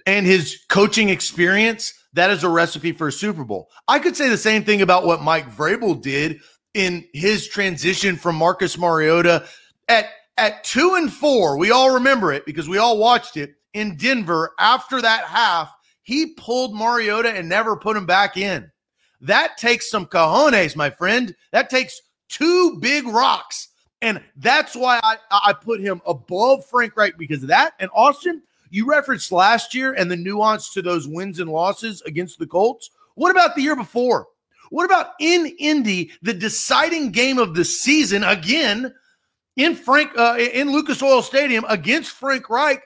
and 0.06 0.26
his 0.26 0.64
coaching 0.68 1.08
experience, 1.08 1.94
that 2.12 2.30
is 2.30 2.44
a 2.44 2.48
recipe 2.48 2.92
for 2.92 3.08
a 3.08 3.12
Super 3.12 3.44
Bowl. 3.44 3.70
I 3.88 3.98
could 3.98 4.16
say 4.16 4.28
the 4.28 4.36
same 4.36 4.64
thing 4.64 4.82
about 4.82 5.06
what 5.06 5.22
Mike 5.22 5.50
Vrabel 5.50 6.00
did 6.00 6.40
in 6.74 7.04
his 7.12 7.48
transition 7.48 8.16
from 8.16 8.36
Marcus 8.36 8.78
Mariota 8.78 9.44
at 9.88 10.06
at 10.36 10.64
2 10.64 10.94
and 10.96 11.12
4. 11.12 11.56
We 11.56 11.70
all 11.70 11.94
remember 11.94 12.32
it 12.32 12.44
because 12.44 12.68
we 12.68 12.78
all 12.78 12.98
watched 12.98 13.36
it 13.36 13.54
in 13.72 13.96
Denver 13.96 14.52
after 14.58 15.00
that 15.00 15.24
half 15.24 15.72
he 16.04 16.34
pulled 16.34 16.74
Mariota 16.74 17.30
and 17.30 17.48
never 17.48 17.76
put 17.76 17.96
him 17.96 18.06
back 18.06 18.36
in. 18.36 18.70
That 19.24 19.56
takes 19.56 19.90
some 19.90 20.06
cojones, 20.06 20.76
my 20.76 20.90
friend. 20.90 21.34
That 21.50 21.70
takes 21.70 22.00
two 22.28 22.78
big 22.80 23.06
rocks. 23.06 23.68
And 24.02 24.22
that's 24.36 24.76
why 24.76 25.00
I, 25.02 25.16
I 25.30 25.52
put 25.54 25.80
him 25.80 26.02
above 26.06 26.66
Frank 26.66 26.94
Reich 26.94 27.16
because 27.16 27.42
of 27.42 27.48
that. 27.48 27.72
And 27.80 27.90
Austin, 27.94 28.42
you 28.68 28.86
referenced 28.86 29.32
last 29.32 29.74
year 29.74 29.94
and 29.94 30.10
the 30.10 30.16
nuance 30.16 30.74
to 30.74 30.82
those 30.82 31.08
wins 31.08 31.40
and 31.40 31.50
losses 31.50 32.02
against 32.02 32.38
the 32.38 32.46
Colts. 32.46 32.90
What 33.14 33.30
about 33.30 33.54
the 33.54 33.62
year 33.62 33.76
before? 33.76 34.26
What 34.68 34.84
about 34.84 35.12
in 35.20 35.54
Indy, 35.58 36.10
the 36.20 36.34
deciding 36.34 37.12
game 37.12 37.38
of 37.38 37.54
the 37.54 37.64
season 37.64 38.24
again 38.24 38.92
in 39.56 39.74
Frank 39.74 40.10
uh, 40.18 40.36
in 40.38 40.72
Lucas 40.72 41.02
Oil 41.02 41.22
Stadium 41.22 41.64
against 41.68 42.10
Frank 42.10 42.50
Reich? 42.50 42.82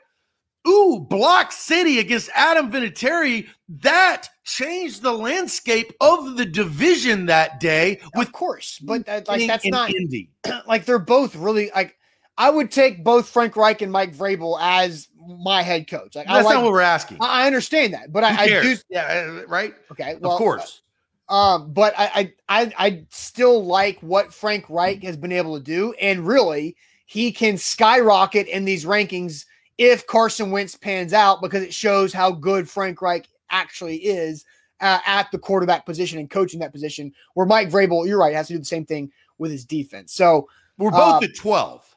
Ooh, 0.67 1.07
Block 1.09 1.53
City 1.53 1.99
against 1.99 2.31
Adam 2.35 2.71
Vinatieri. 2.71 3.47
That 3.69 4.29
changed 4.45 5.03
the 5.03 5.13
landscape 5.13 5.93
of 6.01 6.37
the 6.37 6.45
division 6.45 7.27
that 7.27 7.61
day. 7.61 8.01
With 8.15 8.29
of 8.29 8.33
course, 8.33 8.79
but 8.79 9.07
that, 9.07 9.29
like 9.29 9.47
that's 9.47 9.67
not 9.67 9.95
Indy. 9.95 10.31
Like 10.67 10.85
they're 10.85 10.99
both 10.99 11.37
really 11.37 11.71
like. 11.75 11.97
I 12.37 12.51
would 12.51 12.71
take 12.71 13.03
both 13.03 13.29
Frank 13.29 13.57
Reich 13.57 13.83
and 13.83 13.91
Mike 13.91 14.15
Vrabel 14.15 14.59
as 14.61 15.09
my 15.43 15.63
head 15.63 15.89
coach. 15.89 16.15
Like 16.15 16.27
that's 16.27 16.45
like, 16.45 16.55
not 16.55 16.63
what 16.63 16.73
we're 16.73 16.81
asking. 16.81 17.19
I 17.21 17.47
understand 17.47 17.95
that, 17.95 18.13
but 18.13 18.23
I, 18.23 18.43
I, 18.43 18.47
do. 18.47 18.77
Yeah, 18.89 19.41
uh, 19.43 19.47
right. 19.47 19.75
Okay, 19.91 20.17
well, 20.21 20.33
of 20.33 20.39
course. 20.39 20.83
Um, 21.29 21.73
but 21.73 21.93
I, 21.99 22.33
I, 22.49 22.73
I 22.79 23.05
still 23.11 23.65
like 23.65 23.99
what 24.01 24.33
Frank 24.33 24.65
Reich 24.71 25.03
has 25.03 25.17
been 25.17 25.33
able 25.33 25.59
to 25.59 25.63
do, 25.63 25.93
and 25.95 26.27
really, 26.27 26.77
he 27.05 27.33
can 27.33 27.59
skyrocket 27.59 28.47
in 28.47 28.65
these 28.65 28.85
rankings 28.85 29.45
if 29.79 30.07
Carson 30.07 30.51
Wentz 30.51 30.77
pans 30.77 31.13
out 31.13 31.41
because 31.41 31.63
it 31.63 31.73
shows 31.73 32.13
how 32.13 32.33
good 32.33 32.69
Frank 32.69 33.01
Reich 33.01 33.29
actually 33.51 33.97
is 33.97 34.45
uh, 34.81 34.99
at 35.07 35.31
the 35.31 35.39
quarterback 35.39 35.87
position 35.87 36.19
and 36.19 36.29
coaching 36.29 36.61
that 36.61 36.73
position. 36.73 37.13
Where 37.35 37.47
Mike 37.47 37.71
Vrabel, 37.71 38.07
you're 38.07 38.19
right, 38.19 38.35
has 38.35 38.49
to 38.49 38.55
do 38.55 38.59
the 38.59 38.65
same 38.65 38.85
thing 38.85 39.11
with 39.39 39.51
his 39.51 39.65
defense. 39.65 40.13
So 40.13 40.49
we're 40.77 40.91
both 40.91 41.23
uh, 41.23 41.27
at 41.27 41.37
12. 41.37 41.97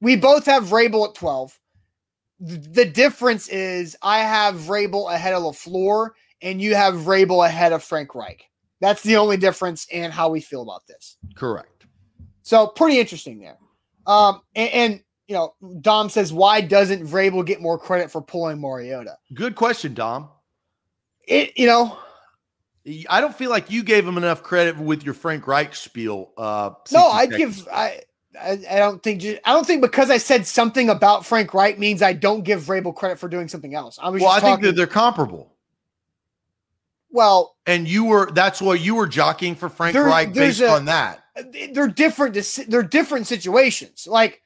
We 0.00 0.16
both 0.16 0.46
have 0.46 0.64
Vrabel 0.64 1.08
at 1.08 1.14
12. 1.14 1.58
The 2.40 2.84
difference 2.84 3.48
is 3.48 3.96
I 4.02 4.20
have 4.20 4.56
Vrabel 4.56 5.12
ahead 5.12 5.34
of 5.34 5.42
LaFleur 5.42 6.10
and 6.40 6.60
you 6.60 6.74
have 6.74 6.94
Vrabel 6.94 7.46
ahead 7.46 7.72
of 7.72 7.84
Frank 7.84 8.14
Reich. 8.14 8.48
That's 8.80 9.02
the 9.04 9.16
only 9.16 9.36
difference 9.36 9.86
in 9.90 10.10
how 10.10 10.28
we 10.28 10.40
feel 10.40 10.62
about 10.62 10.84
this. 10.88 11.16
Correct. 11.36 11.86
So 12.42 12.66
pretty 12.66 12.98
interesting 12.98 13.38
there. 13.38 13.58
Um, 14.08 14.40
and, 14.56 14.70
and 14.72 15.02
you 15.32 15.38
know, 15.38 15.54
Dom 15.80 16.10
says, 16.10 16.30
why 16.30 16.60
doesn't 16.60 17.06
Vrabel 17.06 17.44
get 17.44 17.62
more 17.62 17.78
credit 17.78 18.10
for 18.10 18.20
pulling 18.20 18.60
Mariota? 18.60 19.16
Good 19.32 19.54
question, 19.54 19.94
Dom. 19.94 20.28
It, 21.26 21.56
you 21.56 21.66
know, 21.66 21.96
I 23.08 23.22
don't 23.22 23.34
feel 23.34 23.48
like 23.48 23.70
you 23.70 23.82
gave 23.82 24.06
him 24.06 24.18
enough 24.18 24.42
credit 24.42 24.76
with 24.76 25.04
your 25.04 25.14
Frank 25.14 25.46
Reich 25.46 25.74
spiel. 25.74 26.32
Uh, 26.36 26.72
no, 26.92 27.06
I 27.06 27.24
give 27.24 27.66
I, 27.72 28.02
I, 28.38 28.58
I 28.70 28.78
don't 28.78 29.02
think 29.02 29.24
I 29.46 29.52
don't 29.52 29.66
think 29.66 29.80
because 29.80 30.10
I 30.10 30.18
said 30.18 30.46
something 30.46 30.90
about 30.90 31.24
Frank 31.24 31.54
Reich 31.54 31.78
means 31.78 32.02
I 32.02 32.12
don't 32.12 32.42
give 32.42 32.60
Vrabel 32.60 32.94
credit 32.94 33.18
for 33.18 33.28
doing 33.28 33.48
something 33.48 33.74
else. 33.74 33.98
I 34.02 34.10
was 34.10 34.20
well, 34.20 34.32
I 34.32 34.40
talking, 34.40 34.56
think 34.56 34.62
that 34.64 34.76
they're 34.76 34.86
comparable. 34.86 35.54
Well, 37.10 37.56
and 37.66 37.88
you 37.88 38.04
were 38.04 38.30
that's 38.32 38.60
why 38.60 38.74
you 38.74 38.96
were 38.96 39.06
jockeying 39.06 39.54
for 39.54 39.70
Frank 39.70 39.94
there, 39.94 40.04
Reich 40.04 40.34
based 40.34 40.60
a, 40.60 40.68
on 40.68 40.84
that. 40.86 41.24
They're 41.72 41.88
different. 41.88 42.36
They're 42.68 42.82
different 42.82 43.28
situations. 43.28 44.06
Like 44.06 44.41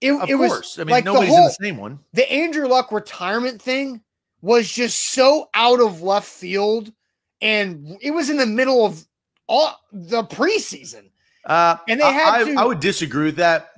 it, 0.00 0.12
of 0.12 0.28
it 0.28 0.36
course. 0.36 0.50
was 0.50 0.78
I 0.78 0.84
mean, 0.84 0.90
like 0.90 1.04
nobody's 1.04 1.30
the 1.30 1.36
whole, 1.36 1.44
in 1.44 1.48
the 1.48 1.66
same 1.66 1.76
one. 1.76 1.98
The 2.12 2.30
Andrew 2.30 2.66
Luck 2.66 2.92
retirement 2.92 3.60
thing 3.60 4.02
was 4.42 4.70
just 4.70 5.12
so 5.12 5.48
out 5.54 5.80
of 5.80 6.02
left 6.02 6.28
field, 6.28 6.92
and 7.40 7.98
it 8.00 8.10
was 8.10 8.30
in 8.30 8.36
the 8.36 8.46
middle 8.46 8.84
of 8.84 9.04
all 9.48 9.78
the 9.92 10.24
preseason. 10.24 11.10
Uh, 11.44 11.76
and 11.88 12.00
they 12.00 12.12
had 12.12 12.42
I, 12.42 12.44
to, 12.44 12.54
I 12.54 12.64
would 12.64 12.80
disagree 12.80 13.26
with 13.26 13.36
that 13.36 13.70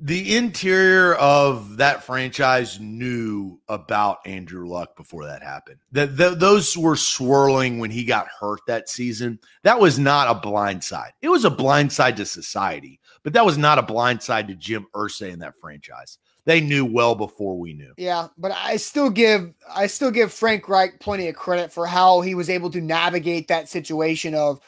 the 0.00 0.36
interior 0.36 1.14
of 1.14 1.76
that 1.78 2.04
franchise 2.04 2.78
knew 2.78 3.60
about 3.68 4.24
Andrew 4.26 4.68
Luck 4.68 4.96
before 4.96 5.24
that 5.26 5.42
happened. 5.42 5.80
That 5.90 6.38
those 6.38 6.76
were 6.76 6.94
swirling 6.94 7.80
when 7.80 7.90
he 7.90 8.04
got 8.04 8.28
hurt 8.28 8.60
that 8.68 8.88
season. 8.88 9.40
That 9.64 9.80
was 9.80 9.98
not 9.98 10.28
a 10.28 10.38
blind 10.38 10.84
side. 10.84 11.12
It 11.20 11.28
was 11.28 11.44
a 11.44 11.50
blind 11.50 11.92
side 11.92 12.16
to 12.18 12.26
society, 12.26 13.00
but 13.22 13.32
that 13.32 13.44
was 13.44 13.58
not 13.58 13.78
a 13.78 13.82
blind 13.82 14.22
side 14.22 14.48
to 14.48 14.54
Jim 14.54 14.86
Irsay 14.94 15.30
in 15.30 15.38
that 15.40 15.56
franchise. 15.56 16.18
They 16.44 16.60
knew 16.60 16.84
well 16.84 17.14
before 17.14 17.58
we 17.58 17.74
knew. 17.74 17.92
Yeah, 17.98 18.28
but 18.38 18.52
I 18.52 18.76
still 18.76 19.10
give 19.10 19.52
I 19.72 19.86
still 19.86 20.10
give 20.10 20.32
Frank 20.32 20.68
Reich 20.68 20.98
plenty 20.98 21.28
of 21.28 21.34
credit 21.34 21.72
for 21.72 21.86
how 21.86 22.22
he 22.22 22.34
was 22.34 22.48
able 22.48 22.70
to 22.70 22.80
navigate 22.80 23.48
that 23.48 23.68
situation 23.68 24.34
of 24.34 24.60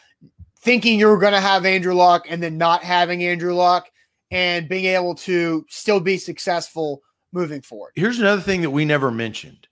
thinking 0.58 0.98
you 0.98 1.06
were 1.06 1.18
going 1.18 1.32
to 1.32 1.40
have 1.40 1.64
Andrew 1.64 1.94
Luck 1.94 2.26
and 2.28 2.42
then 2.42 2.58
not 2.58 2.84
having 2.84 3.24
Andrew 3.24 3.54
Luck 3.54 3.90
and 4.30 4.68
being 4.68 4.84
able 4.84 5.14
to 5.14 5.64
still 5.68 6.00
be 6.00 6.18
successful 6.18 7.02
moving 7.32 7.62
forward. 7.62 7.92
Here's 7.94 8.18
another 8.18 8.42
thing 8.42 8.60
that 8.62 8.70
we 8.70 8.84
never 8.84 9.10
mentioned. 9.10 9.66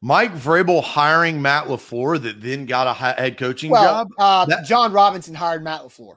Mike 0.00 0.32
Vrabel 0.34 0.82
hiring 0.82 1.42
Matt 1.42 1.64
LaFleur 1.64 2.22
that 2.22 2.40
then 2.40 2.66
got 2.66 2.86
a 2.86 2.94
head 2.94 3.36
coaching 3.36 3.70
well, 3.70 3.84
job. 3.84 4.08
Uh, 4.18 4.44
that, 4.46 4.64
Jon 4.64 4.92
Robinson 4.92 5.34
hired 5.34 5.64
Matt 5.64 5.82
LaFleur. 5.82 6.16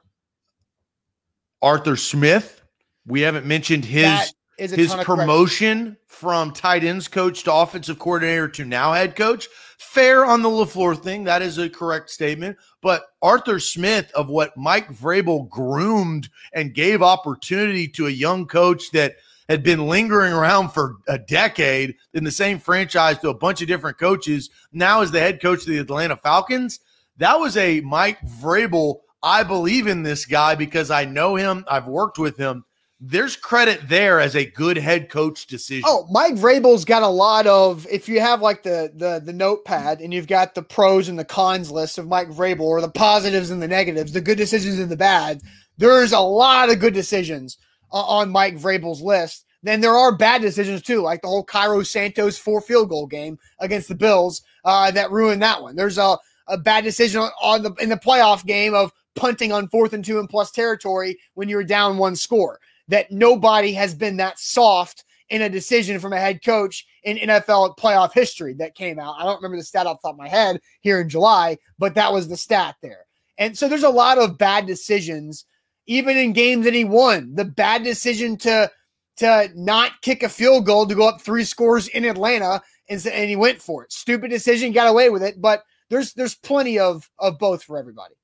Arthur 1.62 1.96
Smith. 1.96 2.62
We 3.06 3.22
haven't 3.22 3.46
mentioned 3.46 3.86
his 3.86 4.34
his 4.58 4.94
promotion 4.94 5.98
from 6.06 6.52
tight 6.54 6.84
ends 6.84 7.08
coach 7.08 7.44
to 7.44 7.54
offensive 7.54 7.98
coordinator 7.98 8.48
to 8.48 8.66
now 8.66 8.94
head 8.94 9.16
coach. 9.16 9.48
Fair 9.80 10.24
on 10.24 10.44
the 10.44 10.50
LaFleur 10.50 11.02
thing. 11.02 11.24
That 11.24 11.42
is 11.42 11.58
a 11.58 11.68
correct 11.70 12.12
statement. 12.12 12.58
But 12.82 13.06
Arthur 13.24 13.60
Smith, 13.60 14.12
of 14.14 14.30
what 14.30 14.56
Mike 14.56 14.90
Vrabel 14.90 15.50
groomed 15.50 16.30
and 16.54 16.76
gave 16.76 17.02
opportunity 17.02 17.88
to 17.90 18.06
a 18.06 18.12
young 18.12 18.46
coach 18.46 18.92
that 18.92 19.16
had 19.50 19.64
been 19.64 19.88
lingering 19.88 20.32
around 20.32 20.70
for 20.70 20.98
a 21.08 21.18
decade 21.18 21.96
in 22.14 22.24
the 22.24 22.32
same 22.32 22.60
franchise 22.60 23.18
to 23.20 23.30
a 23.30 23.34
bunch 23.34 23.62
of 23.62 23.68
different 23.68 23.98
coaches, 23.98 24.52
now 24.72 25.02
as 25.02 25.12
the 25.12 25.20
head 25.20 25.42
coach 25.42 25.62
of 25.62 25.68
the 25.68 25.80
Atlanta 25.80 26.16
Falcons. 26.16 26.80
That 27.18 27.40
was 27.40 27.58
a 27.58 27.82
Mike 27.82 28.20
Vrabel. 28.22 29.00
I 29.24 29.44
believe 29.44 29.88
in 29.88 30.04
this 30.04 30.26
guy 30.26 30.56
because 30.56 30.92
I 30.92 31.06
know 31.06 31.36
him. 31.36 31.66
I've 31.68 31.88
worked 31.88 32.18
with 32.18 32.38
him 32.38 32.66
there's 33.04 33.36
credit 33.36 33.90
there 33.90 34.20
as 34.20 34.36
a 34.36 34.46
good 34.46 34.78
head 34.78 35.10
coach 35.10 35.48
decision. 35.48 35.84
Oh, 35.88 36.08
Mike 36.12 36.36
Vrabel's 36.36 36.86
got 36.86 37.02
a 37.02 37.08
lot 37.08 37.48
of. 37.48 37.88
If 37.90 38.08
you 38.08 38.20
have 38.20 38.42
like 38.42 38.62
the 38.62 38.92
the 38.96 39.20
the 39.20 39.34
notepad 39.34 40.02
and 40.02 40.14
you've 40.14 40.28
got 40.28 40.54
the 40.54 40.62
pros 40.62 41.10
and 41.10 41.18
the 41.18 41.26
cons 41.26 41.72
list 41.72 41.98
of 41.98 42.08
Mike 42.08 42.30
Vrabel, 42.30 42.62
or 42.62 42.80
the 42.80 42.90
positives 42.90 43.50
and 43.50 43.62
the 43.62 43.68
negatives, 43.68 44.12
the 44.12 44.22
good 44.22 44.38
decisions 44.38 44.78
and 44.78 44.90
the 44.90 44.96
bad, 44.96 45.42
there's 45.80 46.12
a 46.12 46.20
lot 46.20 46.70
of 46.70 46.80
good 46.80 46.94
decisions 46.94 47.58
uh, 47.92 48.04
on 48.04 48.30
Mike 48.30 48.56
Vrabel's 48.56 49.02
list. 49.02 49.46
Then 49.64 49.82
there 49.82 49.98
are 49.98 50.16
bad 50.16 50.44
decisions 50.44 50.84
too, 50.84 51.02
like 51.02 51.24
the 51.24 51.28
whole 51.28 51.44
Cairo 51.44 51.82
Santos 51.82 52.38
four 52.38 52.62
field 52.62 52.90
goal 52.90 53.08
game 53.08 53.40
against 53.60 53.88
the 53.88 53.96
Bills 53.96 54.44
uh, 54.64 54.92
that 54.92 55.12
ruined 55.12 55.42
that 55.42 55.62
one. 55.62 55.76
There's 55.76 55.98
a 55.98 56.20
a 56.48 56.58
bad 56.58 56.84
decision 56.84 57.22
on 57.42 57.64
the 57.64 57.74
in 57.76 57.90
the 57.90 57.96
playoff 57.96 58.46
game 58.46 58.76
of 58.76 58.92
punting 59.16 59.52
on 59.52 59.68
fourth 59.68 59.94
and 59.94 60.04
two 60.04 60.20
and 60.20 60.30
plus 60.30 60.52
territory 60.52 61.18
when 61.34 61.50
you're 61.50 61.64
down 61.64 61.98
one 61.98 62.16
score 62.16 62.60
that 62.88 63.12
nobody 63.12 63.74
has 63.74 63.96
been 63.96 64.18
that 64.18 64.38
soft 64.38 65.06
in 65.30 65.44
a 65.44 65.50
decision 65.50 65.98
from 66.00 66.12
a 66.14 66.20
head 66.20 66.44
coach 66.44 66.86
in 67.04 67.18
NFL 67.18 67.78
playoff 67.78 68.14
history 68.14 68.54
that 68.56 68.76
came 68.76 69.00
out. 69.00 69.16
I 69.18 69.24
don't 69.24 69.38
remember 69.38 69.58
the 69.58 69.64
stat 69.64 69.88
off 69.88 70.02
the 70.02 70.10
top 70.10 70.16
of 70.16 70.20
my 70.20 70.28
head 70.28 70.60
here 70.82 71.00
in 71.00 71.10
July, 71.10 71.58
but 71.80 71.96
that 71.96 72.12
was 72.12 72.28
the 72.28 72.38
stat 72.38 72.76
there. 72.82 73.06
And 73.38 73.58
so 73.58 73.68
there's 73.68 73.84
a 73.84 73.90
lot 73.90 74.18
of 74.18 74.38
bad 74.38 74.68
decisions, 74.68 75.46
even 75.88 76.18
in 76.18 76.34
games 76.34 76.66
that 76.66 76.74
he 76.74 76.84
won. 76.84 77.34
The 77.34 77.46
bad 77.46 77.84
decision 77.84 78.38
to 78.38 78.70
to 79.18 79.50
not 79.56 80.02
kick 80.02 80.24
a 80.24 80.30
field 80.30 80.66
goal 80.66 80.86
to 80.86 80.96
go 80.96 81.08
up 81.08 81.22
three 81.22 81.44
scores 81.44 81.88
in 81.90 82.06
Atlanta, 82.06 82.62
and, 82.90 83.06
and 83.08 83.30
he 83.30 83.36
went 83.36 83.62
for 83.62 83.84
it. 83.84 83.94
Stupid 83.94 84.30
decision, 84.30 84.72
got 84.72 84.90
away 84.90 85.10
with 85.10 85.24
it. 85.24 85.40
But 85.40 85.64
there's 85.90 86.14
there's 86.14 86.36
plenty 86.36 86.78
of 86.78 87.10
of 87.20 87.40
both 87.40 87.64
for 87.64 87.78
everybody. 87.78 88.16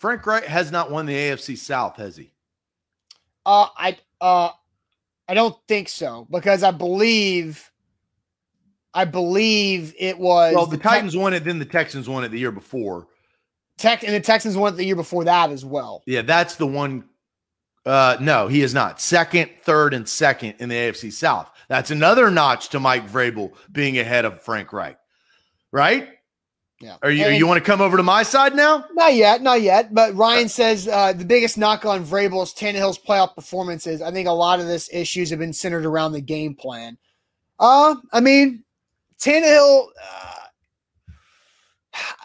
Frank 0.00 0.24
Reich 0.24 0.44
has 0.44 0.72
not 0.72 0.90
won 0.90 1.04
the 1.04 1.14
AFC 1.14 1.58
South, 1.58 1.96
has 1.96 2.16
he? 2.16 2.32
Uh, 3.44 3.66
I 3.76 3.98
uh, 4.18 4.48
I 5.28 5.34
don't 5.34 5.54
think 5.68 5.90
so 5.90 6.26
because 6.30 6.62
I 6.62 6.70
believe 6.70 7.70
I 8.94 9.04
believe 9.04 9.94
it 9.98 10.18
was. 10.18 10.54
Well, 10.54 10.64
the, 10.64 10.78
the 10.78 10.82
Titans 10.82 11.14
won 11.14 11.34
it, 11.34 11.44
then 11.44 11.58
the 11.58 11.66
Texans 11.66 12.08
won 12.08 12.24
it 12.24 12.30
the 12.30 12.38
year 12.38 12.50
before. 12.50 13.08
Tech 13.76 14.02
and 14.02 14.14
the 14.14 14.20
Texans 14.20 14.56
won 14.56 14.72
it 14.72 14.76
the 14.76 14.84
year 14.84 14.96
before 14.96 15.24
that 15.24 15.50
as 15.50 15.66
well. 15.66 16.02
Yeah, 16.06 16.22
that's 16.22 16.56
the 16.56 16.66
one. 16.66 17.04
Uh, 17.84 18.16
no, 18.20 18.48
he 18.48 18.62
is 18.62 18.72
not. 18.72 19.02
Second, 19.02 19.50
third, 19.62 19.92
and 19.92 20.08
second 20.08 20.54
in 20.60 20.70
the 20.70 20.76
AFC 20.76 21.12
South. 21.12 21.50
That's 21.68 21.90
another 21.90 22.30
notch 22.30 22.70
to 22.70 22.80
Mike 22.80 23.06
Vrabel 23.06 23.52
being 23.70 23.98
ahead 23.98 24.24
of 24.24 24.40
Frank 24.42 24.72
Reich, 24.72 24.98
right? 25.72 26.08
Yeah. 26.80 26.96
Are 27.02 27.10
you 27.10 27.26
And- 27.26 27.36
you 27.36 27.46
want 27.46 27.62
to 27.62 27.70
come 27.70 27.80
over 27.82 27.96
to 27.98 28.02
my 28.02 28.22
side 28.22 28.54
now? 28.56 28.86
Not 28.94 29.14
yet, 29.14 29.42
not 29.42 29.60
yet. 29.60 29.92
But 29.94 30.14
Ryan 30.14 30.48
says 30.48 30.88
uh, 30.88 31.12
the 31.12 31.26
biggest 31.26 31.58
knock 31.58 31.84
on 31.84 32.04
Vrabel's 32.04 32.54
Tannehill's 32.54 32.98
playoff 32.98 33.34
performances. 33.34 34.00
I 34.00 34.10
think 34.10 34.26
a 34.28 34.32
lot 34.32 34.60
of 34.60 34.66
this 34.66 34.88
issues 34.92 35.28
have 35.30 35.38
been 35.38 35.52
centered 35.52 35.84
around 35.84 36.12
the 36.12 36.22
game 36.22 36.54
plan. 36.54 36.96
Uh, 37.58 37.96
I 38.12 38.20
mean, 38.20 38.64
Tannehill, 39.20 39.88
uh, 40.02 40.39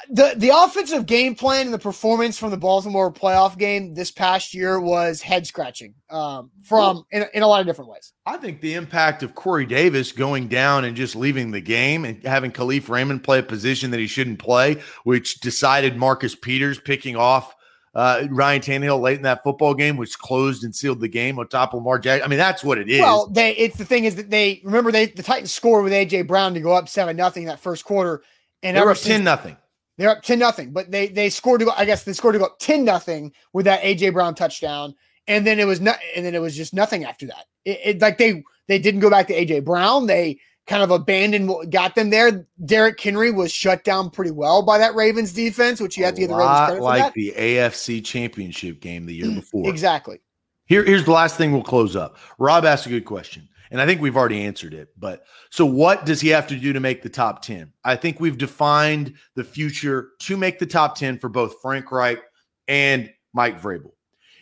the 0.10 0.34
the 0.36 0.52
offensive 0.54 1.06
game 1.06 1.36
plan 1.36 1.66
and 1.66 1.74
the 1.74 1.80
performance 1.80 2.38
from 2.38 2.52
the 2.52 2.58
Baltimore 2.58 3.12
playoff 3.12 3.58
game 3.58 3.94
this 3.94 4.12
past 4.12 4.54
year 4.54 4.80
was 4.80 5.22
head 5.22 5.48
scratching. 5.48 5.96
Um, 6.10 6.52
from 6.64 7.04
in, 7.12 7.26
in 7.34 7.44
a 7.44 7.48
lot 7.48 7.62
of 7.62 7.68
different 7.68 7.90
ways. 7.90 8.14
I 8.26 8.38
think 8.38 8.62
the 8.62 8.74
impact 8.76 9.24
of 9.24 9.36
Corey 9.36 9.66
Davis 9.66 10.12
going 10.12 10.48
down 10.48 10.86
and 10.86 10.96
just 10.96 11.16
leaving 11.16 11.52
the 11.52 11.62
game 11.62 12.06
and 12.06 12.24
having 12.24 12.52
Kalif 12.52 12.90
Raymond 12.90 13.24
play 13.24 13.40
a 13.40 13.44
position 13.44 13.92
that 13.92 14.00
he 14.00 14.08
shouldn't 14.08 14.40
play, 14.40 14.82
which 15.04 15.40
decided 15.40 15.98
Marcus 15.98 16.36
Peters 16.36 16.80
picking 16.80 17.16
off 17.16 17.56
uh, 17.96 18.28
Ryan 18.30 18.62
Tannehill 18.62 19.00
late 19.00 19.18
in 19.18 19.24
that 19.24 19.42
football 19.42 19.74
game, 19.74 19.96
which 19.96 20.20
closed 20.20 20.64
and 20.64 20.76
sealed 20.76 21.00
the 21.00 21.08
game 21.08 21.40
on 21.40 21.48
top 21.48 21.74
of 21.74 21.78
Lamar 21.78 21.98
Jackson. 21.98 22.26
I 22.26 22.28
mean, 22.28 22.38
that's 22.38 22.64
what 22.64 22.78
it 22.78 22.90
is. 22.90 23.00
Well, 23.00 23.28
they 23.28 23.56
it's 23.56 23.78
the 23.78 23.86
thing 23.86 24.04
is 24.04 24.16
that 24.16 24.30
they 24.30 24.62
remember 24.64 24.92
they 24.92 25.08
the 25.08 25.24
Titans 25.24 25.54
scored 25.54 25.84
with 25.84 25.94
AJ 25.94 26.28
Brown 26.28 26.54
to 26.56 26.60
go 26.60 26.74
up 26.74 26.90
seven 26.90 27.16
nothing 27.16 27.44
in 27.44 27.48
that 27.48 27.60
first 27.60 27.86
quarter, 27.86 28.22
and 28.62 28.76
they 28.76 28.82
were 28.82 28.92
up 28.92 28.98
10 28.98 29.24
nothing. 29.24 29.56
They're 29.98 30.10
up 30.10 30.24
10 30.24 30.40
nothing, 30.40 30.72
but 30.72 30.92
they 30.92 31.08
they 31.08 31.30
scored 31.30 31.60
to 31.60 31.66
go, 31.66 31.74
I 31.76 31.86
guess 31.86 32.04
they 32.04 32.14
scored 32.14 32.34
to 32.34 32.40
go 32.40 32.46
up 32.46 32.60
10 32.60 32.84
nothing 32.84 33.32
with 33.54 33.66
that 33.66 33.82
AJ 33.82 34.14
Brown 34.14 34.36
touchdown. 34.36 34.94
And 35.28 35.48
then 35.48 35.60
it 35.60 35.66
was 35.66 35.80
not 35.82 35.98
and 36.16 36.26
then 36.26 36.36
it 36.36 36.42
was 36.42 36.56
just 36.56 36.74
nothing 36.74 37.06
after 37.06 37.26
that. 37.28 37.46
It, 37.64 37.80
it 37.84 38.02
like 38.02 38.18
they 38.18 38.44
they 38.68 38.80
didn't 38.80 39.00
go 39.00 39.10
back 39.10 39.28
to 39.28 39.34
AJ 39.34 39.64
Brown. 39.64 40.08
They 40.08 40.40
kind 40.68 40.84
of 40.84 40.92
abandoned 40.92 41.48
what 41.48 41.70
got 41.70 41.96
them 41.96 42.10
there. 42.10 42.48
Derrick 42.66 43.00
Henry 43.00 43.32
was 43.32 43.52
shut 43.52 43.84
down 43.84 44.10
pretty 44.10 44.32
well 44.32 44.62
by 44.62 44.78
that 44.78 44.96
Ravens 44.96 45.32
defense, 45.32 45.80
which 45.80 45.98
you 45.98 46.06
have 46.06 46.16
to 46.16 46.22
give 46.22 46.30
the 46.30 46.36
Ravens 46.36 46.60
credit 46.60 46.78
for 46.78 46.84
like 46.84 47.14
the 47.14 47.34
AFC 47.38 48.04
Championship 48.04 48.82
game 48.82 49.06
the 49.06 49.14
year 49.14 49.28
mm, 49.28 49.36
before. 49.36 49.70
Exactly. 49.70 50.20
Here, 50.66 50.84
here's 50.84 51.06
the 51.06 51.12
last 51.12 51.38
thing 51.38 51.52
we'll 51.52 51.64
close 51.64 51.96
up. 51.96 52.18
Rob 52.40 52.66
asked 52.66 52.88
a 52.88 52.90
good 52.90 53.06
question, 53.06 53.48
and 53.72 53.82
I 53.82 53.86
think 53.86 54.02
we've 54.02 54.18
already 54.18 54.44
answered 54.44 54.74
it. 54.74 54.90
But 54.98 55.26
so, 55.50 55.66
what 55.66 56.06
does 56.06 56.22
he 56.22 56.30
have 56.30 56.48
to 56.48 56.56
do 56.56 56.74
to 56.74 56.80
make 56.80 57.02
the 57.02 57.10
top 57.10 57.42
10? 57.42 57.72
I 57.84 57.96
think 57.96 58.20
we've 58.20 58.38
defined 58.38 59.14
the 59.36 59.44
future 59.44 60.10
to 60.20 60.38
make 60.38 60.60
the 60.60 60.66
top 60.66 60.98
10 60.98 61.20
for 61.20 61.30
both 61.30 61.62
Frank 61.62 61.92
Reich 61.92 62.20
and 62.68 63.12
Mike 63.34 63.62
Vrabel. 63.62 63.92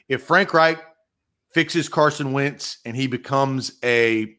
If 0.07 0.23
Frank 0.23 0.53
Reich 0.53 0.83
fixes 1.51 1.89
Carson 1.89 2.33
Wentz 2.33 2.79
and 2.85 2.95
he 2.95 3.07
becomes 3.07 3.79
a 3.83 4.35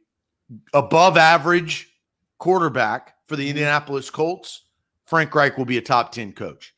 above 0.73 1.17
average 1.17 1.91
quarterback 2.39 3.15
for 3.27 3.37
the 3.37 3.49
Indianapolis 3.49 4.11
Colts, 4.11 4.67
Frank 5.07 5.35
Reich 5.35 5.57
will 5.57 5.65
be 5.65 5.79
a 5.79 5.83
top 5.83 6.13
10 6.13 6.33
coach. 6.33 6.75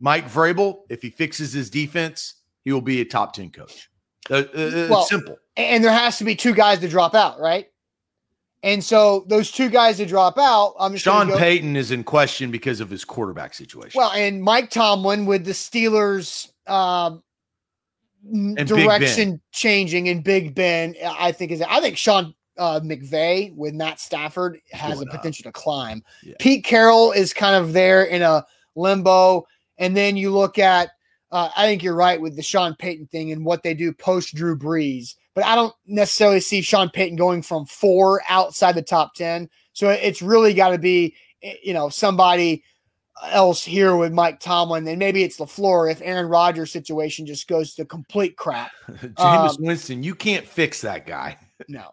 Mike 0.00 0.28
Vrabel, 0.28 0.80
if 0.88 1.02
he 1.02 1.10
fixes 1.10 1.52
his 1.52 1.70
defense, 1.70 2.34
he 2.64 2.72
will 2.72 2.80
be 2.80 3.00
a 3.00 3.04
top 3.04 3.32
10 3.32 3.50
coach. 3.50 3.90
Uh, 4.30 4.44
uh, 4.54 4.60
uh, 4.60 4.86
Well, 4.90 5.02
simple. 5.04 5.36
And 5.58 5.84
there 5.84 5.92
has 5.92 6.16
to 6.18 6.24
be 6.24 6.34
two 6.36 6.54
guys 6.54 6.78
to 6.78 6.88
drop 6.88 7.14
out, 7.14 7.38
right? 7.40 7.66
And 8.62 8.82
so 8.82 9.24
those 9.28 9.50
two 9.52 9.68
guys 9.68 9.98
to 9.98 10.06
drop 10.06 10.38
out, 10.38 10.74
I'm 10.80 10.96
Sean 10.96 11.28
go- 11.28 11.36
Payton 11.38 11.76
is 11.76 11.90
in 11.90 12.02
question 12.04 12.50
because 12.50 12.80
of 12.80 12.88
his 12.90 13.04
quarterback 13.04 13.54
situation. 13.54 13.98
Well, 13.98 14.10
and 14.12 14.42
Mike 14.42 14.70
Tomlin 14.70 15.26
with 15.26 15.44
the 15.44 15.52
Steelers 15.52 16.48
um, 16.68 17.22
n- 18.26 18.54
And 18.58 18.68
Big 18.68 18.84
direction 18.84 19.40
changing 19.52 20.08
and 20.08 20.24
Big 20.24 20.54
Ben, 20.54 20.94
I 21.04 21.32
think 21.32 21.52
is 21.52 21.62
I 21.62 21.80
think 21.80 21.96
Sean 21.96 22.34
uh, 22.56 22.80
McVay 22.80 23.54
with 23.54 23.74
Matt 23.74 24.00
Stafford 24.00 24.60
has 24.72 24.94
Going 24.94 25.08
a 25.08 25.10
up. 25.12 25.16
potential 25.18 25.44
to 25.44 25.52
climb. 25.52 26.02
Yeah. 26.24 26.34
Pete 26.40 26.64
Carroll 26.64 27.12
is 27.12 27.32
kind 27.32 27.54
of 27.54 27.72
there 27.72 28.04
in 28.04 28.22
a 28.22 28.44
limbo, 28.74 29.46
and 29.78 29.96
then 29.96 30.16
you 30.16 30.30
look 30.32 30.58
at. 30.58 30.90
Uh, 31.30 31.50
I 31.54 31.66
think 31.66 31.82
you're 31.82 31.94
right 31.94 32.18
with 32.18 32.36
the 32.36 32.42
Sean 32.42 32.74
Payton 32.76 33.06
thing 33.08 33.32
and 33.32 33.44
what 33.44 33.62
they 33.62 33.74
do 33.74 33.92
post 33.92 34.34
Drew 34.34 34.58
Brees, 34.58 35.14
but 35.38 35.46
I 35.46 35.54
don't 35.54 35.72
necessarily 35.86 36.40
see 36.40 36.62
Sean 36.62 36.90
Payton 36.90 37.14
going 37.14 37.42
from 37.42 37.64
four 37.64 38.20
outside 38.28 38.74
the 38.74 38.82
top 38.82 39.14
ten. 39.14 39.48
So 39.72 39.88
it's 39.88 40.20
really 40.20 40.52
got 40.52 40.70
to 40.70 40.78
be, 40.78 41.14
eh, 41.44 41.54
you 41.62 41.72
know, 41.72 41.90
somebody 41.90 42.64
else 43.22 43.64
here 43.64 43.94
with 43.94 44.12
Mike 44.12 44.40
Tomlin, 44.40 44.88
and 44.88 44.98
maybe 44.98 45.22
it's 45.22 45.38
Lafleur 45.38 45.92
if 45.92 46.02
Aaron 46.02 46.26
Rodgers' 46.26 46.72
situation 46.72 47.24
just 47.24 47.46
goes 47.46 47.76
to 47.76 47.84
complete 47.84 48.36
crap. 48.36 48.72
Jameis 48.90 49.50
um, 49.50 49.56
Winston, 49.60 50.02
you 50.02 50.16
can't 50.16 50.44
fix 50.44 50.80
that 50.80 51.06
guy. 51.06 51.38
No, 51.68 51.90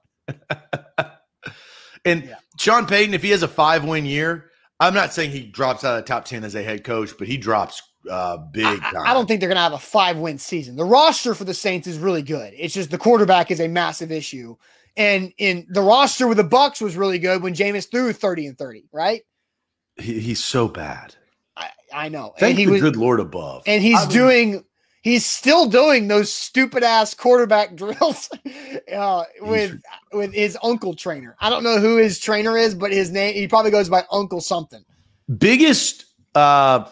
And 2.05 2.23
Yeah. 2.23 2.35
Sean 2.59 2.87
Payton, 2.87 3.13
if 3.13 3.21
he 3.21 3.29
has 3.29 3.43
a 3.43 3.47
five 3.47 3.83
win 3.83 4.05
year, 4.05 4.49
I'm 4.79 4.95
not 4.95 5.13
saying 5.13 5.31
he 5.31 5.43
drops 5.43 5.83
out 5.83 5.99
of 5.99 6.03
the 6.03 6.07
top 6.07 6.25
10 6.25 6.43
as 6.43 6.55
a 6.55 6.63
head 6.63 6.83
coach, 6.83 7.11
but 7.17 7.27
he 7.27 7.37
drops 7.37 7.81
uh, 8.09 8.37
big 8.37 8.65
I. 8.65 8.93
I 9.07 9.13
don't 9.13 9.27
think 9.27 9.39
they're 9.39 9.49
going 9.49 9.57
to 9.57 9.61
have 9.61 9.73
a 9.73 9.77
five-win 9.79 10.37
season. 10.37 10.75
The 10.75 10.85
roster 10.85 11.33
for 11.35 11.43
the 11.43 11.53
Saints 11.53 11.87
is 11.87 11.97
really 11.97 12.21
good. 12.21 12.53
It's 12.57 12.73
just 12.73 12.91
the 12.91 12.97
quarterback 12.97 13.51
is 13.51 13.59
a 13.59 13.67
massive 13.67 14.11
issue, 14.11 14.55
and 14.97 15.33
in 15.37 15.67
the 15.69 15.81
roster 15.81 16.27
with 16.27 16.37
the 16.37 16.43
Bucs 16.43 16.81
was 16.81 16.95
really 16.97 17.19
good 17.19 17.41
when 17.43 17.53
Jameis 17.53 17.89
threw 17.89 18.13
30 18.13 18.47
and 18.47 18.57
30. 18.57 18.85
Right? 18.91 19.21
He- 19.97 20.19
he's 20.19 20.43
so 20.43 20.67
bad. 20.67 21.15
I, 21.57 21.69
I 21.93 22.09
know, 22.09 22.33
Thank 22.37 22.51
and 22.51 22.59
he 22.59 22.65
the 22.65 22.71
was, 22.73 22.81
good 22.81 22.95
Lord 22.97 23.19
above. 23.19 23.63
and 23.65 23.81
he's 23.81 23.97
I 23.99 24.01
mean, 24.05 24.09
doing. 24.11 24.63
He's 25.01 25.23
still 25.23 25.67
doing 25.67 26.07
those 26.07 26.33
stupid 26.33 26.81
ass 26.83 27.13
quarterback 27.13 27.75
drills 27.81 28.27
uh, 28.91 29.23
with 29.39 29.79
with 30.11 30.33
his 30.33 30.57
uncle 30.63 30.95
trainer. 30.95 31.35
I 31.39 31.51
don't 31.51 31.63
know 31.63 31.77
who 31.79 31.97
his 31.97 32.17
trainer 32.19 32.57
is, 32.57 32.73
but 32.73 32.91
his 32.91 33.11
name 33.11 33.35
he 33.35 33.47
probably 33.47 33.69
goes 33.69 33.87
by 33.87 34.03
Uncle 34.11 34.41
something. 34.41 34.83
biggest 35.37 36.05
uh 36.33 36.85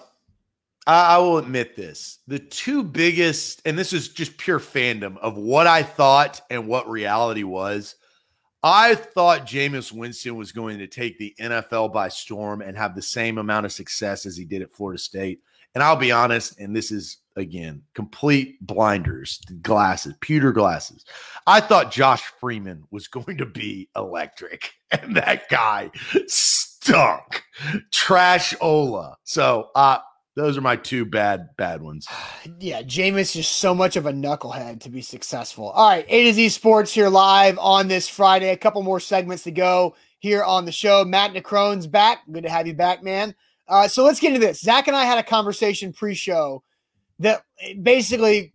I, 0.86 1.16
I 1.16 1.18
will 1.20 1.38
admit 1.38 1.76
this. 1.76 2.20
The 2.28 2.40
two 2.40 2.84
biggest 2.84 3.62
and 3.66 3.78
this 3.78 3.94
is 3.94 4.10
just 4.10 4.38
pure 4.38 4.60
fandom 4.60 5.18
of 5.18 5.38
what 5.38 5.68
i 5.68 5.84
thought 5.84 6.42
and 6.50 6.68
what 6.68 6.90
reality 6.90 7.44
was 7.44 7.96
i 8.64 8.96
thought 8.96 9.48
Jameis 9.48 9.92
winston 9.92 10.36
was 10.36 10.52
going 10.52 10.78
to 10.80 10.88
take 10.88 11.18
the 11.18 11.34
nfl 11.40 11.92
by 11.92 12.10
storm 12.10 12.62
and 12.62 12.78
have 12.78 12.96
the 12.96 13.02
same 13.02 13.38
amount 13.38 13.66
of 13.66 13.72
success 13.72 14.26
as 14.26 14.36
he 14.38 14.46
did 14.46 14.62
at 14.62 14.72
florida 14.72 15.00
state. 15.00 15.40
And 15.76 15.84
i'll 15.84 15.96
be 15.96 16.12
honest 16.12 16.60
and 16.60 16.76
this 16.76 16.92
is 16.92 17.18
again 17.36 17.82
complete 17.96 18.66
blinders 18.66 19.42
glasses 19.62 20.14
pewter 20.20 20.52
glasses. 20.52 21.06
I 21.48 21.62
thought 21.62 21.92
josh 21.92 22.24
freeman 22.40 22.84
was 22.92 23.08
going 23.08 23.38
to 23.38 23.46
be 23.46 23.90
electric 23.96 24.74
and 24.92 25.16
that 25.16 25.50
guy 25.50 25.92
stunk. 26.28 27.44
Trash 27.92 28.54
Ola. 28.62 29.18
So 29.24 29.70
uh 29.76 30.00
those 30.36 30.58
are 30.58 30.62
my 30.62 30.76
two 30.76 31.06
bad 31.06 31.50
bad 31.58 31.82
ones. 31.82 32.08
Yeah, 32.60 32.82
Jameis 32.82 33.36
is 33.38 33.48
so 33.48 33.74
much 33.74 33.96
of 33.96 34.06
a 34.06 34.12
knucklehead 34.12 34.82
to 34.82 34.90
be 34.90 35.02
successful. 35.02 35.70
All 35.70 35.90
right, 35.90 36.06
A 36.08 36.26
to 36.26 36.34
Z 36.34 36.50
Sports 36.50 36.94
here 36.94 37.10
live 37.10 37.58
on 37.58 37.88
this 37.88 38.08
Friday. 38.08 38.50
A 38.50 38.58
couple 38.58 38.82
more 38.84 39.00
segments 39.00 39.44
to 39.44 39.52
go 39.52 39.96
here 40.20 40.44
on 40.44 40.66
the 40.66 40.72
show. 40.72 41.04
Matt 41.06 41.34
Necrone's 41.34 41.88
back. 41.88 42.20
Good 42.32 42.44
to 42.44 42.50
have 42.50 42.68
you 42.68 42.74
back, 42.74 43.04
man. 43.04 43.34
Uh, 43.68 43.88
so 43.88 44.04
let's 44.04 44.20
get 44.20 44.34
into 44.34 44.46
this. 44.46 44.62
Zach 44.62 44.88
and 44.88 44.96
I 44.96 45.06
had 45.06 45.18
a 45.18 45.24
conversation 45.24 45.94
pre-show 45.94 46.64
that 47.20 47.44
basically 47.82 48.54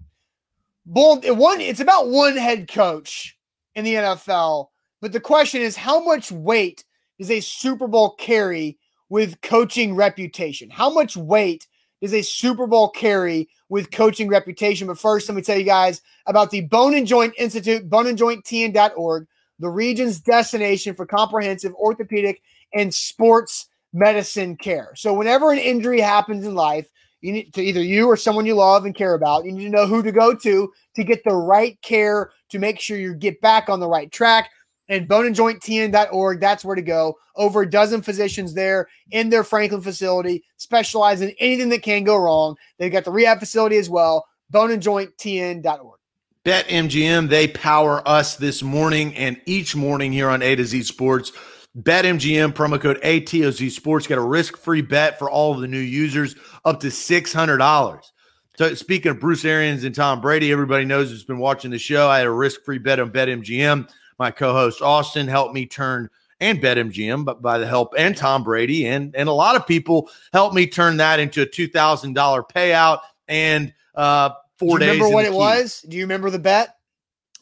one. 0.84 1.60
It's 1.60 1.80
about 1.80 2.08
one 2.08 2.36
head 2.36 2.68
coach 2.68 3.36
in 3.74 3.84
the 3.84 3.94
NFL, 3.94 4.68
but 5.00 5.12
the 5.12 5.20
question 5.20 5.60
is, 5.60 5.76
how 5.76 6.02
much 6.02 6.30
weight 6.30 6.84
does 7.18 7.30
a 7.30 7.40
Super 7.40 7.88
Bowl 7.88 8.14
carry 8.16 8.77
with 9.08 9.40
coaching 9.40 9.94
reputation? 9.94 10.70
How 10.70 10.90
much 10.90 11.16
weight 11.16 11.66
does 12.00 12.14
a 12.14 12.22
Super 12.22 12.66
Bowl 12.66 12.90
carry 12.90 13.48
with 13.68 13.90
coaching 13.90 14.28
reputation? 14.28 14.86
But 14.86 14.98
first, 14.98 15.28
let 15.28 15.34
me 15.34 15.42
tell 15.42 15.58
you 15.58 15.64
guys 15.64 16.00
about 16.26 16.50
the 16.50 16.62
Bone 16.62 16.94
and 16.94 17.06
Joint 17.06 17.34
Institute, 17.38 17.88
boneandjointtn.org, 17.88 19.26
the 19.58 19.68
region's 19.68 20.20
destination 20.20 20.94
for 20.94 21.06
comprehensive 21.06 21.74
orthopedic 21.74 22.42
and 22.74 22.94
sports 22.94 23.68
medicine 23.92 24.56
care. 24.56 24.92
So, 24.94 25.14
whenever 25.14 25.50
an 25.50 25.58
injury 25.58 26.00
happens 26.00 26.44
in 26.46 26.54
life, 26.54 26.88
you 27.20 27.32
need 27.32 27.54
to 27.54 27.62
either 27.62 27.82
you 27.82 28.06
or 28.06 28.16
someone 28.16 28.46
you 28.46 28.54
love 28.54 28.84
and 28.84 28.94
care 28.94 29.14
about, 29.14 29.44
you 29.44 29.52
need 29.52 29.64
to 29.64 29.70
know 29.70 29.86
who 29.86 30.02
to 30.02 30.12
go 30.12 30.34
to 30.34 30.72
to 30.94 31.04
get 31.04 31.24
the 31.24 31.34
right 31.34 31.80
care 31.82 32.30
to 32.50 32.58
make 32.58 32.80
sure 32.80 32.96
you 32.96 33.14
get 33.14 33.40
back 33.40 33.68
on 33.68 33.80
the 33.80 33.88
right 33.88 34.10
track 34.12 34.50
and 34.88 35.08
boneandjointtn.org. 35.08 36.40
That's 36.40 36.64
where 36.64 36.76
to 36.76 36.82
go. 36.82 37.16
Over 37.36 37.62
a 37.62 37.70
dozen 37.70 38.02
physicians 38.02 38.54
there 38.54 38.88
in 39.10 39.30
their 39.30 39.44
Franklin 39.44 39.80
facility, 39.80 40.42
specialize 40.56 41.20
in 41.20 41.34
anything 41.38 41.68
that 41.70 41.82
can 41.82 42.04
go 42.04 42.16
wrong. 42.16 42.56
They've 42.78 42.92
got 42.92 43.04
the 43.04 43.12
rehab 43.12 43.38
facility 43.38 43.76
as 43.76 43.88
well. 43.88 44.26
Boneandjointtn.org. 44.52 45.98
Bet 46.44 46.66
MGM, 46.68 47.28
they 47.28 47.48
power 47.48 48.02
us 48.08 48.36
this 48.36 48.62
morning 48.62 49.14
and 49.16 49.40
each 49.44 49.76
morning 49.76 50.12
here 50.12 50.30
on 50.30 50.42
A 50.42 50.56
to 50.56 50.64
Z 50.64 50.82
Sports. 50.84 51.32
BetMGM 51.76 52.54
promo 52.54 52.80
code 52.80 53.00
ATOZ 53.02 53.70
Sports. 53.70 54.06
Get 54.06 54.18
a 54.18 54.22
risk 54.22 54.56
free 54.56 54.80
bet 54.80 55.18
for 55.18 55.30
all 55.30 55.54
of 55.54 55.60
the 55.60 55.68
new 55.68 55.78
users 55.78 56.34
up 56.64 56.80
to 56.80 56.88
$600. 56.88 58.02
So, 58.56 58.74
speaking 58.74 59.10
of 59.10 59.20
Bruce 59.20 59.44
Arians 59.44 59.84
and 59.84 59.94
Tom 59.94 60.20
Brady, 60.20 60.50
everybody 60.50 60.84
knows 60.84 61.10
who's 61.10 61.22
been 61.22 61.38
watching 61.38 61.70
the 61.70 61.78
show. 61.78 62.08
I 62.08 62.18
had 62.18 62.26
a 62.26 62.32
risk 62.32 62.62
free 62.62 62.78
bet 62.78 62.98
on 62.98 63.10
BetMGM. 63.10 63.88
My 64.18 64.30
co 64.30 64.52
host 64.52 64.82
Austin 64.82 65.28
helped 65.28 65.54
me 65.54 65.66
turn 65.66 66.10
and 66.40 66.60
BetMGM, 66.60 67.24
but 67.24 67.42
by 67.42 67.58
the 67.58 67.66
help 67.66 67.94
and 67.98 68.16
Tom 68.16 68.44
Brady 68.44 68.86
and 68.86 69.14
and 69.16 69.28
a 69.28 69.32
lot 69.32 69.56
of 69.56 69.66
people 69.66 70.08
helped 70.32 70.54
me 70.54 70.66
turn 70.66 70.96
that 70.98 71.20
into 71.20 71.42
a 71.42 71.46
two 71.46 71.68
thousand 71.68 72.14
dollar 72.14 72.42
payout 72.42 73.00
and 73.26 73.72
uh 73.94 74.30
four 74.56 74.78
Do 74.78 74.84
you 74.84 74.90
days. 74.92 74.98
Remember 75.00 75.14
what 75.14 75.24
it 75.24 75.30
key. 75.32 75.36
was? 75.36 75.84
Do 75.88 75.96
you 75.96 76.04
remember 76.04 76.30
the 76.30 76.38
bet? 76.38 76.76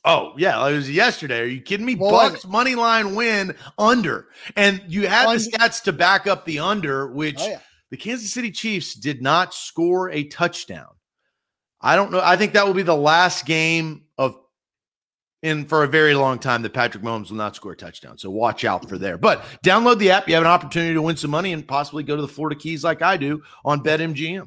Oh 0.05 0.35
yeah, 0.39 0.67
it 0.69 0.73
was 0.73 0.91
yesterday. 0.91 1.41
Are 1.41 1.47
you 1.47 1.61
kidding 1.61 1.85
me? 1.85 1.95
What 1.97 2.35
Bucs 2.35 2.49
money 2.49 2.75
line 2.75 3.15
win 3.15 3.55
under, 3.79 4.29
and 4.55 4.81
you 4.87 5.09
had 5.09 5.27
the 5.29 5.39
stats 5.39 5.83
to 5.85 5.93
back 5.93 6.27
up 6.27 6.45
the 6.45 6.61
under, 6.61 7.09
which 7.09 7.41
Oh 7.41 7.49
yeah. 7.49 7.59
the 7.91 7.97
Kansas 7.97 8.33
City 8.33 8.51
Chiefs 8.53 8.95
did 8.95 9.21
not 9.21 9.53
score 9.53 10.09
a 10.11 10.25
touchdown. 10.25 10.89
I 11.81 11.97
don't 11.97 12.13
know. 12.13 12.21
I 12.23 12.37
think 12.37 12.53
that 12.53 12.67
will 12.67 12.75
be 12.75 12.83
the 12.83 12.97
last 12.97 13.47
game 13.47 14.05
of 14.17 14.39
in 15.43 15.65
for 15.65 15.85
a 15.85 15.89
very 15.89 16.15
long 16.15 16.39
time 16.39 16.63
that 16.63 16.73
Patrick 16.73 17.05
Mahomes 17.05 17.31
will 17.31 17.37
not 17.37 17.55
score 17.55 17.73
a 17.73 17.77
touchdown. 17.77 18.19
So 18.19 18.31
watch 18.31 18.65
out 18.65 18.89
for 18.89 18.99
there. 18.99 19.19
But 19.19 19.45
download 19.65 19.99
the 19.99 20.11
app. 20.11 20.29
You 20.29 20.35
have 20.35 20.43
an 20.43 20.49
opportunity 20.49 20.95
to 20.95 21.03
win 21.03 21.17
some 21.17 21.31
money 21.31 21.53
and 21.53 21.67
possibly 21.67 22.03
go 22.03 22.17
to 22.17 22.23
the 22.23 22.29
Florida 22.29 22.59
Keys 22.59 22.83
like 22.83 23.03
I 23.03 23.17
do 23.17 23.43
on 23.65 23.83
BetMGM. 23.83 24.47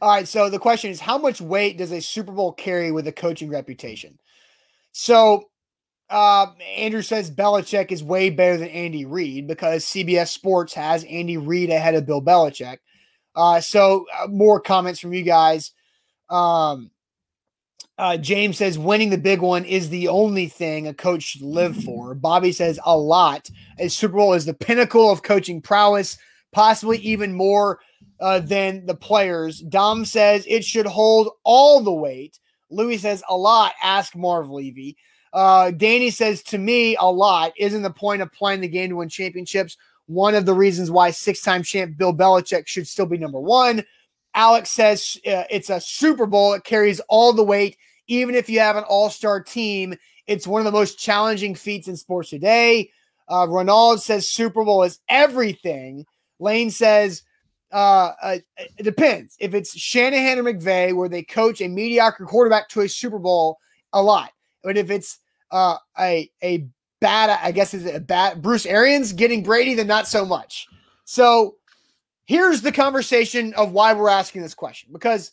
All 0.00 0.10
right. 0.10 0.26
So 0.26 0.50
the 0.50 0.58
question 0.58 0.90
is, 0.90 1.00
how 1.00 1.18
much 1.18 1.40
weight 1.40 1.78
does 1.78 1.92
a 1.92 2.00
Super 2.00 2.32
Bowl 2.32 2.52
carry 2.52 2.90
with 2.90 3.06
a 3.06 3.12
coaching 3.12 3.50
reputation? 3.50 4.18
So 4.92 5.44
uh, 6.10 6.46
Andrew 6.76 7.02
says 7.02 7.30
Belichick 7.30 7.92
is 7.92 8.02
way 8.02 8.28
better 8.30 8.56
than 8.56 8.68
Andy 8.68 9.04
Reid 9.04 9.46
because 9.46 9.84
CBS 9.84 10.28
Sports 10.28 10.74
has 10.74 11.04
Andy 11.04 11.36
Reid 11.36 11.70
ahead 11.70 11.94
of 11.94 12.06
Bill 12.06 12.22
Belichick. 12.22 12.78
Uh, 13.34 13.60
so 13.60 14.06
uh, 14.18 14.26
more 14.26 14.60
comments 14.60 15.00
from 15.00 15.14
you 15.14 15.22
guys. 15.22 15.72
Um, 16.28 16.90
uh, 18.02 18.16
James 18.16 18.58
says 18.58 18.80
winning 18.80 19.10
the 19.10 19.16
big 19.16 19.40
one 19.40 19.64
is 19.64 19.88
the 19.88 20.08
only 20.08 20.48
thing 20.48 20.88
a 20.88 20.94
coach 20.94 21.22
should 21.22 21.42
live 21.42 21.76
for. 21.84 22.16
Bobby 22.16 22.50
says 22.50 22.80
a 22.84 22.98
lot. 22.98 23.48
A 23.78 23.86
Super 23.86 24.16
Bowl 24.16 24.32
is 24.32 24.44
the 24.44 24.52
pinnacle 24.52 25.08
of 25.08 25.22
coaching 25.22 25.62
prowess, 25.62 26.18
possibly 26.50 26.98
even 26.98 27.32
more 27.32 27.78
uh, 28.18 28.40
than 28.40 28.84
the 28.86 28.94
players. 28.96 29.60
Dom 29.60 30.04
says 30.04 30.44
it 30.48 30.64
should 30.64 30.84
hold 30.84 31.30
all 31.44 31.80
the 31.80 31.92
weight. 31.92 32.40
Louis 32.70 32.98
says 32.98 33.22
a 33.28 33.36
lot. 33.36 33.72
Ask 33.80 34.16
Marv 34.16 34.50
Levy. 34.50 34.96
Uh, 35.32 35.70
Danny 35.70 36.10
says 36.10 36.42
to 36.42 36.58
me 36.58 36.96
a 36.96 37.04
lot. 37.04 37.52
Isn't 37.56 37.82
the 37.82 37.90
point 37.90 38.20
of 38.20 38.32
playing 38.32 38.62
the 38.62 38.68
game 38.68 38.90
to 38.90 38.96
win 38.96 39.10
championships 39.10 39.76
one 40.06 40.34
of 40.34 40.44
the 40.44 40.54
reasons 40.54 40.90
why 40.90 41.12
six-time 41.12 41.62
champ 41.62 41.96
Bill 41.96 42.12
Belichick 42.12 42.66
should 42.66 42.88
still 42.88 43.06
be 43.06 43.16
number 43.16 43.38
one? 43.38 43.84
Alex 44.34 44.70
says 44.70 45.16
uh, 45.24 45.44
it's 45.50 45.70
a 45.70 45.80
Super 45.80 46.26
Bowl. 46.26 46.54
It 46.54 46.64
carries 46.64 47.00
all 47.08 47.32
the 47.32 47.44
weight, 47.44 47.76
even 48.06 48.34
if 48.34 48.48
you 48.48 48.60
have 48.60 48.76
an 48.76 48.84
all-star 48.84 49.42
team. 49.42 49.94
It's 50.26 50.46
one 50.46 50.60
of 50.60 50.64
the 50.64 50.72
most 50.72 50.98
challenging 50.98 51.54
feats 51.54 51.88
in 51.88 51.96
sports 51.96 52.30
today. 52.30 52.90
Uh, 53.28 53.46
Ronald 53.48 54.02
says 54.02 54.28
Super 54.28 54.64
Bowl 54.64 54.82
is 54.82 55.00
everything. 55.08 56.06
Lane 56.38 56.70
says 56.70 57.22
uh, 57.72 58.12
uh, 58.22 58.38
it 58.56 58.82
depends. 58.82 59.36
If 59.40 59.54
it's 59.54 59.76
Shanahan 59.76 60.38
or 60.38 60.44
McVay, 60.44 60.94
where 60.94 61.08
they 61.08 61.22
coach 61.22 61.60
a 61.60 61.68
mediocre 61.68 62.26
quarterback 62.26 62.68
to 62.70 62.82
a 62.82 62.88
Super 62.88 63.18
Bowl, 63.18 63.58
a 63.92 64.02
lot. 64.02 64.32
But 64.62 64.76
if 64.76 64.90
it's 64.90 65.18
uh, 65.50 65.76
a 65.98 66.30
a 66.42 66.66
bad, 67.00 67.30
I 67.42 67.50
guess 67.50 67.74
is 67.74 67.86
a 67.86 67.98
bad 67.98 68.42
Bruce 68.42 68.66
Arians 68.66 69.12
getting 69.12 69.42
Brady, 69.42 69.74
then 69.74 69.86
not 69.86 70.06
so 70.06 70.24
much. 70.24 70.68
So 71.04 71.56
here's 72.26 72.62
the 72.62 72.72
conversation 72.72 73.54
of 73.54 73.72
why 73.72 73.92
we're 73.92 74.08
asking 74.08 74.42
this 74.42 74.54
question 74.54 74.90
because 74.92 75.32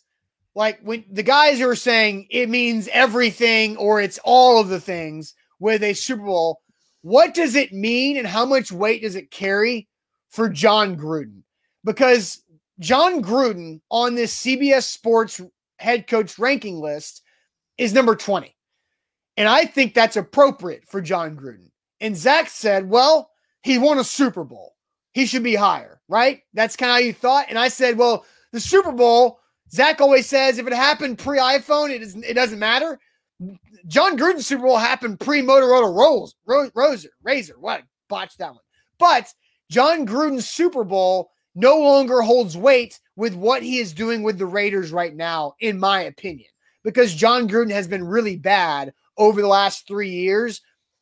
like 0.54 0.80
when 0.82 1.04
the 1.10 1.22
guys 1.22 1.58
who 1.58 1.68
are 1.68 1.76
saying 1.76 2.26
it 2.30 2.48
means 2.48 2.88
everything 2.92 3.76
or 3.76 4.00
it's 4.00 4.18
all 4.24 4.60
of 4.60 4.68
the 4.68 4.80
things 4.80 5.34
with 5.58 5.82
a 5.82 5.94
Super 5.94 6.24
Bowl, 6.24 6.60
what 7.02 7.34
does 7.34 7.54
it 7.54 7.72
mean 7.72 8.16
and 8.16 8.26
how 8.26 8.44
much 8.44 8.72
weight 8.72 9.02
does 9.02 9.14
it 9.14 9.30
carry 9.30 9.88
for 10.30 10.48
Jon 10.48 10.96
Gruden? 10.96 11.42
Because 11.84 12.42
Jon 12.78 13.22
Gruden 13.22 13.80
on 13.90 14.14
this 14.14 14.36
CBS 14.42 14.84
Sports 14.84 15.40
head 15.78 16.06
coach 16.06 16.38
ranking 16.38 16.80
list 16.80 17.22
is 17.78 17.92
number 17.92 18.14
20. 18.14 18.54
And 19.36 19.48
I 19.48 19.64
think 19.64 19.94
that's 19.94 20.16
appropriate 20.16 20.84
for 20.86 21.00
Jon 21.00 21.36
Gruden. 21.36 21.70
And 22.00 22.16
Zach 22.16 22.48
said, 22.48 22.88
well, 22.88 23.30
he 23.62 23.78
won 23.78 23.98
a 23.98 24.04
Super 24.04 24.44
Bowl. 24.44 24.74
He 25.12 25.26
should 25.26 25.42
be 25.42 25.54
higher, 25.54 26.00
right? 26.08 26.42
That's 26.54 26.76
kind 26.76 26.90
of 26.90 26.94
how 26.94 27.00
you 27.00 27.12
thought. 27.12 27.46
And 27.48 27.58
I 27.58 27.68
said, 27.68 27.96
well, 27.98 28.24
the 28.52 28.60
Super 28.60 28.92
Bowl, 28.92 29.39
Zach 29.72 30.00
always 30.00 30.26
says 30.26 30.58
if 30.58 30.66
it 30.66 30.72
happened 30.72 31.18
pre 31.18 31.38
iPhone, 31.38 31.90
it, 31.90 32.34
doesn't 32.34 32.58
matter. 32.58 32.98
Jon 33.86 34.18
Gruden's 34.18 34.46
Super 34.46 34.64
Bowl 34.64 34.76
happened 34.76 35.20
pre 35.20 35.42
Motorola 35.42 35.94
Rolls, 35.94 36.34
Ro- 36.44 36.70
Roser, 36.70 37.06
Razor. 37.22 37.54
What? 37.58 37.82
Botched 38.08 38.38
that 38.38 38.52
one. 38.52 38.62
But 38.98 39.32
Jon 39.70 40.06
Gruden's 40.06 40.48
Super 40.48 40.84
Bowl 40.84 41.30
no 41.54 41.78
longer 41.78 42.22
holds 42.22 42.56
weight 42.56 43.00
with 43.16 43.34
what 43.34 43.62
he 43.62 43.78
is 43.78 43.92
doing 43.92 44.22
with 44.22 44.38
the 44.38 44.46
Raiders 44.46 44.92
right 44.92 45.14
now, 45.14 45.54
in 45.60 45.78
my 45.78 46.02
opinion, 46.02 46.48
because 46.84 47.14
Jon 47.14 47.48
Gruden 47.48 47.70
has 47.70 47.86
been 47.86 48.04
really 48.04 48.36
bad 48.36 48.92
over 49.16 49.40
the 49.40 49.48
last 49.48 49.86
three 49.86 50.10
years 50.10 50.60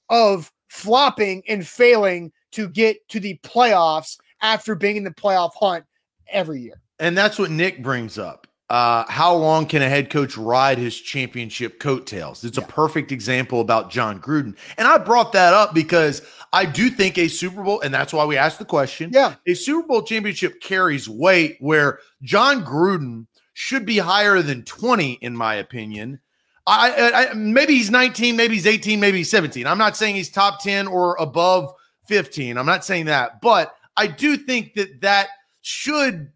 of 0.09 0.51
flopping 0.69 1.43
and 1.49 1.66
failing 1.66 2.33
to 2.53 2.69
get 2.69 3.07
to 3.09 3.21
the 3.21 3.39
playoffs 3.43 4.19
after 4.43 4.75
being 4.75 4.97
in 4.97 5.05
the 5.05 5.11
playoff 5.11 5.53
hunt 5.55 5.85
every 6.29 6.61
year. 6.61 6.81
And 6.99 7.16
that's 7.16 7.39
what 7.39 7.51
Nick 7.51 7.83
brings 7.83 8.19
up. 8.19 8.47
Uh, 8.71 9.05
how 9.09 9.35
long 9.35 9.64
can 9.64 9.81
a 9.81 9.89
head 9.89 10.11
coach 10.11 10.37
ride 10.37 10.77
his 10.77 10.99
championship 11.01 11.81
coattails? 11.81 12.45
It's 12.45 12.59
Yeah. 12.59 12.64
a 12.64 12.66
perfect 12.66 13.11
example 13.12 13.61
about 13.62 13.91
Jon 13.91 14.21
Gruden. 14.21 14.55
And 14.77 14.87
I 14.87 14.99
brought 14.99 15.33
that 15.33 15.55
up 15.55 15.73
because 15.75 16.21
I 16.53 16.66
do 16.66 16.91
think 16.91 17.16
a 17.16 17.29
Super 17.29 17.62
Bowl, 17.62 17.81
and 17.81 17.93
that's 17.95 18.12
why 18.12 18.27
we 18.27 18.37
asked 18.37 18.59
the 18.59 18.64
question. 18.66 19.11
Yeah. 19.12 19.35
A 19.47 19.55
Super 19.55 19.87
Bowl 19.87 20.03
championship 20.03 20.61
carries 20.61 21.09
weight 21.09 21.57
where 21.61 21.99
Jon 22.23 22.62
Gruden 22.64 23.27
should 23.55 23.87
be 23.87 23.99
higher 23.99 24.43
than 24.43 24.64
20, 24.64 25.14
in 25.23 25.35
my 25.37 25.55
opinion. 25.55 26.21
I, 26.66 26.91
I, 26.91 27.31
I 27.31 27.33
maybe 27.33 27.75
he's 27.75 27.91
19, 27.91 28.37
maybe 28.37 28.55
he's 28.55 28.66
18, 28.66 29.01
maybe 29.01 29.19
he's 29.19 29.31
17. 29.31 29.66
I'm 29.66 29.79
not 29.79 29.97
saying 29.97 30.14
he's 30.14 30.29
top 30.31 30.62
10 30.62 30.87
or 30.87 31.16
above 31.19 31.73
15. 32.07 32.59
I'm 32.59 32.66
not 32.66 32.85
saying 32.85 33.07
that, 33.07 33.41
but 33.41 33.75
I 33.97 34.07
do 34.09 34.37
think 34.37 34.75
that 34.75 35.01
that 35.01 35.29
should 35.62 36.31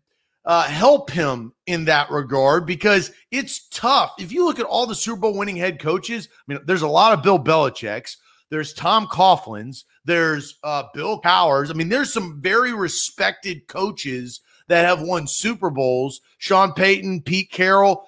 uh, 0.45 0.65
help 0.65 1.11
him 1.11 1.53
in 1.67 1.85
that 1.85 2.11
regard 2.11 2.67
because 2.67 3.13
it's 3.31 3.69
tough. 3.69 4.13
If 4.19 4.33
you 4.33 4.45
look 4.45 4.59
at 4.59 4.67
all 4.67 4.87
the 4.87 4.95
Super 4.95 5.21
Bowl 5.21 5.37
winning 5.39 5.57
head 5.57 5.79
coaches, 5.79 6.29
I 6.33 6.53
mean, 6.53 6.61
there's 6.67 6.83
a 6.83 6.89
lot 6.89 7.13
of 7.13 7.23
Bill 7.23 7.39
Belichick's, 7.39 8.17
there's 8.51 8.75
Tom 8.75 9.07
Coughlin's, 9.07 9.85
there's 10.05 10.59
uh, 10.65 10.85
Bill 10.95 11.21
Cowher's. 11.21 11.71
I 11.71 11.75
mean, 11.75 11.89
there's 11.89 12.13
some 12.13 12.41
very 12.41 12.73
respected 12.75 13.67
coaches 13.69 14.41
that 14.69 14.85
have 14.85 15.01
won 15.03 15.27
Super 15.27 15.71
Bowls. 15.71 16.21
Sean 16.39 16.73
Payton, 16.73 17.23
Pete 17.23 17.51
Carroll. 17.51 18.07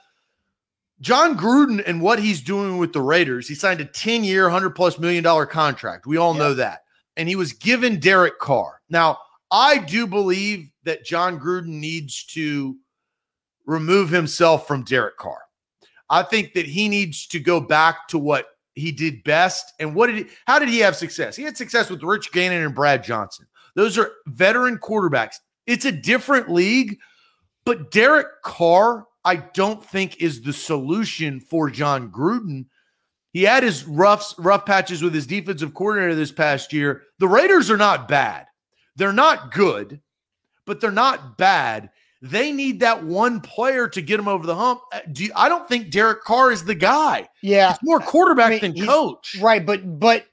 Jon 1.01 1.37
Gruden 1.37 1.83
and 1.87 2.01
what 2.01 2.19
he's 2.19 2.41
doing 2.41 2.79
with 2.79 2.93
the 2.93 3.01
Raiders, 3.01 3.49
he 3.49 3.55
signed 3.55 3.81
a 3.81 3.85
10 3.85 4.25
year, 4.25 4.45
100 4.45 4.71
plus 4.71 4.99
million 4.99 5.23
dollar 5.25 5.47
contract. 5.47 6.07
We 6.07 6.17
all 6.17 6.33
Yeah. 6.35 6.39
know 6.39 6.55
that. 6.55 6.81
And 7.17 7.29
he 7.29 7.37
was 7.37 7.53
given 7.53 8.01
Derek 8.01 8.39
Carr. 8.39 8.81
Now, 8.91 9.19
I 9.55 9.79
do 9.79 10.09
believe 10.09 10.69
that 10.83 11.05
Jon 11.05 11.39
Gruden 11.39 11.79
needs 11.79 12.25
to 12.35 12.77
remove 13.67 14.11
himself 14.11 14.67
from 14.67 14.83
Derek 14.83 15.17
Carr. 15.17 15.43
I 16.11 16.25
think 16.25 16.55
that 16.55 16.67
he 16.67 16.89
needs 16.89 17.29
to 17.29 17.39
go 17.39 17.61
back 17.61 18.09
to 18.09 18.19
what 18.19 18.47
he 18.75 18.91
did 18.91 19.23
best. 19.23 19.73
And 19.79 19.95
what 19.95 20.09
did 20.09 20.17
he, 20.17 20.27
how 20.49 20.59
did 20.59 20.69
he 20.69 20.81
have 20.81 20.97
success? 20.97 21.37
He 21.37 21.45
had 21.45 21.57
success 21.57 21.89
with 21.89 22.03
Rich 22.03 22.33
Gannon 22.33 22.65
and 22.65 22.75
Brad 22.75 23.05
Johnson. 23.05 23.47
Those 23.77 23.97
are 23.97 24.11
veteran 24.27 24.77
quarterbacks. 24.79 25.37
It's 25.69 25.85
a 25.85 25.93
different 25.93 26.51
league, 26.51 26.99
but 27.65 27.93
Derek 27.93 28.43
Carr, 28.43 29.07
I 29.25 29.37
don't 29.37 29.85
think 29.85 30.21
is 30.21 30.43
the 30.43 30.53
solution 30.53 31.39
for 31.39 31.71
Jon 31.71 32.11
Gruden. 32.11 32.67
He 33.33 33.45
had 33.45 33.63
his 33.63 33.85
rough 33.85 34.35
rough 34.37 34.67
patches 34.67 35.01
with 35.01 35.15
his 35.15 35.29
defensive 35.29 35.75
coordinator 35.75 36.17
this 36.17 36.33
past 36.33 36.73
year. 36.73 37.03
The 37.21 37.29
Raiders 37.29 37.71
are 37.71 37.77
not 37.77 38.09
bad. 38.09 38.47
They're 38.97 39.13
not 39.13 39.53
good, 39.53 40.01
but 40.67 40.81
they're 40.81 40.91
not 40.91 41.37
bad. 41.37 41.91
They 42.23 42.53
need 42.53 42.81
that 42.81 43.05
one 43.05 43.41
player 43.41 43.87
to 43.89 44.01
get 44.01 44.17
them 44.17 44.29
over 44.29 44.47
the 44.47 44.55
hump. 44.55 44.81
Uh, 44.93 45.01
Do 45.13 45.25
you, 45.25 45.33
I 45.37 45.49
don't 45.51 45.69
think 45.69 45.91
Derek 45.91 46.25
Carr 46.25 46.53
is 46.53 46.65
the 46.65 46.75
guy. 46.75 47.29
Yeah. 47.43 47.73
He's 47.73 47.79
more 47.83 48.01
quarterback 48.01 48.47
I 48.47 48.67
mean, 48.67 48.75
than 48.75 48.87
coach. 48.87 49.37
Right, 49.43 49.65
but 49.65 49.99
but 49.99 50.25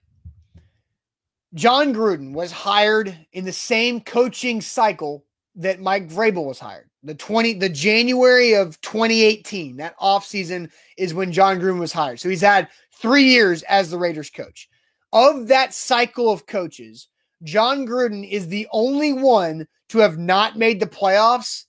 Jon 1.54 1.94
Gruden 1.94 2.34
was 2.34 2.52
hired 2.52 3.18
in 3.34 3.44
the 3.44 3.52
same 3.52 4.00
coaching 4.00 4.62
cycle 4.62 5.26
that 5.56 5.82
Mike 5.82 6.08
Vrabel 6.08 6.46
was 6.46 6.60
hired. 6.60 6.90
The 7.04 7.16
20 7.16 7.56
the 7.56 7.68
January 7.68 8.54
of 8.54 8.80
2018, 8.80 9.76
that 9.78 9.98
offseason 10.00 10.72
is 10.98 11.14
when 11.14 11.32
Jon 11.34 11.60
Gruden 11.60 11.80
was 11.80 11.92
hired. 11.92 12.22
So 12.22 12.30
he's 12.30 12.42
had 12.42 12.70
3 12.94 13.24
years 13.24 13.64
as 13.64 13.92
the 13.92 13.98
Raiders 13.98 14.30
coach. 14.30 14.70
Of 15.12 15.48
that 15.50 15.74
cycle 15.74 16.32
of 16.32 16.46
coaches, 16.46 17.10
Jon 17.44 17.86
Gruden 17.86 18.30
is 18.30 18.48
the 18.48 18.68
only 18.72 19.14
one 19.14 19.68
to 19.90 20.00
have 20.00 20.18
not 20.18 20.58
made 20.58 20.80
the 20.80 20.88
playoffs 20.88 21.66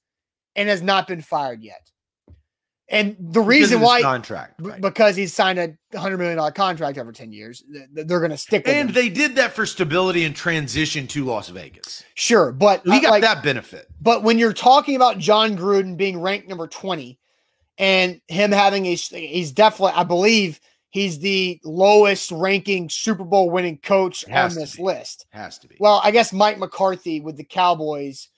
and 0.55 0.69
has 0.69 0.83
not 0.83 1.07
been 1.07 1.21
fired 1.21 1.63
yet. 1.63 1.91
And 2.89 3.17
the 3.19 3.41
reason 3.41 3.81
why 3.81 4.03
contract 4.03 4.61
right. 4.61 4.79
because 4.79 5.17
he's 5.17 5.33
signed 5.33 5.59
a 5.59 5.99
hundred 5.99 6.19
million 6.19 6.37
dollar 6.37 6.51
contract 6.51 6.99
over 6.99 7.11
10 7.11 7.33
years, 7.33 7.65
they're 7.91 8.21
going 8.21 8.31
to 8.31 8.37
stick 8.37 8.69
And 8.69 8.91
him. 8.91 8.95
they 8.95 9.09
did 9.09 9.35
that 9.37 9.55
for 9.55 9.65
stability 9.65 10.25
and 10.25 10.37
transition 10.37 11.07
to 11.09 11.25
Las 11.25 11.49
Vegas. 11.49 12.05
Sure. 12.15 12.53
But 12.53 12.83
he 12.85 13.01
got 13.01 13.11
like, 13.11 13.23
that 13.23 13.43
benefit. 13.43 13.87
But 14.03 14.23
when 14.25 14.39
you're 14.39 14.53
talking 14.53 14.95
about 14.95 15.17
Jon 15.17 15.57
Gruden 15.57 15.97
being 15.97 16.21
ranked 16.21 16.49
number 16.49 16.67
20 16.67 17.19
and 17.79 18.21
him 18.29 18.53
having 18.53 18.85
a, 18.85 18.95
he's 18.95 19.53
definitely, 19.53 19.95
I 19.97 20.05
believe 20.05 20.61
he's 20.93 21.19
the 21.19 21.59
lowest 21.65 22.31
ranking 22.31 22.89
Super 22.89 23.25
Bowl 23.25 23.51
winning 23.51 23.79
coach 23.79 24.25
on 24.31 24.55
this 24.55 24.79
list. 24.79 25.27
Has 25.31 25.59
to 25.59 25.69
be. 25.69 25.77
Well, 25.81 26.01
I 26.05 26.13
guess 26.13 26.33
Mike 26.33 26.59
McCarthy 26.59 27.21
with 27.21 27.37
the 27.37 27.45
Cowboys. 27.45 28.29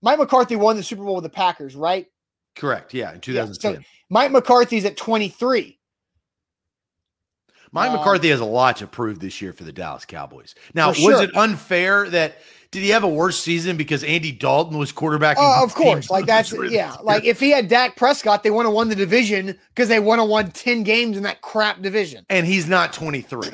Mike 0.00 0.18
McCarthy 0.18 0.56
won 0.56 0.76
the 0.76 0.82
Super 0.82 1.04
Bowl 1.04 1.16
with 1.16 1.24
the 1.24 1.30
Packers, 1.30 1.76
right? 1.76 2.06
Correct. 2.54 2.94
Yeah, 2.94 3.12
in 3.12 3.20
2010. 3.20 3.72
Yeah, 3.72 3.78
so 3.78 3.84
Mike 4.08 4.30
McCarthy's 4.30 4.84
at 4.84 4.96
23. 4.96 5.78
Mike 7.72 7.90
um, 7.90 7.96
McCarthy 7.96 8.30
has 8.30 8.40
a 8.40 8.44
lot 8.44 8.76
to 8.76 8.86
prove 8.86 9.18
this 9.18 9.42
year 9.42 9.52
for 9.52 9.64
the 9.64 9.72
Dallas 9.72 10.04
Cowboys. 10.04 10.54
Now, 10.72 10.88
was 10.88 10.98
sure. 10.98 11.22
it 11.22 11.36
unfair 11.36 12.08
that 12.10 12.38
did 12.76 12.82
he 12.82 12.90
have 12.90 13.04
a 13.04 13.08
worse 13.08 13.40
season 13.40 13.78
because 13.78 14.04
Andy 14.04 14.30
Dalton 14.30 14.76
was 14.76 14.92
quarterback? 14.92 15.38
Oh, 15.40 15.60
uh, 15.60 15.64
of 15.64 15.74
course. 15.74 16.10
Like 16.10 16.26
that's 16.26 16.52
yeah. 16.70 16.94
Like 17.02 17.24
if 17.24 17.40
he 17.40 17.48
had 17.48 17.68
Dak 17.68 17.96
Prescott, 17.96 18.42
they 18.42 18.50
would 18.50 18.66
have 18.66 18.74
won 18.74 18.90
the 18.90 18.94
division 18.94 19.58
because 19.70 19.88
they 19.88 19.98
would 19.98 20.18
have 20.18 20.28
won 20.28 20.50
10 20.50 20.82
games 20.82 21.16
in 21.16 21.22
that 21.22 21.40
crap 21.40 21.80
division. 21.80 22.26
And 22.28 22.46
he's 22.46 22.68
not 22.68 22.92
23. 22.92 23.48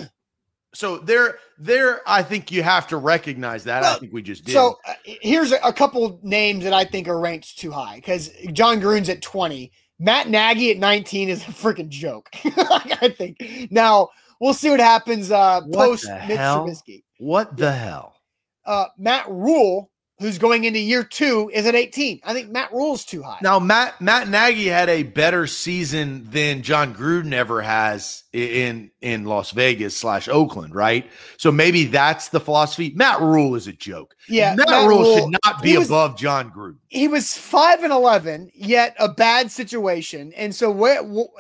so 0.75 0.99
there, 0.99 1.39
there, 1.57 2.01
I 2.05 2.25
think 2.25 2.51
you 2.51 2.65
have 2.65 2.89
to 2.89 2.97
recognize 2.97 3.63
that. 3.63 3.83
Well, 3.83 3.95
I 3.95 3.99
think 4.01 4.13
we 4.13 4.23
just 4.23 4.45
did. 4.45 4.55
So 4.55 4.81
uh, 4.89 4.95
here's 5.05 5.53
a, 5.53 5.61
a, 5.65 5.73
couple 5.73 6.19
names 6.25 6.65
that 6.65 6.73
I 6.73 6.85
think 6.85 7.07
are 7.07 7.21
ranked 7.21 7.57
too 7.57 7.71
high 7.71 7.95
because 7.95 8.29
Jon 8.53 8.81
Gruden's 8.81 9.09
at 9.09 9.23
20. 9.23 9.71
Matt 10.01 10.31
Nagy 10.31 10.73
at 10.73 10.79
19 10.79 11.29
is 11.29 11.43
a 11.43 11.53
freaking 11.53 11.91
joke. 11.91 12.29
I 12.45 13.15
think. 13.17 13.69
Now 13.71 14.09
we'll 14.41 14.53
see 14.53 14.71
what 14.71 14.81
happens 14.81 15.31
uh, 15.31 15.61
what 15.61 15.79
post 15.79 16.09
Mitch 16.27 16.39
Trubisky. 16.39 17.05
What 17.19 17.57
the 17.57 17.71
hell? 17.71 18.17
Uh, 18.65 18.87
Matt 18.99 19.29
Rhule, 19.29 19.91
who's 20.19 20.39
going 20.39 20.65
into 20.65 20.79
year 20.79 21.03
two, 21.03 21.51
is 21.53 21.67
at 21.67 21.75
18. 21.75 22.21
I 22.25 22.33
think 22.33 22.51
Matt 22.51 22.73
Rhule's 22.73 23.05
too 23.05 23.23
high. 23.23 23.39
Now, 23.43 23.59
Matt 23.59 24.01
Matt 24.01 24.29
Nagy 24.29 24.67
had 24.67 24.89
a 24.89 25.03
better 25.03 25.47
season 25.47 26.25
than 26.31 26.63
Jon 26.63 26.95
Gruden 26.95 27.33
ever 27.33 27.61
has 27.61 28.23
in 28.33 28.91
in 29.01 29.25
Las 29.25 29.51
Vegas 29.51 29.97
slash 29.97 30.29
Oakland, 30.29 30.75
right? 30.75 31.11
So 31.39 31.51
maybe 31.51 31.85
that's 31.85 32.29
the 32.29 32.41
philosophy. 32.41 32.93
Matt 32.95 33.21
Rhule 33.21 33.55
is 33.57 33.67
a 33.67 33.73
joke. 33.73 34.15
Yeah, 34.29 34.55
Matt, 34.55 34.69
Matt 34.69 34.89
Rhule 34.89 35.17
should 35.17 35.39
not 35.45 35.63
be 35.63 35.77
was, 35.77 35.89
above 35.89 36.17
Jon 36.17 36.51
Gruden. 36.51 36.79
He 36.89 37.09
was 37.09 37.37
five 37.37 37.83
and 37.83 37.93
eleven, 37.93 38.51
yet 38.55 38.95
a 38.99 39.09
bad 39.09 39.51
situation, 39.51 40.33
and 40.35 40.55
so 40.55 40.73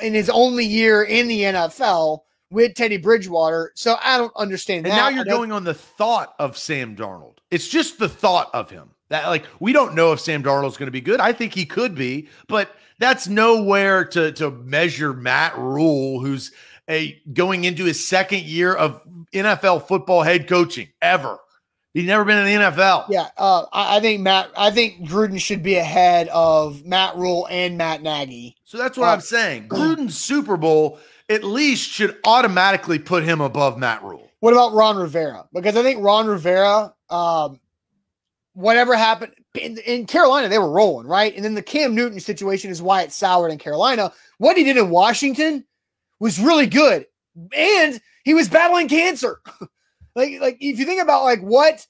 in 0.02 0.14
his 0.14 0.28
only 0.28 0.64
year 0.64 1.04
in 1.04 1.28
the 1.28 1.42
NFL 1.42 2.22
with 2.53 2.74
Teddy 2.74 2.98
Bridgewater. 2.98 3.72
So 3.74 3.96
I 4.03 4.18
don't 4.18 4.34
understand 4.36 4.86
and 4.86 4.92
that. 4.92 4.96
now 4.96 5.09
you're 5.09 5.24
going 5.24 5.50
on 5.50 5.64
the 5.64 5.74
thought 5.74 6.34
of 6.38 6.57
Sam 6.57 6.94
Darnold. 6.94 7.38
It's 7.50 7.68
just 7.68 7.98
the 7.98 8.09
thought 8.09 8.50
of 8.55 8.70
him. 8.70 8.90
That 9.09 9.26
like 9.26 9.44
we 9.61 9.72
don't 9.72 9.94
know 9.94 10.12
if 10.12 10.20
Sam 10.20 10.42
Darnold's 10.42 10.76
going 10.76 10.86
to 10.86 10.92
be 10.92 11.00
good. 11.00 11.20
I 11.20 11.32
think 11.32 11.53
he 11.55 11.66
could 11.66 11.94
be, 11.94 12.28
but 12.48 12.74
that's 12.98 13.28
nowhere 13.28 14.05
to 14.07 14.32
to 14.32 14.50
measure 14.50 15.12
Matt 15.12 15.59
Rhule, 15.59 16.20
who's 16.20 16.53
a 16.88 17.20
going 17.32 17.64
into 17.64 17.84
his 17.84 18.07
second 18.07 18.42
year 18.44 18.74
of 18.74 19.03
NFL 19.32 19.86
football 19.86 20.22
head 20.22 20.48
coaching 20.48 20.88
ever. 21.00 21.38
He's 21.94 22.07
never 22.07 22.24
been 22.24 22.38
in 22.38 22.44
the 22.44 22.66
NFL. 22.70 23.07
Yeah, 23.11 23.28
uh, 23.36 23.66
I, 23.70 23.98
I, 23.98 24.00
think 24.00 24.22
Matt. 24.22 24.50
I 24.57 24.70
think 24.70 25.07
Gruden 25.07 25.38
should 25.38 25.62
be 25.62 25.74
ahead 25.74 26.28
of 26.28 26.86
Matt 26.86 27.16
Rhule 27.16 27.46
and 27.50 27.76
Matt 27.76 28.03
Nagy. 28.03 28.57
So 28.64 28.78
that's 28.78 28.96
what 28.96 29.09
uh, 29.09 29.12
I'm 29.12 29.20
saying. 29.20 29.68
Gruden's 29.68 30.16
Super 30.16 30.57
Bowl 30.57 30.98
at 31.32 31.44
least 31.44 31.90
should 31.90 32.18
automatically 32.24 32.98
put 32.98 33.24
him 33.24 33.40
above 33.40 33.78
Matt 33.78 34.02
Rhule. 34.02 34.30
What 34.40 34.52
about 34.52 34.72
Ron 34.72 34.96
Rivera? 34.96 35.46
Because 35.52 35.76
I 35.76 35.82
think 35.82 36.02
Ron 36.02 36.26
Rivera, 36.26 36.92
um, 37.10 37.60
whatever 38.54 38.96
happened 38.96 39.32
in, 39.54 39.78
in, 39.78 40.06
Carolina, 40.06 40.48
they 40.48 40.58
were 40.58 40.70
rolling, 40.70 41.06
right? 41.06 41.34
And 41.34 41.44
then 41.44 41.54
the 41.54 41.62
Cam 41.62 41.94
Newton 41.94 42.20
situation 42.20 42.70
is 42.70 42.82
why 42.82 43.02
it 43.02 43.12
soured 43.12 43.52
in 43.52 43.58
Carolina. 43.58 44.12
What 44.38 44.56
he 44.56 44.64
did 44.64 44.76
in 44.76 44.90
Washington 44.90 45.64
was 46.18 46.40
really 46.40 46.66
good. 46.66 47.06
And 47.56 48.00
he 48.24 48.34
was 48.34 48.48
battling 48.48 48.88
cancer. 48.88 49.40
like, 50.14 50.40
like 50.40 50.56
if 50.60 50.78
you 50.78 50.84
think 50.84 51.02
about 51.02 51.24
like 51.24 51.40
what 51.40 51.86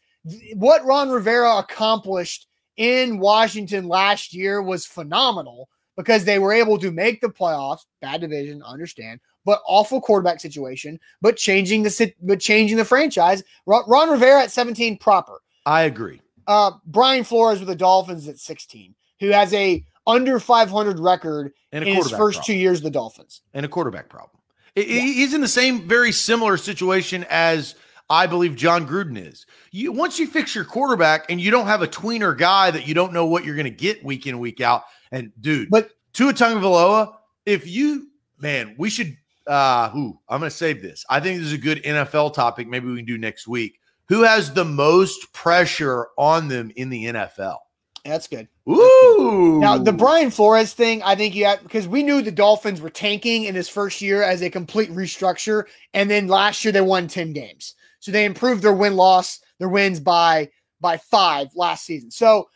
what 0.54 0.84
Ron 0.84 1.10
Rivera 1.10 1.58
accomplished 1.58 2.46
in 2.76 3.18
Washington 3.18 3.88
last 3.88 4.32
year 4.32 4.62
was 4.62 4.86
phenomenal 4.86 5.68
because 5.96 6.24
they 6.24 6.38
were 6.38 6.52
able 6.52 6.78
to 6.78 6.90
make 6.90 7.20
the 7.20 7.28
playoffs. 7.28 7.80
Bad 8.00 8.20
division, 8.20 8.62
understand, 8.62 9.20
but 9.44 9.62
awful 9.66 10.00
quarterback 10.00 10.40
situation. 10.40 10.98
But 11.20 11.36
changing 11.36 11.82
the 11.82 12.12
but 12.22 12.40
changing 12.40 12.76
the 12.76 12.84
franchise. 12.84 13.42
Ron 13.66 14.10
Rivera 14.10 14.42
at 14.42 14.50
17 14.50 14.98
proper. 14.98 15.40
I 15.66 15.82
agree. 15.82 16.20
Uh, 16.46 16.72
Brian 16.86 17.24
Flores 17.24 17.60
with 17.60 17.68
the 17.68 17.76
Dolphins 17.76 18.26
at 18.28 18.38
16, 18.38 18.94
who 19.20 19.28
has 19.28 19.52
a 19.54 19.84
under 20.06 20.40
500 20.40 20.98
record 20.98 21.52
in 21.70 21.84
his 21.84 22.10
first 22.10 22.38
problem. 22.38 22.44
two 22.44 22.54
years 22.54 22.78
of 22.78 22.84
the 22.84 22.90
Dolphins, 22.90 23.42
and 23.54 23.64
a 23.64 23.68
quarterback 23.68 24.08
problem. 24.08 24.40
Yeah. 24.74 24.84
He's 24.84 25.34
in 25.34 25.40
the 25.40 25.48
same 25.48 25.86
very 25.86 26.12
similar 26.12 26.56
situation 26.56 27.24
as 27.28 27.74
I 28.08 28.26
believe 28.26 28.56
Jon 28.56 28.86
Gruden 28.86 29.18
is. 29.18 29.46
You 29.70 29.92
once 29.92 30.18
you 30.18 30.26
fix 30.26 30.54
your 30.54 30.64
quarterback 30.64 31.30
and 31.30 31.40
you 31.40 31.50
don't 31.50 31.66
have 31.66 31.82
a 31.82 31.86
tweener 31.86 32.36
guy 32.36 32.70
that 32.70 32.86
you 32.86 32.94
don't 32.94 33.12
know 33.12 33.26
what 33.26 33.44
you're 33.44 33.54
going 33.54 33.64
to 33.64 33.70
get 33.70 34.04
week 34.04 34.26
in 34.26 34.38
week 34.38 34.60
out, 34.60 34.84
and 35.12 35.30
dude, 35.40 35.70
but 35.70 35.90
Tua 36.12 36.32
Tagovailoa, 36.32 37.14
if 37.46 37.66
you 37.66 38.08
man, 38.38 38.74
we 38.78 38.90
should. 38.90 39.16
Uh, 39.46 39.90
who 39.90 40.18
I'm 40.28 40.40
going 40.40 40.50
to 40.50 40.56
save 40.56 40.82
this. 40.82 41.04
I 41.10 41.20
think 41.20 41.38
this 41.38 41.48
is 41.48 41.52
a 41.52 41.58
good 41.58 41.82
NFL 41.82 42.34
topic. 42.34 42.68
Maybe 42.68 42.88
we 42.88 42.96
can 42.96 43.04
do 43.04 43.18
next 43.18 43.48
week. 43.48 43.80
Who 44.08 44.22
has 44.22 44.52
the 44.52 44.64
most 44.64 45.32
pressure 45.32 46.08
on 46.16 46.48
them 46.48 46.70
in 46.76 46.90
the 46.90 47.06
NFL? 47.06 47.58
That's 48.04 48.26
good. 48.26 48.48
Ooh. 48.68 49.58
Now 49.60 49.78
the 49.78 49.92
Brian 49.92 50.30
Flores 50.30 50.72
thing, 50.72 51.02
I 51.02 51.14
think 51.14 51.34
you 51.34 51.44
have 51.44 51.62
because 51.62 51.86
we 51.86 52.02
knew 52.02 52.20
the 52.20 52.32
Dolphins 52.32 52.80
were 52.80 52.90
tanking 52.90 53.44
in 53.44 53.54
his 53.54 53.68
first 53.68 54.00
year 54.00 54.22
as 54.22 54.42
a 54.42 54.50
complete 54.50 54.90
restructure, 54.90 55.64
and 55.94 56.10
then 56.10 56.26
last 56.26 56.64
year 56.64 56.72
they 56.72 56.80
won 56.80 57.06
ten 57.06 57.32
games, 57.32 57.74
so 58.00 58.10
they 58.10 58.24
improved 58.24 58.62
their 58.62 58.72
win 58.72 58.96
loss, 58.96 59.40
their 59.58 59.68
wins 59.68 60.00
by 60.00 60.50
by 60.80 60.96
five 60.96 61.48
last 61.54 61.84
season. 61.84 62.10
So 62.10 62.48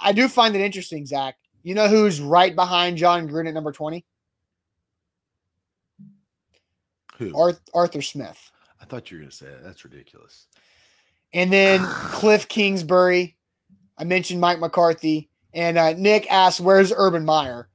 I 0.00 0.12
do 0.12 0.28
find 0.28 0.54
it 0.54 0.60
interesting, 0.60 1.06
Zach. 1.06 1.36
You 1.62 1.74
know 1.74 1.88
who's 1.88 2.20
right 2.20 2.54
behind 2.54 2.98
Jon 2.98 3.28
Gruden 3.28 3.48
at 3.48 3.54
number 3.54 3.72
20? 3.72 4.04
Who? 7.18 7.36
Arth- 7.36 7.60
Arthur 7.72 8.02
Smith. 8.02 8.50
I 8.80 8.84
thought 8.84 9.10
you 9.10 9.16
were 9.16 9.22
going 9.22 9.30
to 9.30 9.36
say 9.36 9.46
that. 9.46 9.62
That's 9.62 9.84
ridiculous. 9.84 10.46
And 11.32 11.52
then 11.52 11.80
Cliff 11.86 12.48
Kingsbury. 12.48 13.36
I 13.96 14.04
mentioned 14.04 14.40
Mike 14.40 14.60
McCarthy. 14.60 15.30
And 15.52 15.78
uh, 15.78 15.92
Nick 15.92 16.30
asked, 16.30 16.60
where's 16.60 16.92
Urban 16.94 17.24
Meyer? 17.24 17.68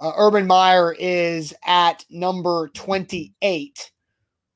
Uh, 0.00 0.12
Urban 0.16 0.46
Meyer 0.46 0.94
is 0.98 1.52
at 1.64 2.04
number 2.10 2.68
28 2.74 3.90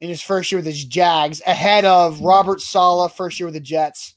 in 0.00 0.08
his 0.08 0.22
first 0.22 0.52
year 0.52 0.58
with 0.58 0.66
his 0.66 0.84
Jags, 0.84 1.42
ahead 1.46 1.84
of 1.84 2.20
Robert 2.20 2.60
Saleh, 2.60 3.12
first 3.12 3.40
year 3.40 3.48
with 3.48 3.54
the 3.54 3.60
Jets, 3.60 4.14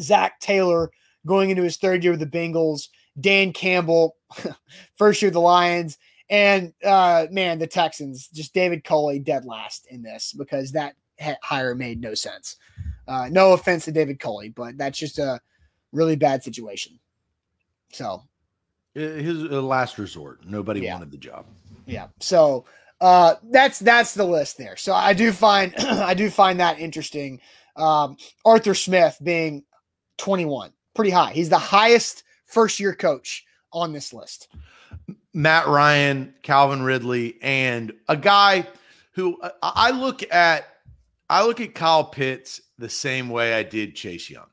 Zac 0.00 0.40
Taylor 0.40 0.90
going 1.26 1.50
into 1.50 1.62
his 1.62 1.76
third 1.76 2.02
year 2.02 2.12
with 2.12 2.20
the 2.20 2.26
Bengals, 2.26 2.88
Dan 3.18 3.52
Campbell, 3.52 4.16
first 4.96 5.22
year 5.22 5.28
of 5.28 5.34
the 5.34 5.40
Lions, 5.40 5.98
and 6.28 6.72
uh, 6.84 7.26
man, 7.30 7.58
the 7.58 7.66
Texans, 7.66 8.28
just 8.28 8.54
David 8.54 8.84
Culley 8.84 9.18
dead 9.18 9.44
last 9.44 9.86
in 9.90 10.02
this 10.02 10.32
because 10.32 10.72
that 10.72 10.96
hire 11.42 11.74
made 11.74 12.00
no 12.00 12.14
sense. 12.14 12.56
Uh, 13.06 13.28
no 13.30 13.52
offense 13.52 13.84
to 13.84 13.92
David 13.92 14.18
Culley, 14.18 14.48
but 14.48 14.76
that's 14.76 14.98
just 14.98 15.18
a 15.18 15.40
really 15.92 16.16
bad 16.16 16.42
situation. 16.42 16.98
So, 17.92 18.22
his 18.94 19.44
uh, 19.44 19.62
last 19.62 19.98
resort. 19.98 20.40
Nobody 20.44 20.80
yeah. 20.80 20.94
wanted 20.94 21.10
the 21.10 21.18
job. 21.18 21.46
Yeah. 21.86 22.08
So 22.20 22.64
uh, 23.00 23.34
that's 23.50 23.78
that's 23.78 24.14
the 24.14 24.24
list 24.24 24.58
there. 24.58 24.76
So 24.76 24.92
I 24.92 25.12
do 25.12 25.32
find 25.32 25.74
I 25.78 26.14
do 26.14 26.30
find 26.30 26.60
that 26.60 26.80
interesting. 26.80 27.40
Um, 27.76 28.16
Arthur 28.44 28.74
Smith 28.74 29.18
being 29.22 29.62
21, 30.16 30.72
pretty 30.94 31.10
high. 31.10 31.32
He's 31.32 31.50
the 31.50 31.58
highest 31.58 32.24
first 32.46 32.80
year 32.80 32.94
coach 32.94 33.44
on 33.72 33.92
this 33.92 34.14
list. 34.14 34.48
Matt 35.36 35.68
Ryan, 35.68 36.34
Calvin 36.42 36.82
Ridley, 36.82 37.36
and 37.42 37.92
a 38.08 38.16
guy 38.16 38.66
who 39.12 39.38
I 39.62 39.90
look 39.90 40.22
at 40.32 40.64
I 41.28 41.44
look 41.44 41.60
at 41.60 41.74
Kyle 41.74 42.04
Pitts 42.04 42.60
the 42.78 42.88
same 42.88 43.28
way 43.28 43.54
I 43.54 43.62
did 43.62 43.94
Chase 43.94 44.30
Young. 44.30 44.46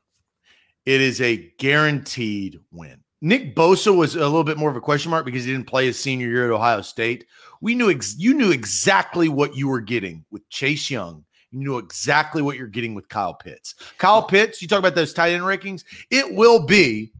It 0.84 1.00
is 1.00 1.20
a 1.20 1.50
guaranteed 1.58 2.60
win. 2.70 3.00
Nick 3.22 3.56
Bosa 3.56 3.96
was 3.96 4.14
a 4.14 4.20
little 4.20 4.44
bit 4.44 4.58
more 4.58 4.70
of 4.70 4.76
a 4.76 4.80
question 4.80 5.10
mark 5.10 5.24
because 5.24 5.44
he 5.44 5.52
didn't 5.52 5.66
play 5.66 5.86
his 5.86 5.98
senior 5.98 6.28
year 6.28 6.44
at 6.44 6.54
Ohio 6.54 6.82
State. 6.82 7.24
We 7.62 7.74
knew 7.74 7.90
ex- 7.90 8.18
you 8.18 8.34
knew 8.34 8.50
exactly 8.50 9.30
what 9.30 9.56
you 9.56 9.68
were 9.68 9.80
getting 9.80 10.26
with 10.30 10.46
Chase 10.50 10.90
Young 10.90 11.24
you 11.54 11.60
knew 11.60 11.78
exactly 11.78 12.42
what 12.42 12.56
you're 12.56 12.66
getting 12.66 12.94
with 12.94 13.08
Kyle 13.08 13.32
Pitts. 13.32 13.76
Kyle 13.96 14.24
Pitts, 14.24 14.60
you 14.60 14.66
talk 14.66 14.80
about 14.80 14.96
those 14.96 15.14
tight 15.14 15.32
end 15.34 15.44
rankings, 15.44 15.84
it 16.10 16.34
will 16.34 16.66
be 16.66 17.12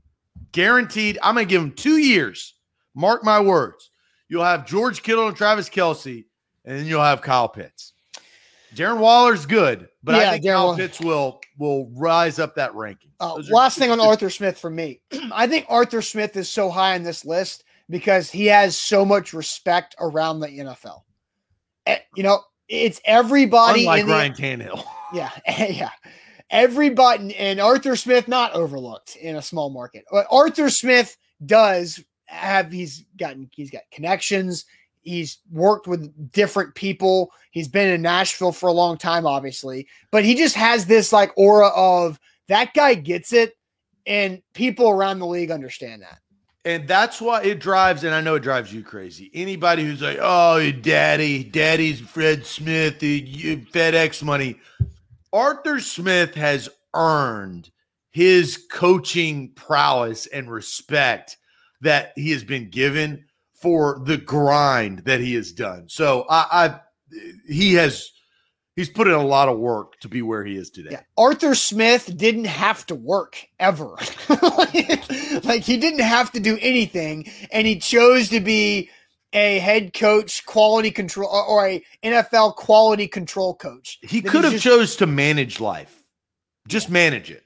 guaranteed. 0.51 1.19
I'm 1.23 1.37
going 1.37 1.47
to 1.47 1.51
give 1.51 1.63
him 1.63 1.71
two 1.71 1.99
years. 1.99 2.55
Mark 2.95 3.25
my 3.25 3.41
words. 3.41 3.91
You'll 4.29 4.45
have 4.45 4.67
George 4.67 5.03
Kittle 5.03 5.29
and 5.29 5.37
Travis 5.37 5.69
Kelce, 5.69 6.25
and 6.65 6.79
then 6.79 6.87
you'll 6.87 7.03
have 7.03 7.23
Kyle 7.23 7.49
Pitts. 7.49 7.93
Darren 8.75 8.99
Waller's 8.99 9.47
good, 9.47 9.89
but 10.03 10.17
yeah, 10.17 10.29
I 10.29 10.33
think 10.33 10.45
Darren 10.45 10.55
Kyle 10.55 10.77
Pitts 10.77 11.01
will 11.01 11.41
will 11.59 11.91
rise 11.95 12.39
up 12.39 12.57
that 12.57 12.75
ranking. 12.75 13.11
Uh, 13.21 13.41
last 13.51 13.79
thing 13.79 13.91
on 13.91 14.01
Arthur 14.01 14.31
Smith 14.31 14.59
for 14.59 14.71
me, 14.71 15.01
I 15.33 15.47
think 15.47 15.67
Arthur 15.69 16.03
Smith 16.03 16.37
is 16.37 16.49
so 16.49 16.71
high 16.71 16.95
on 16.95 17.03
this 17.03 17.25
list 17.25 17.65
because 17.89 18.31
he 18.31 18.47
has 18.47 18.77
so 18.77 19.05
much 19.05 19.33
respect 19.33 19.95
around 20.01 20.41
the 20.41 20.49
NFL. 20.49 21.03
You 22.17 22.23
know, 22.23 22.41
it's 22.69 23.01
everybody. 23.05 23.83
Unlike 23.83 24.01
in 24.01 24.07
the, 24.07 24.13
Ryan 24.13 24.33
Tannehill. 24.33 24.85
Yeah, 25.13 25.31
yeah. 25.69 25.91
Everybody 26.51 27.37
and 27.37 27.61
Arthur 27.61 27.95
Smith 27.95 28.27
not 28.27 28.53
overlooked 28.53 29.15
in 29.15 29.37
a 29.37 29.43
small 29.43 29.71
market. 29.71 30.05
Arthur 30.29 30.71
Smith 30.71 31.17
does 31.47 32.03
have 32.35 32.73
he's 32.73 33.05
gotten 33.19 33.51
he's 33.53 33.71
got 33.71 33.83
connections. 33.91 34.65
He's 35.03 35.39
worked 35.51 35.87
with 35.87 36.33
different 36.33 36.75
people. 36.75 37.31
He's 37.51 37.69
been 37.69 37.91
in 37.91 38.03
Nashville 38.03 38.53
for 38.53 38.69
a 38.69 38.73
long 38.73 38.97
time, 38.97 39.27
obviously, 39.27 39.87
but 40.11 40.25
he 40.25 40.35
just 40.35 40.57
has 40.57 40.87
this 40.87 41.13
like 41.13 41.31
aura 41.37 41.69
of 41.69 42.19
that 42.49 42.75
guy 42.75 42.95
gets 42.95 43.33
it, 43.33 43.55
and 44.07 44.43
people 44.55 44.89
around 44.89 45.19
the 45.19 45.27
league 45.27 45.51
understand 45.51 46.03
that. 46.03 46.19
And 46.67 46.89
that's 46.89 47.21
why 47.21 47.43
it 47.43 47.61
drives, 47.61 48.05
and 48.05 48.15
I 48.15 48.23
know 48.23 48.37
it 48.37 48.43
drives 48.43 48.73
you 48.73 48.83
crazy. 48.83 49.31
Anybody 49.35 49.85
who's 49.85 50.01
like, 50.01 50.19
oh, 50.21 50.71
daddy, 50.71 51.45
daddy's 51.45 52.01
Fred 52.01 52.47
Smith, 52.47 52.99
the 53.01 53.59
FedEx 53.67 54.23
money. 54.23 54.59
Arthur 55.31 55.79
Smith 55.79 56.35
has 56.35 56.71
earned 56.95 57.71
his 58.13 58.65
coaching 58.71 59.51
prowess 59.51 60.27
and 60.27 60.51
respect 60.51 61.37
that 61.85 62.13
he 62.17 62.33
has 62.33 62.45
been 62.45 62.69
given 62.69 63.25
for 63.55 64.01
the 64.05 64.19
grind 64.19 65.01
that 65.01 65.21
he 65.21 65.35
has 65.35 65.53
done. 65.53 65.89
So 65.89 66.27
I, 66.29 66.47
I 66.51 66.81
he 67.47 67.75
has 67.75 68.11
he's 68.77 68.91
put 68.91 69.07
in 69.07 69.15
a 69.15 69.25
lot 69.25 69.49
of 69.49 69.59
work 69.59 69.99
to 70.01 70.09
be 70.09 70.23
where 70.23 70.45
he 70.45 70.57
is 70.57 70.71
today. 70.71 70.91
Yeah. 70.93 71.01
Arthur 71.17 71.55
Smith 71.55 72.15
didn't 72.17 72.47
have 72.47 72.85
to 72.87 72.95
work 72.95 73.47
ever. 73.59 73.97
like, 74.29 75.45
like, 75.45 75.63
he 75.63 75.77
didn't 75.77 76.01
have 76.01 76.33
to 76.33 76.41
do 76.41 76.59
anything 76.61 77.31
and 77.53 77.67
he 77.67 77.79
chose 77.79 78.29
to 78.31 78.41
be 78.41 78.91
a 79.33 79.59
head 79.59 79.93
coach 79.95 80.45
quality 80.47 80.91
control 80.91 81.29
or 81.29 81.67
a 81.67 81.83
NFL 82.03 82.57
quality 82.57 83.09
control 83.09 83.55
coach. 83.55 83.99
He 84.03 84.23
could 84.23 84.45
have 84.45 84.55
just, 84.55 84.65
chose 84.65 84.97
to 84.97 85.07
manage 85.07 85.61
life. 85.61 86.03
Just 86.69 86.89
manage 86.89 87.31
it. 87.31 87.44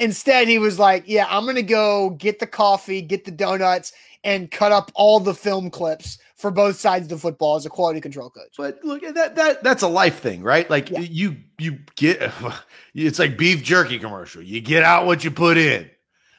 Instead 0.00 0.48
he 0.48 0.58
was 0.58 0.78
like, 0.78 1.04
yeah, 1.06 1.26
I'm 1.28 1.44
going 1.44 1.56
to 1.56 1.62
go 1.62 2.10
get 2.10 2.38
the 2.38 2.46
coffee, 2.46 3.02
get 3.02 3.24
the 3.24 3.30
donuts 3.30 3.92
and 4.24 4.50
cut 4.50 4.72
up 4.72 4.90
all 4.94 5.20
the 5.20 5.34
film 5.34 5.70
clips 5.70 6.18
for 6.36 6.50
both 6.50 6.76
sides 6.76 7.04
of 7.04 7.10
the 7.10 7.18
football 7.18 7.56
as 7.56 7.66
a 7.66 7.70
quality 7.70 8.00
control 8.00 8.30
coach. 8.30 8.54
But 8.56 8.82
look 8.82 9.02
at 9.02 9.14
that 9.14 9.36
that 9.36 9.62
that's 9.62 9.82
a 9.82 9.88
life 9.88 10.20
thing, 10.20 10.42
right? 10.42 10.68
Like 10.68 10.90
yeah. 10.90 11.00
you 11.00 11.36
you 11.58 11.78
get 11.96 12.32
it's 12.94 13.18
like 13.18 13.36
beef 13.36 13.62
jerky 13.62 13.98
commercial. 13.98 14.42
You 14.42 14.60
get 14.60 14.82
out 14.82 15.06
what 15.06 15.24
you 15.24 15.30
put 15.30 15.56
in. 15.56 15.90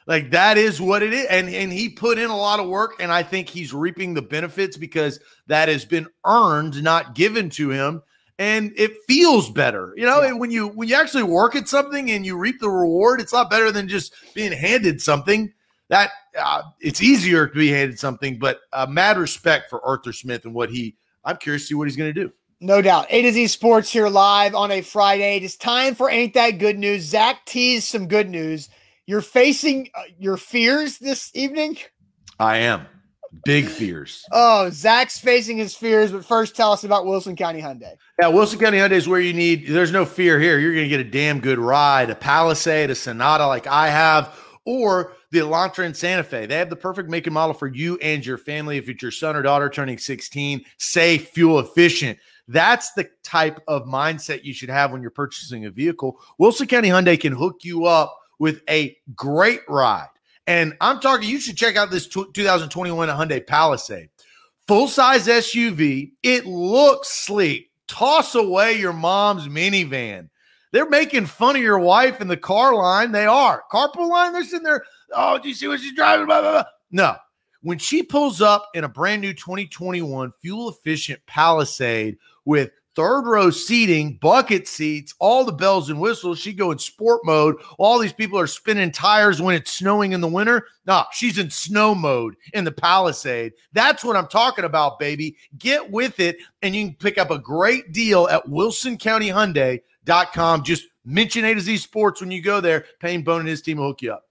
Like 0.06 0.32
that 0.32 0.58
is 0.58 0.80
what 0.80 1.02
it 1.02 1.12
is. 1.12 1.26
And 1.26 1.48
and 1.48 1.72
he 1.72 1.88
put 1.88 2.18
in 2.18 2.30
a 2.30 2.36
lot 2.36 2.60
of 2.60 2.68
work 2.68 2.96
and 3.00 3.12
I 3.12 3.22
think 3.22 3.48
he's 3.48 3.72
reaping 3.72 4.14
the 4.14 4.22
benefits 4.22 4.76
because 4.76 5.20
that 5.46 5.68
has 5.68 5.84
been 5.84 6.08
earned, 6.26 6.82
not 6.82 7.14
given 7.14 7.48
to 7.50 7.70
him. 7.70 8.02
And 8.42 8.72
it 8.76 8.90
feels 9.06 9.48
better. 9.50 9.94
You 9.96 10.04
know, 10.04 10.20
yeah. 10.20 10.32
when 10.32 10.50
you 10.50 10.66
when 10.66 10.88
you 10.88 10.96
actually 10.96 11.22
work 11.22 11.54
at 11.54 11.68
something 11.68 12.10
and 12.10 12.26
you 12.26 12.36
reap 12.36 12.58
the 12.58 12.68
reward, 12.68 13.20
it's 13.20 13.30
a 13.30 13.36
lot 13.36 13.50
better 13.50 13.70
than 13.70 13.86
just 13.86 14.12
being 14.34 14.50
handed 14.50 15.00
something 15.00 15.52
that 15.90 16.10
uh, 16.36 16.62
it's 16.80 17.02
easier 17.02 17.46
to 17.46 17.54
be 17.54 17.68
handed 17.68 17.98
something, 17.98 18.38
but 18.38 18.60
uh, 18.72 18.86
mad 18.88 19.18
respect 19.18 19.70
for 19.70 19.84
Arthur 19.84 20.12
Smith 20.12 20.44
and 20.44 20.54
what 20.54 20.70
he. 20.70 20.96
I'm 21.24 21.36
curious 21.36 21.62
to 21.62 21.66
see 21.68 21.74
what 21.74 21.86
he's 21.86 21.96
going 21.96 22.12
to 22.12 22.20
do. 22.20 22.32
No 22.60 22.82
doubt. 22.82 23.06
A 23.10 23.22
to 23.22 23.32
Z 23.32 23.46
Sports 23.48 23.92
here 23.92 24.08
live 24.08 24.54
on 24.54 24.72
a 24.72 24.80
Friday. 24.80 25.36
It 25.36 25.42
is 25.42 25.56
time 25.56 25.94
for 25.94 26.10
Ain't 26.10 26.34
That 26.34 26.52
Good 26.52 26.78
News. 26.78 27.02
Zach 27.02 27.44
teased 27.44 27.86
some 27.86 28.08
good 28.08 28.28
news. 28.28 28.70
You're 29.06 29.20
facing 29.20 29.90
uh, 29.94 30.02
your 30.18 30.36
fears 30.36 30.98
this 30.98 31.30
evening? 31.34 31.76
I 32.40 32.56
am. 32.58 32.86
Big 33.44 33.66
fears. 33.66 34.24
oh, 34.30 34.68
Zach's 34.70 35.18
facing 35.18 35.56
his 35.56 35.74
fears, 35.74 36.12
but 36.12 36.24
first 36.24 36.54
tell 36.54 36.72
us 36.72 36.84
about 36.84 37.06
Wilson 37.06 37.34
County 37.34 37.62
Hyundai. 37.62 37.94
Yeah, 38.20 38.28
Wilson 38.28 38.58
County 38.58 38.78
Hyundai 38.78 38.92
is 38.92 39.08
where 39.08 39.20
you 39.20 39.32
need, 39.32 39.66
there's 39.66 39.90
no 39.90 40.04
fear 40.04 40.38
here. 40.38 40.58
You're 40.58 40.74
going 40.74 40.84
to 40.84 40.88
get 40.88 41.00
a 41.00 41.10
damn 41.10 41.40
good 41.40 41.58
ride, 41.58 42.10
a 42.10 42.14
Palisade, 42.14 42.90
a 42.90 42.94
Sonata 42.94 43.46
like 43.46 43.66
I 43.66 43.88
have, 43.88 44.38
or 44.66 45.14
the 45.30 45.38
Elantra 45.38 45.86
and 45.86 45.96
Santa 45.96 46.22
Fe. 46.22 46.46
They 46.46 46.56
have 46.56 46.70
the 46.70 46.76
perfect 46.76 47.08
make 47.08 47.26
and 47.26 47.34
model 47.34 47.54
for 47.54 47.66
you 47.66 47.96
and 47.98 48.24
your 48.24 48.38
family. 48.38 48.76
If 48.76 48.88
it's 48.88 49.02
your 49.02 49.10
son 49.10 49.34
or 49.34 49.42
daughter 49.42 49.70
turning 49.70 49.98
16, 49.98 50.64
safe, 50.76 51.30
fuel 51.30 51.58
efficient. 51.58 52.18
That's 52.48 52.92
the 52.92 53.08
type 53.24 53.60
of 53.66 53.84
mindset 53.86 54.44
you 54.44 54.52
should 54.52 54.68
have 54.68 54.92
when 54.92 55.00
you're 55.00 55.10
purchasing 55.10 55.64
a 55.64 55.70
vehicle. 55.70 56.20
Wilson 56.38 56.66
County 56.66 56.90
Hyundai 56.90 57.18
can 57.18 57.32
hook 57.32 57.60
you 57.62 57.86
up 57.86 58.16
with 58.38 58.62
a 58.68 58.96
great 59.14 59.60
ride. 59.68 60.08
And 60.46 60.76
I'm 60.80 61.00
talking, 61.00 61.28
you 61.28 61.40
should 61.40 61.56
check 61.56 61.76
out 61.76 61.90
this 61.90 62.06
2021 62.08 63.08
Hyundai 63.08 63.46
Palisade. 63.46 64.08
Full 64.66 64.88
size 64.88 65.26
SUV. 65.26 66.12
It 66.22 66.46
looks 66.46 67.08
sleek. 67.08 67.70
Toss 67.88 68.34
away 68.34 68.74
your 68.74 68.92
mom's 68.92 69.48
minivan. 69.48 70.28
They're 70.72 70.88
making 70.88 71.26
fun 71.26 71.56
of 71.56 71.62
your 71.62 71.78
wife 71.78 72.20
in 72.20 72.28
the 72.28 72.36
car 72.36 72.74
line. 72.74 73.12
They 73.12 73.26
are. 73.26 73.62
Carpool 73.70 74.08
line, 74.08 74.32
they're 74.32 74.44
sitting 74.44 74.64
there 74.64 74.82
Oh, 75.14 75.38
do 75.38 75.48
you 75.48 75.54
see 75.54 75.68
what 75.68 75.80
she's 75.80 75.94
driving? 75.94 76.26
Blah, 76.26 76.40
blah, 76.40 76.52
blah. 76.52 76.64
No. 76.90 77.16
When 77.60 77.78
she 77.78 78.02
pulls 78.02 78.40
up 78.40 78.68
in 78.74 78.84
a 78.84 78.88
brand 78.88 79.22
new 79.22 79.32
2021 79.34 80.32
fuel 80.40 80.70
efficient 80.70 81.20
Palisade 81.26 82.16
with 82.44 82.70
third 82.94 83.26
row 83.26 83.50
seating, 83.50 84.18
bucket 84.20 84.68
seats, 84.68 85.14
all 85.18 85.44
the 85.44 85.52
bells 85.52 85.90
and 85.90 86.00
whistles. 86.00 86.38
She 86.38 86.52
go 86.52 86.70
in 86.70 86.78
sport 86.78 87.22
mode. 87.24 87.56
All 87.78 87.98
these 87.98 88.12
people 88.12 88.38
are 88.38 88.46
spinning 88.46 88.92
tires 88.92 89.40
when 89.40 89.54
it's 89.54 89.72
snowing 89.72 90.12
in 90.12 90.20
the 90.20 90.28
winter. 90.28 90.66
No, 90.86 91.04
she's 91.12 91.38
in 91.38 91.48
snow 91.50 91.94
mode 91.94 92.36
in 92.54 92.64
the 92.64 92.72
Palisade. 92.72 93.52
That's 93.72 94.04
what 94.04 94.16
I'm 94.16 94.28
talking 94.28 94.64
about, 94.64 94.98
baby. 94.98 95.36
Get 95.58 95.90
with 95.90 96.20
it, 96.20 96.36
and 96.62 96.74
you 96.74 96.86
can 96.86 96.96
pick 96.96 97.18
up 97.18 97.30
a 97.30 97.38
great 97.38 97.92
deal 97.92 98.28
at 98.28 98.46
WilsonCountyHyundai.com. 98.46 100.64
Just 100.64 100.84
mention 101.04 101.44
A 101.44 101.54
to 101.54 101.60
Z 101.60 101.76
Sports 101.78 102.20
when 102.20 102.30
you 102.30 102.40
go 102.42 102.60
there. 102.60 102.84
Payne 103.00 103.22
Bone 103.22 103.40
and 103.40 103.48
his 103.48 103.62
team 103.62 103.78
will 103.78 103.88
hook 103.88 104.02
you 104.02 104.12
up. 104.12 104.24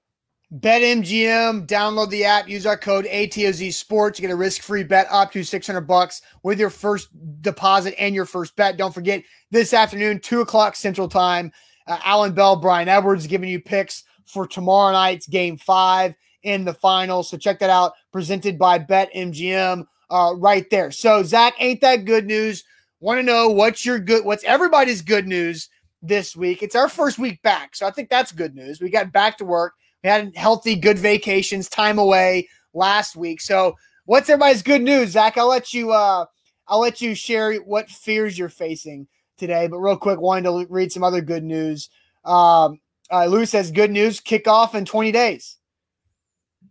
BetMGM, 0.59 1.65
download 1.65 2.09
the 2.09 2.25
app, 2.25 2.49
use 2.49 2.65
our 2.65 2.77
code 2.77 3.05
ATOZ 3.05 3.73
Sports, 3.73 4.19
you 4.19 4.27
get 4.27 4.33
a 4.33 4.35
risk-free 4.35 4.83
bet 4.83 5.07
up 5.09 5.31
to 5.31 5.45
600 5.45 5.79
bucks 5.81 6.21
with 6.43 6.59
your 6.59 6.69
first 6.69 7.07
deposit 7.41 7.95
and 7.97 8.13
your 8.13 8.25
first 8.25 8.57
bet. 8.57 8.75
Don't 8.75 8.93
forget, 8.93 9.23
this 9.51 9.73
afternoon, 9.73 10.19
2 10.19 10.41
o'clock 10.41 10.75
Central 10.75 11.07
Time, 11.07 11.53
uh, 11.87 11.99
Alan 12.03 12.33
Bell, 12.33 12.57
Brian 12.57 12.89
Edwards 12.89 13.27
giving 13.27 13.47
you 13.47 13.61
picks 13.61 14.03
for 14.25 14.45
tomorrow 14.45 14.91
night's 14.91 15.25
game 15.25 15.55
five 15.55 16.15
in 16.43 16.65
the 16.65 16.73
final. 16.73 17.23
So 17.23 17.37
check 17.37 17.59
that 17.59 17.69
out, 17.69 17.93
presented 18.11 18.59
by 18.59 18.77
BetMGM 18.77 19.85
uh, 20.09 20.33
right 20.35 20.69
there. 20.69 20.91
So, 20.91 21.23
Zach, 21.23 21.53
ain't 21.59 21.79
that 21.79 22.03
good 22.03 22.25
news? 22.25 22.65
Want 22.99 23.19
to 23.19 23.23
know 23.23 23.47
what's 23.47 23.85
your 23.85 23.99
good, 23.99 24.25
what's 24.25 24.43
everybody's 24.43 25.01
good 25.01 25.27
news 25.27 25.69
this 26.01 26.35
week? 26.35 26.61
It's 26.61 26.75
our 26.75 26.89
first 26.89 27.19
week 27.19 27.41
back. 27.41 27.73
So 27.73 27.87
I 27.87 27.91
think 27.91 28.09
that's 28.09 28.33
good 28.33 28.53
news. 28.53 28.81
We 28.81 28.89
got 28.89 29.13
back 29.13 29.37
to 29.37 29.45
work 29.45 29.75
we 30.03 30.09
had 30.09 30.35
healthy, 30.35 30.75
good 30.75 30.99
vacations, 30.99 31.69
time 31.69 31.99
away 31.99 32.47
last 32.73 33.15
week. 33.15 33.41
So, 33.41 33.75
what's 34.05 34.29
everybody's 34.29 34.63
good 34.63 34.81
news, 34.81 35.11
Zach? 35.11 35.37
I'll 35.37 35.47
let 35.47 35.73
you. 35.73 35.91
Uh, 35.91 36.25
I'll 36.67 36.79
let 36.79 37.01
you 37.01 37.15
share 37.15 37.55
what 37.57 37.89
fears 37.89 38.37
you're 38.37 38.49
facing 38.49 39.07
today. 39.37 39.67
But 39.67 39.79
real 39.79 39.97
quick, 39.97 40.19
wanted 40.19 40.43
to 40.43 40.65
read 40.69 40.91
some 40.91 41.03
other 41.03 41.21
good 41.21 41.43
news. 41.43 41.89
Um, 42.23 42.79
uh, 43.11 43.25
Lou 43.25 43.45
says, 43.45 43.71
"Good 43.71 43.91
news: 43.91 44.19
kickoff 44.19 44.73
in 44.75 44.85
20 44.85 45.11
days." 45.11 45.57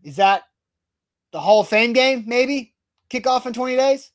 Is 0.03 0.17
that 0.17 0.45
the 1.33 1.41
Hall 1.41 1.61
of 1.61 1.69
Fame 1.69 1.93
game? 1.93 2.25
Maybe 2.27 2.75
kickoff 3.11 3.47
in 3.47 3.53
20 3.53 3.77
days. 3.77 4.11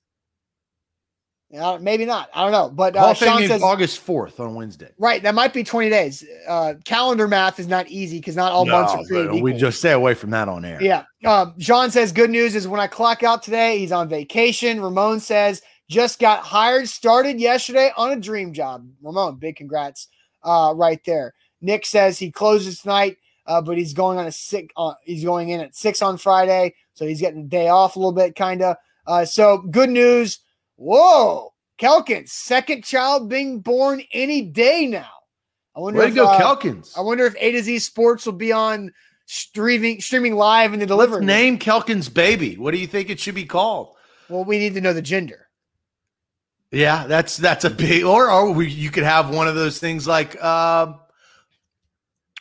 Yeah, 1.52 1.78
maybe 1.80 2.06
not. 2.06 2.30
I 2.34 2.42
don't 2.42 2.52
know. 2.52 2.70
But 2.70 2.96
uh, 2.96 3.14
Sean 3.14 3.48
says 3.48 3.62
August 3.62 4.00
fourth 4.00 4.40
on 4.40 4.56
Wednesday. 4.56 4.90
Right, 4.98 5.22
that 5.24 5.36
might 5.36 5.54
be 5.54 5.64
twenty 5.64 5.90
days. 5.90 6.26
Uh, 6.48 6.74
calendar 6.86 7.28
math 7.28 7.60
is 7.60 7.68
not 7.68 7.88
easy 7.88 8.18
because 8.18 8.36
not 8.36 8.52
all 8.52 8.66
no, 8.66 8.72
months 8.74 8.94
are 8.94 9.04
created. 9.06 9.42
We 9.42 9.54
just 9.54 9.80
stay 9.80 9.92
away 9.92 10.16
from 10.16 10.32
that 10.32 10.50
on 10.50 10.66
air. 10.66 10.82
Yeah. 10.82 11.04
Um, 11.26 11.54
Sean 11.60 11.92
says 11.92 12.12
good 12.12 12.32
news 12.32 12.56
is 12.56 12.68
when 12.68 12.80
I 12.80 12.88
clock 12.88 13.24
out 13.24 13.44
today, 13.44 13.78
he's 13.78 13.92
on 13.92 14.10
vacation. 14.10 14.82
Ramon 14.82 15.20
says 15.20 15.62
just 15.88 16.20
got 16.20 16.42
hired, 16.42 16.90
started 16.90 17.40
yesterday 17.40 17.92
on 17.96 18.12
a 18.12 18.20
dream 18.20 18.52
job. 18.52 18.88
Ramon, 19.04 19.36
big 19.38 19.56
congrats, 19.56 20.08
uh, 20.44 20.74
right 20.76 21.00
there. 21.06 21.36
Nick 21.62 21.86
says 21.86 22.18
he 22.18 22.32
closes 22.32 22.82
tonight, 22.82 23.18
uh, 23.46 23.62
but 23.62 23.78
he's 23.78 23.94
going 23.94 24.18
on 24.18 24.26
a 24.26 24.32
sick. 24.32 24.72
Uh, 24.76 24.94
he's 25.04 25.24
going 25.24 25.50
in 25.50 25.62
at 25.62 25.76
six 25.76 26.02
on 26.02 26.18
Friday, 26.18 26.74
so 26.96 27.06
he's 27.06 27.22
getting 27.22 27.42
a 27.42 27.48
day 27.48 27.68
off 27.68 27.96
a 27.96 28.00
little 28.00 28.12
bit, 28.12 28.36
kind 28.36 28.64
of. 28.64 28.78
Uh, 29.08 29.24
so 29.24 29.60
good 29.60 29.90
news 29.90 30.40
Whoa. 30.76 31.54
Kelkins, 31.80 32.30
second 32.30 32.84
child 32.84 33.30
being 33.30 33.60
born 33.60 34.02
any 34.14 34.42
day 34.44 34.88
now. 34.88 35.10
I 35.76 35.82
wonder 35.82 36.00
Way 36.00 36.06
if, 36.06 36.12
to 36.12 36.22
go, 36.22 36.28
uh, 36.28 36.40
Kelkins. 36.40 36.98
I 36.98 37.02
wonder 37.02 37.26
if 37.26 37.36
A 37.38 37.52
to 37.52 37.62
Z 37.62 37.80
Sports 37.80 38.26
will 38.26 38.34
be 38.34 38.54
on 38.54 38.94
streaming 39.26 40.00
streaming 40.00 40.36
live 40.36 40.74
in 40.74 40.80
the 40.80 40.86
delivery. 40.86 41.18
Let's 41.18 41.28
name 41.28 41.60
Kelkins 41.60 42.14
baby. 42.14 42.56
What 42.56 42.74
do 42.74 42.78
you 42.78 42.88
think 42.88 43.10
it 43.10 43.20
should 43.20 43.36
be 43.36 43.46
called? 43.46 43.96
Well, 44.30 44.46
we 44.46 44.58
need 44.58 44.74
to 44.76 44.82
know 44.82 44.94
the 44.94 45.02
gender. 45.02 45.48
Yeah, 46.72 47.08
that's 47.08 47.36
that's 47.38 47.66
a 47.66 47.70
big. 47.70 48.04
Or 48.04 48.30
or 48.30 48.52
we, 48.52 48.70
you 48.70 48.90
could 48.90 49.04
have 49.04 49.30
one 49.30 49.48
of 49.48 49.56
those 49.56 49.80
things 49.80 50.08
like, 50.08 50.38
uh, 50.42 50.94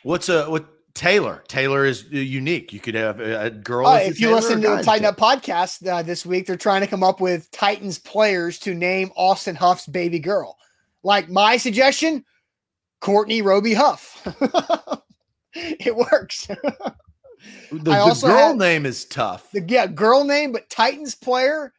what's 0.03 0.29
a 0.29 0.49
what 0.49 0.65
Taylor. 0.95 1.43
Taylor 1.49 1.85
is 1.85 2.05
unique. 2.09 2.71
You 2.71 2.79
could 2.79 2.95
have 2.95 3.19
a 3.19 3.51
girl. 3.51 3.85
Uh, 3.85 3.97
if 3.97 4.19
you 4.19 4.33
listen 4.33 4.61
to 4.61 4.77
the 4.77 4.81
Tighten 4.81 5.05
Up 5.05 5.17
podcast 5.17 5.85
uh, 5.87 6.01
this 6.01 6.25
week, 6.25 6.47
they're 6.47 6.55
trying 6.55 6.81
to 6.81 6.87
come 6.87 7.03
up 7.03 7.19
with 7.19 7.51
Titans 7.51 7.99
players 7.99 8.57
to 8.59 8.73
name 8.73 9.11
Austin 9.15 9.55
Huff's 9.55 9.85
baby 9.85 10.19
girl. 10.19 10.57
Like 11.03 11.29
my 11.29 11.57
suggestion, 11.57 12.23
Courtney 13.01 13.41
Roby 13.41 13.73
Huff. 13.73 14.25
it 15.53 15.95
works. 15.95 16.47
the, 16.47 16.97
the 17.71 18.19
girl 18.21 18.47
had, 18.47 18.57
name 18.57 18.85
is 18.85 19.03
tough. 19.05 19.51
The, 19.51 19.61
yeah, 19.67 19.87
girl 19.87 20.23
name, 20.23 20.53
but 20.53 20.69
Titans 20.69 21.13
player 21.13 21.73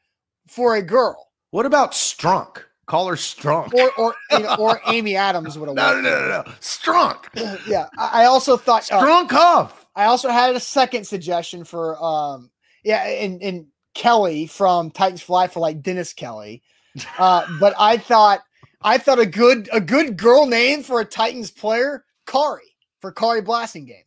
for 0.47 0.77
a 0.77 0.83
girl. 0.83 1.31
What 1.53 1.65
about 1.65 1.93
Strunk? 1.93 2.63
Call 2.87 3.09
her 3.09 3.17
Strunk. 3.17 3.75
Or 3.75 3.91
or 3.99 4.15
you 4.31 4.41
know, 4.41 4.55
or 4.59 4.81
Amy 4.87 5.17
Adams 5.17 5.59
would 5.59 5.69
have 5.69 5.77
no, 5.77 5.95
no, 5.95 6.01
no, 6.01 6.21
no, 6.21 6.29
no. 6.29 6.43
Strunk. 6.61 7.27
yeah. 7.67 7.89
I, 7.99 8.23
I 8.23 8.25
also 8.27 8.57
thought 8.57 8.91
uh, 8.93 9.03
Strunk 9.03 9.33
uh, 9.33 9.37
Huff. 9.37 9.87
I 9.97 10.05
also 10.05 10.29
had 10.29 10.55
a 10.55 10.61
second 10.61 11.05
suggestion 11.05 11.65
for 11.65 12.03
um 12.03 12.51
yeah, 12.85 13.05
and 13.05 13.43
and 13.43 13.67
Kelly 13.95 14.47
from 14.47 14.91
Titans 14.91 15.23
Fly 15.23 15.49
for 15.49 15.61
like 15.61 15.83
Dennis 15.83 16.13
Kelly. 16.13 16.63
Uh, 17.19 17.47
but 17.61 17.75
I 17.79 17.99
thought 17.99 18.41
I 18.81 18.97
thought 18.97 19.19
a 19.19 19.27
good 19.27 19.69
a 19.71 19.83
good 19.83 20.17
girl 20.17 20.47
name 20.47 20.83
for 20.83 20.99
a 20.99 21.05
Titans 21.05 21.51
player, 21.51 22.07
Khari, 22.27 22.61
for 23.03 23.13
Khari 23.13 23.45
Blasingame. 23.45 24.07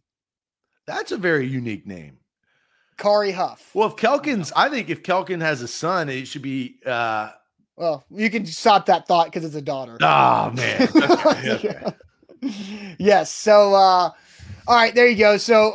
That's 0.88 1.12
a 1.12 1.18
very 1.18 1.46
unique 1.46 1.86
name. 1.86 2.18
Khari 2.98 3.32
Huff. 3.32 3.70
Well, 3.76 3.90
if 3.90 3.96
Kelkins, 3.96 4.52
I 4.56 4.70
think 4.70 4.90
if 4.90 5.04
Kelkin 5.04 5.40
has 5.40 5.62
a 5.62 5.68
son, 5.68 6.10
it 6.10 6.28
should 6.28 6.42
be 6.42 6.80
uh 6.84 7.30
well, 7.80 8.04
you 8.12 8.30
can 8.30 8.46
stop 8.46 8.86
that 8.88 9.08
thought 9.08 9.28
because 9.28 9.46
it's 9.46 9.56
a 9.56 9.62
daughter. 9.62 9.98
Oh 10.02 10.52
man. 10.52 10.90
Okay. 11.56 11.94
yes. 13.00 13.34
So 13.34 13.74
uh 13.74 14.12
all 14.68 14.76
right, 14.76 14.94
there 14.94 15.08
you 15.08 15.16
go. 15.16 15.38
So 15.38 15.74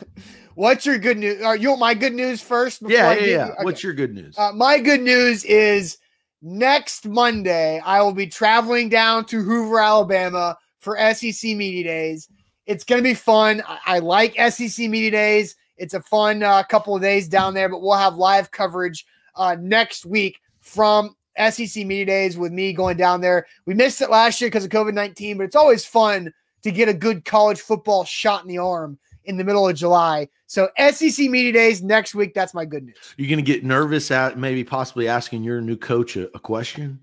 what's 0.54 0.84
your 0.84 0.98
good 0.98 1.16
news? 1.16 1.42
Are 1.42 1.56
you 1.56 1.70
want 1.70 1.80
my 1.80 1.94
good 1.94 2.12
news 2.12 2.42
first? 2.42 2.82
Yeah, 2.82 3.14
yeah, 3.14 3.24
yeah. 3.24 3.44
Okay. 3.46 3.64
What's 3.64 3.82
your 3.82 3.94
good 3.94 4.14
news? 4.14 4.38
Uh, 4.38 4.52
my 4.52 4.78
good 4.78 5.00
news 5.00 5.44
is 5.46 5.96
next 6.42 7.08
Monday, 7.08 7.80
I 7.84 8.02
will 8.02 8.12
be 8.12 8.26
traveling 8.26 8.90
down 8.90 9.24
to 9.26 9.42
Hoover, 9.42 9.80
Alabama 9.80 10.56
for 10.80 10.96
SEC 11.14 11.56
Media 11.56 11.82
Days. 11.82 12.28
It's 12.66 12.84
going 12.84 13.02
to 13.02 13.08
be 13.08 13.14
fun. 13.14 13.62
I, 13.66 13.78
I, 13.86 13.98
like 14.00 14.34
SEC 14.52 14.88
Media 14.88 15.10
Days. 15.10 15.56
It's 15.78 15.94
a 15.94 16.02
fun 16.02 16.42
uh, 16.42 16.62
couple 16.64 16.94
of 16.94 17.02
days 17.02 17.28
down 17.28 17.54
there, 17.54 17.68
but 17.68 17.80
we'll 17.80 17.96
have 17.96 18.16
live 18.16 18.50
coverage 18.50 19.06
uh, 19.34 19.56
next 19.58 20.04
week 20.04 20.40
from 20.60 21.16
SEC 21.38 21.86
Media 21.86 22.06
Days 22.06 22.36
with 22.36 22.52
me 22.52 22.72
going 22.72 22.96
down 22.96 23.20
there. 23.20 23.46
We 23.66 23.74
missed 23.74 24.00
it 24.00 24.10
last 24.10 24.40
year 24.40 24.48
because 24.48 24.64
of 24.64 24.70
COVID 24.70 24.94
19, 24.94 25.38
but 25.38 25.44
it's 25.44 25.56
always 25.56 25.84
fun 25.84 26.32
to 26.62 26.70
get 26.70 26.88
a 26.88 26.94
good 26.94 27.24
college 27.24 27.60
football 27.60 28.04
shot 28.04 28.42
in 28.42 28.48
the 28.48 28.58
arm 28.58 28.98
in 29.24 29.36
the 29.36 29.44
middle 29.44 29.68
of 29.68 29.76
July. 29.76 30.28
So 30.46 30.70
SEC 30.78 31.28
Media 31.28 31.52
Days 31.52 31.82
next 31.82 32.14
week. 32.14 32.34
That's 32.34 32.54
my 32.54 32.64
good 32.64 32.84
news. 32.84 32.96
You're 33.16 33.28
going 33.28 33.44
to 33.44 33.52
get 33.52 33.64
nervous 33.64 34.10
at 34.10 34.38
maybe 34.38 34.64
possibly 34.64 35.06
asking 35.06 35.44
your 35.44 35.60
new 35.60 35.76
coach 35.76 36.16
a, 36.16 36.34
a 36.34 36.40
question? 36.40 37.00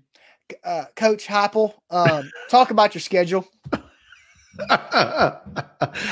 Uh, 0.64 0.84
coach 0.94 1.26
Heupel, 1.26 1.74
um, 1.90 2.30
talk 2.50 2.70
about 2.70 2.94
your 2.94 3.00
schedule. 3.00 3.48
How 4.68 5.40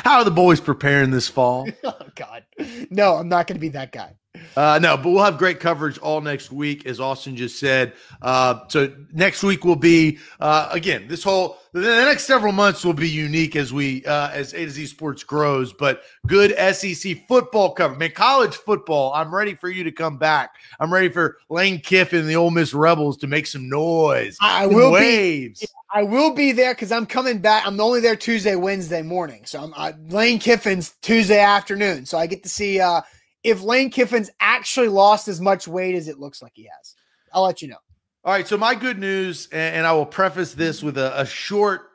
are 0.04 0.24
the 0.24 0.30
boys 0.30 0.60
preparing 0.60 1.10
this 1.10 1.28
fall? 1.28 1.68
oh 1.84 1.98
God, 2.14 2.44
no, 2.90 3.14
I'm 3.14 3.28
not 3.28 3.46
going 3.46 3.56
to 3.56 3.60
be 3.60 3.70
that 3.70 3.92
guy. 3.92 4.14
Uh, 4.56 4.78
no, 4.80 4.96
but 4.96 5.10
we'll 5.10 5.22
have 5.22 5.38
great 5.38 5.60
coverage 5.60 5.98
all 5.98 6.20
next 6.20 6.52
week, 6.52 6.86
as 6.86 7.00
Austin 7.00 7.36
just 7.36 7.58
said. 7.58 7.92
Uh, 8.22 8.60
so 8.68 8.92
next 9.12 9.42
week 9.42 9.64
will 9.64 9.76
be 9.76 10.18
uh, 10.40 10.68
again 10.70 11.06
this 11.08 11.22
whole 11.22 11.58
the 11.72 11.80
next 11.80 12.24
several 12.24 12.52
months 12.52 12.84
will 12.84 12.94
be 12.94 13.08
unique 13.08 13.56
as 13.56 13.72
we 13.72 14.04
uh, 14.06 14.30
as 14.30 14.52
A 14.54 14.64
to 14.64 14.70
Z 14.70 14.86
Sports 14.86 15.24
grows. 15.24 15.72
But 15.72 16.02
good 16.26 16.54
SEC 16.74 17.26
football 17.26 17.72
cover, 17.72 17.96
man, 17.96 18.12
college 18.12 18.54
football. 18.54 19.12
I'm 19.12 19.34
ready 19.34 19.54
for 19.54 19.68
you 19.68 19.84
to 19.84 19.92
come 19.92 20.18
back. 20.18 20.54
I'm 20.78 20.92
ready 20.92 21.08
for 21.08 21.38
Lane 21.48 21.80
Kiffin 21.80 22.20
and 22.20 22.28
the 22.28 22.36
Ole 22.36 22.50
Miss 22.50 22.74
Rebels 22.74 23.16
to 23.18 23.26
make 23.26 23.46
some 23.46 23.68
noise. 23.68 24.36
I 24.40 24.66
will 24.66 24.92
waves. 24.92 25.60
Be, 25.60 25.66
I 25.92 26.02
will 26.04 26.32
be 26.32 26.52
there 26.52 26.74
because 26.74 26.92
I'm 26.92 27.06
coming 27.06 27.38
back. 27.38 27.66
I'm 27.66 27.80
only 27.80 28.00
there 28.00 28.16
Tuesday, 28.16 28.56
Wednesday 28.56 29.02
morning. 29.02 29.44
So 29.46 29.62
I'm 29.62 29.74
uh, 29.76 29.92
Lane 30.08 30.38
Kiffin's 30.38 30.90
Tuesday 31.02 31.40
afternoon. 31.40 32.06
So 32.06 32.18
I 32.18 32.26
get 32.26 32.42
to 32.44 32.48
see 32.48 32.80
uh, 32.80 33.00
if 33.44 33.62
Lane 33.62 33.90
Kiffin's 33.90 34.30
actually 34.40 34.88
lost 34.88 35.28
as 35.28 35.40
much 35.40 35.68
weight 35.68 35.94
as 35.94 36.08
it 36.08 36.18
looks 36.18 36.42
like 36.42 36.52
he 36.54 36.64
has. 36.64 36.96
I'll 37.32 37.44
let 37.44 37.62
you 37.62 37.68
know. 37.68 37.76
All 38.24 38.32
right. 38.32 38.48
So 38.48 38.56
my 38.56 38.74
good 38.74 38.98
news, 38.98 39.48
and 39.52 39.86
I 39.86 39.92
will 39.92 40.06
preface 40.06 40.54
this 40.54 40.82
with 40.82 40.96
a, 40.96 41.20
a 41.20 41.26
short 41.26 41.90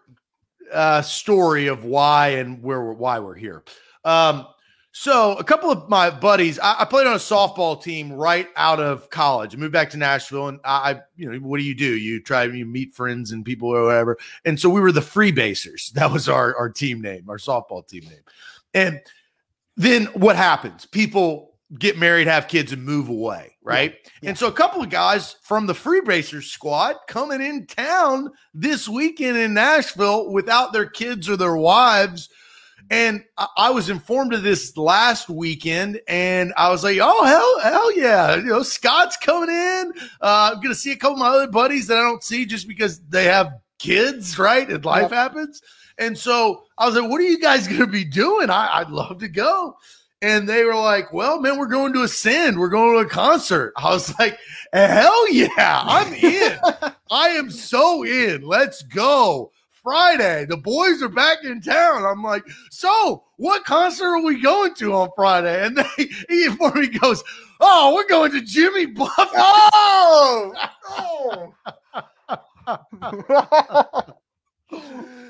uh, 0.71 1.01
story 1.01 1.67
of 1.67 1.85
why 1.85 2.29
and 2.29 2.61
where 2.61 2.93
why 2.93 3.17
we're 3.19 3.35
here. 3.35 3.63
Um, 4.05 4.45
so 4.91 5.35
a 5.37 5.43
couple 5.43 5.71
of 5.71 5.89
my 5.89 6.09
buddies, 6.09 6.59
I, 6.59 6.81
I, 6.81 6.85
played 6.85 7.07
on 7.07 7.13
a 7.13 7.17
softball 7.17 7.81
team 7.81 8.11
right 8.11 8.47
out 8.55 8.79
of 8.79 9.09
college. 9.09 9.53
I 9.53 9.57
moved 9.57 9.71
back 9.71 9.91
to 9.91 9.97
Nashville, 9.97 10.47
and 10.47 10.59
I, 10.65 11.01
you 11.15 11.31
know, 11.31 11.37
what 11.39 11.57
do 11.57 11.63
you 11.63 11.75
do? 11.75 11.95
You 11.95 12.21
try 12.21 12.43
you 12.43 12.65
meet 12.65 12.93
friends 12.93 13.31
and 13.31 13.45
people 13.45 13.69
or 13.69 13.85
whatever. 13.85 14.17
And 14.45 14.59
so 14.59 14.69
we 14.69 14.81
were 14.81 14.91
the 14.91 14.99
Freebasers. 14.99 15.91
That 15.99 16.11
was 16.11 16.27
our 16.29 16.55
our 16.55 16.69
team 16.69 17.01
name, 17.01 17.29
our 17.29 17.37
softball 17.37 17.87
team 17.87 18.03
name. 18.03 18.21
And 18.73 18.99
then 19.79 20.07
what 20.07 20.35
happens? 20.35 20.85
People 20.85 21.53
get 21.77 21.97
married, 21.97 22.27
have 22.27 22.49
kids, 22.49 22.73
and 22.73 22.83
move 22.83 23.07
away, 23.07 23.55
right? 23.63 23.93
Yeah. 23.93 24.11
Yeah. 24.21 24.29
And 24.29 24.37
so 24.37 24.47
a 24.47 24.51
couple 24.51 24.81
of 24.81 24.89
guys 24.89 25.37
from 25.41 25.67
the 25.67 25.73
Freebasers 25.73 26.43
squad 26.43 26.97
coming 27.07 27.41
in 27.41 27.65
town 27.65 28.29
this 28.53 28.89
weekend 28.89 29.37
in 29.37 29.53
Nashville 29.53 30.31
without 30.31 30.73
their 30.73 30.85
kids 30.85 31.29
or 31.29 31.37
their 31.37 31.55
wives. 31.55 32.27
And 32.91 33.23
I, 33.55 33.69
was 33.69 33.89
informed 33.89 34.33
of 34.33 34.43
this 34.43 34.75
last 34.75 35.29
weekend, 35.29 36.01
and 36.07 36.51
I 36.57 36.71
was 36.71 36.83
like, 36.83 36.97
"Oh 36.99 37.23
hell, 37.23 37.59
hell 37.59 37.95
yeah! 37.95 38.35
You 38.35 38.45
know, 38.45 38.63
Scott's 38.63 39.15
coming 39.15 39.49
in. 39.49 39.93
Uh, 40.19 40.53
I'm 40.53 40.59
gonna 40.59 40.73
see 40.73 40.91
a 40.91 40.95
couple 40.95 41.13
of 41.13 41.19
my 41.19 41.27
other 41.27 41.51
buddies 41.51 41.85
that 41.87 41.99
I 41.99 42.01
don't 42.01 42.23
see 42.23 42.47
just 42.47 42.67
because 42.67 42.99
they 43.01 43.25
have 43.25 43.53
kids, 43.77 44.39
right? 44.39 44.67
And 44.67 44.83
life 44.83 45.03
yep. 45.03 45.11
happens." 45.11 45.61
And 45.99 46.17
so 46.17 46.63
I 46.77 46.85
was 46.87 46.95
like, 46.95 47.09
what 47.09 47.21
are 47.21 47.25
you 47.25 47.39
guys 47.39 47.67
going 47.67 47.81
to 47.81 47.87
be 47.87 48.05
doing? 48.05 48.49
I, 48.49 48.83
would 48.83 48.91
love 48.91 49.19
to 49.19 49.27
go. 49.27 49.77
And 50.21 50.49
they 50.49 50.65
were 50.65 50.75
like, 50.75 51.13
well, 51.13 51.39
man, 51.39 51.57
we're 51.57 51.67
going 51.67 51.93
to 51.93 52.03
Ascend. 52.03 52.59
We're 52.59 52.69
going 52.69 52.93
to 52.93 53.07
a 53.07 53.09
concert. 53.09 53.73
I 53.77 53.91
was 53.91 54.17
like, 54.17 54.37
hell 54.73 55.31
yeah, 55.31 55.81
I'm 55.85 56.13
in. 56.13 56.57
I 57.11 57.29
am 57.29 57.51
so 57.51 58.03
in. 58.03 58.41
Let's 58.41 58.81
go. 58.83 59.51
Friday, 59.81 60.45
the 60.45 60.57
boys 60.57 61.01
are 61.01 61.09
back 61.09 61.45
in 61.45 61.61
town. 61.61 62.03
I'm 62.03 62.21
like, 62.21 62.43
so 62.69 63.23
what 63.37 63.63
concert 63.63 64.07
are 64.07 64.21
we 64.21 64.41
going 64.41 64.75
to 64.75 64.93
on 64.93 65.09
Friday? 65.15 65.65
And 65.65 65.77
they, 65.77 66.09
he 66.27 66.45
informed 66.45 66.75
me, 66.75 66.87
goes, 66.89 67.23
oh, 67.61 67.95
we're 67.95 68.07
going 68.07 68.31
to 68.31 68.41
Jimmy 68.41 68.87
Buffett. 68.87 69.29
Oh, 69.33 70.53
oh. 72.67 74.03
So 74.71 74.81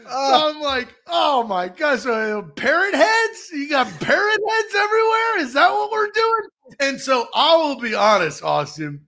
I'm 0.10 0.60
like, 0.60 0.94
oh 1.08 1.44
my 1.44 1.68
gosh, 1.68 2.02
so 2.02 2.42
parrot 2.56 2.96
heads? 2.96 3.50
You 3.54 3.70
got 3.70 3.88
parrot 4.00 4.40
heads 4.50 4.76
everywhere? 4.76 5.40
Is 5.40 5.54
that 5.54 5.72
what 5.72 5.92
we're 5.92 6.12
doing? 6.12 6.50
And 6.80 7.00
so 7.00 7.28
I 7.34 7.56
will 7.56 7.80
be 7.80 7.96
honest, 7.96 8.44
Austin. 8.44 9.02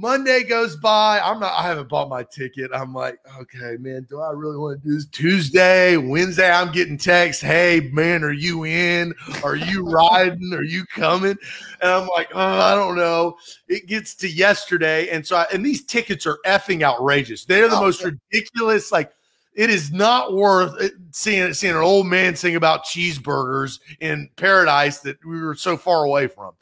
Monday 0.00 0.44
goes 0.44 0.76
by. 0.76 1.18
I'm 1.18 1.40
not, 1.40 1.52
I 1.58 1.62
haven't 1.62 1.88
bought 1.88 2.08
my 2.08 2.22
ticket. 2.22 2.70
I'm 2.72 2.94
like, 2.94 3.18
okay, 3.40 3.76
man, 3.80 4.06
do 4.08 4.20
I 4.20 4.30
really 4.30 4.56
want 4.56 4.80
to 4.80 4.88
do 4.88 4.94
this? 4.94 5.06
Tuesday, 5.06 5.96
Wednesday, 5.96 6.48
I'm 6.48 6.70
getting 6.70 6.96
texts. 6.96 7.42
Hey, 7.42 7.90
man, 7.92 8.22
are 8.22 8.32
you 8.32 8.64
in? 8.64 9.12
Are 9.42 9.56
you 9.56 9.82
riding? 9.90 10.54
Are 10.54 10.62
you 10.62 10.84
coming? 10.86 11.36
And 11.82 11.90
I'm 11.90 12.06
like, 12.08 12.28
oh, 12.32 12.40
I 12.40 12.76
don't 12.76 12.94
know. 12.94 13.38
It 13.66 13.86
gets 13.86 14.14
to 14.16 14.28
yesterday. 14.30 15.08
And 15.08 15.26
so, 15.26 15.36
I, 15.36 15.46
and 15.52 15.66
these 15.66 15.84
tickets 15.84 16.26
are 16.26 16.38
effing 16.46 16.82
outrageous. 16.82 17.44
They're 17.44 17.68
the 17.68 17.76
oh, 17.76 17.82
most 17.82 18.04
ridiculous, 18.04 18.92
like 18.92 19.10
it 19.58 19.70
is 19.70 19.90
not 19.90 20.34
worth 20.34 20.92
seeing 21.10 21.52
seeing 21.52 21.74
an 21.74 21.80
old 21.80 22.06
man 22.06 22.36
sing 22.36 22.54
about 22.54 22.84
cheeseburgers 22.84 23.80
in 23.98 24.30
paradise 24.36 25.00
that 25.00 25.22
we 25.26 25.42
were 25.42 25.56
so 25.56 25.76
far 25.76 26.04
away 26.04 26.28
from. 26.28 26.52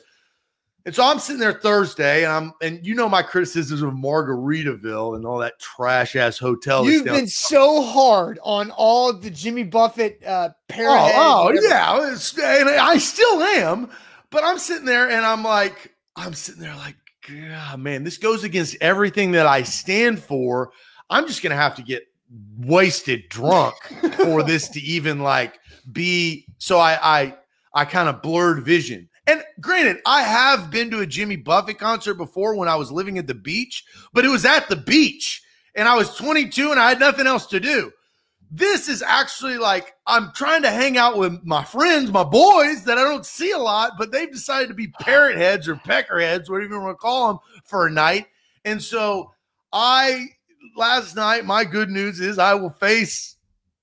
And 0.87 0.95
so 0.95 1.05
I'm 1.05 1.19
sitting 1.19 1.41
there 1.41 1.53
Thursday, 1.53 2.25
and 2.25 2.33
I'm 2.33 2.53
and 2.63 2.85
you 2.87 2.95
know 2.95 3.07
my 3.07 3.21
criticisms 3.21 3.83
of 3.83 3.93
Margaritaville 3.93 5.15
and 5.15 5.27
all 5.27 5.37
that 5.39 5.59
trash 5.59 6.17
ass 6.17 6.39
hotel. 6.39 6.87
You've 6.87 7.05
been 7.05 7.27
so 7.27 7.83
hard 7.83 8.39
on 8.43 8.71
all 8.71 9.13
the 9.13 9.29
Jimmy 9.29 9.65
Buffett 9.65 10.25
uh 10.25 10.51
Oh, 10.73 11.53
oh 11.55 11.61
yeah, 11.69 12.13
and 12.61 12.71
I 12.71 12.97
still 12.97 13.43
am. 13.43 13.91
But 14.31 14.43
I'm 14.43 14.59
sitting 14.59 14.87
there 14.87 15.11
and 15.11 15.27
I'm 15.27 15.45
like, 15.45 15.95
I'm 16.17 16.33
sitting 16.33 16.63
there 16.63 16.75
like, 16.77 16.97
God, 17.29 17.79
man, 17.79 18.05
this 18.05 18.17
goes 18.17 18.43
against 18.43 18.77
everything 18.81 19.33
that 19.33 19.47
I 19.47 19.65
stand 19.65 20.19
for. 20.19 20.73
I'm 21.11 21.27
just 21.27 21.43
gonna 21.43 21.57
have 21.57 21.75
to 21.77 21.83
get 21.83 22.07
wasted 22.59 23.29
drunk 23.29 23.75
for 24.17 24.43
this 24.43 24.69
to 24.71 24.81
even 24.81 25.21
like 25.21 25.59
be 25.93 26.47
so 26.59 26.79
I 26.79 26.99
I 27.03 27.35
I 27.75 27.85
kind 27.85 28.09
of 28.09 28.23
blurred 28.23 28.65
vision. 28.65 29.09
And 29.27 29.43
granted, 29.61 29.99
I 30.07 30.23
have 30.23 30.71
been 30.71 30.91
to 30.91 31.01
a 31.01 31.07
Jimmy 31.07 31.37
Buffett 31.37 31.79
concert 31.79 32.15
before 32.15 32.55
when 32.55 32.69
I 32.69 32.77
was 32.77 32.93
living 32.93 33.19
at 33.19 33.27
the 33.27 33.35
beach, 33.35 33.85
but 34.13 34.25
it 34.25 34.29
was 34.29 34.45
at 34.45 34.69
the 34.69 34.77
beach 34.77 35.43
and 35.75 35.89
I 35.89 35.95
was 35.95 36.15
22 36.17 36.71
and 36.71 36.81
I 36.81 36.89
had 36.89 37.01
nothing 37.01 37.27
else 37.27 37.47
to 37.47 37.61
do. 37.61 37.93
This 38.51 38.89
is 38.89 39.03
actually 39.03 39.59
like 39.59 39.95
I'm 40.07 40.31
trying 40.33 40.63
to 40.63 40.71
hang 40.71 40.97
out 40.97 41.19
with 41.19 41.41
my 41.45 41.65
friends, 41.65 42.13
my 42.13 42.23
boys 42.23 42.85
that 42.85 42.99
I 42.99 43.03
don't 43.03 43.27
see 43.27 43.51
a 43.51 43.59
lot, 43.59 43.93
but 43.99 44.13
they've 44.13 44.31
decided 44.31 44.69
to 44.69 44.75
be 44.75 44.89
parrot 45.01 45.37
heads 45.37 45.69
or 45.69 45.77
pecker 45.77 46.21
heads, 46.21 46.49
whatever 46.49 46.75
you 46.75 46.81
want 46.81 46.93
to 46.93 47.01
call 47.01 47.29
them, 47.29 47.39
for 47.65 47.89
a 47.89 47.91
night. 47.91 48.27
And 48.65 48.81
so 48.81 49.33
I 49.73 50.29
last 50.75 51.17
night, 51.17 51.45
my 51.45 51.65
good 51.65 51.91
news 51.91 52.21
is 52.21 52.39
I 52.39 52.55
will 52.55 52.71
face 52.71 53.37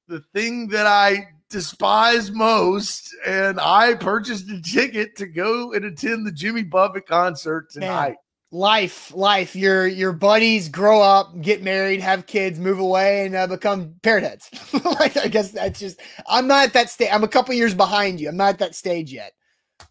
the 0.08 0.20
thing 0.34 0.68
that 0.70 0.86
I 0.86 1.28
despise 1.50 2.32
most, 2.32 3.16
and 3.26 3.60
I 3.60 3.94
purchased 3.94 4.50
a 4.50 4.62
ticket 4.62 5.16
to 5.18 5.28
go 5.28 5.74
and 5.74 5.86
attend 5.86 6.26
the 6.26 6.32
Jimmy 6.32 6.64
Buffett 6.64 7.08
concert 7.08 7.72
tonight. 7.72 8.10
Man, 8.10 8.16
life, 8.52 9.14
life. 9.14 9.56
Your 9.56 9.88
your 9.88 10.12
buddies 10.14 10.70
grow 10.70 11.02
up, 11.02 11.40
get 11.42 11.64
married, 11.64 12.02
have 12.02 12.26
kids, 12.26 12.60
move 12.60 12.80
away, 12.80 13.26
and 13.26 13.36
uh, 13.36 13.48
become 13.48 13.94
parrot 14.02 14.24
heads. 14.24 14.50
like 15.00 15.16
I 15.18 15.28
guess 15.28 15.52
that's 15.52 15.80
just. 15.80 16.02
I'm 16.28 16.48
not 16.48 16.66
at 16.66 16.74
that 16.74 16.90
stage. 16.90 17.10
I'm 17.12 17.24
a 17.24 17.28
couple 17.28 17.54
years 17.54 17.74
behind 17.74 18.20
you. 18.20 18.30
I'm 18.30 18.38
not 18.38 18.50
at 18.50 18.60
that 18.60 18.76
stage 18.76 19.14
yet. 19.14 19.34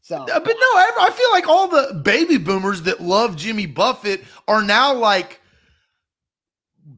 So, 0.01 0.17
uh, 0.17 0.41
but 0.41 0.47
no, 0.47 0.53
I, 0.53 0.91
I 1.01 1.11
feel 1.11 1.31
like 1.31 1.49
all 1.49 1.69
the 1.69 2.01
baby 2.03 2.39
boomers 2.39 2.83
that 2.83 3.01
love 3.01 3.37
Jimmy 3.37 3.67
Buffett 3.67 4.25
are 4.49 4.63
now 4.63 4.95
like 4.95 5.41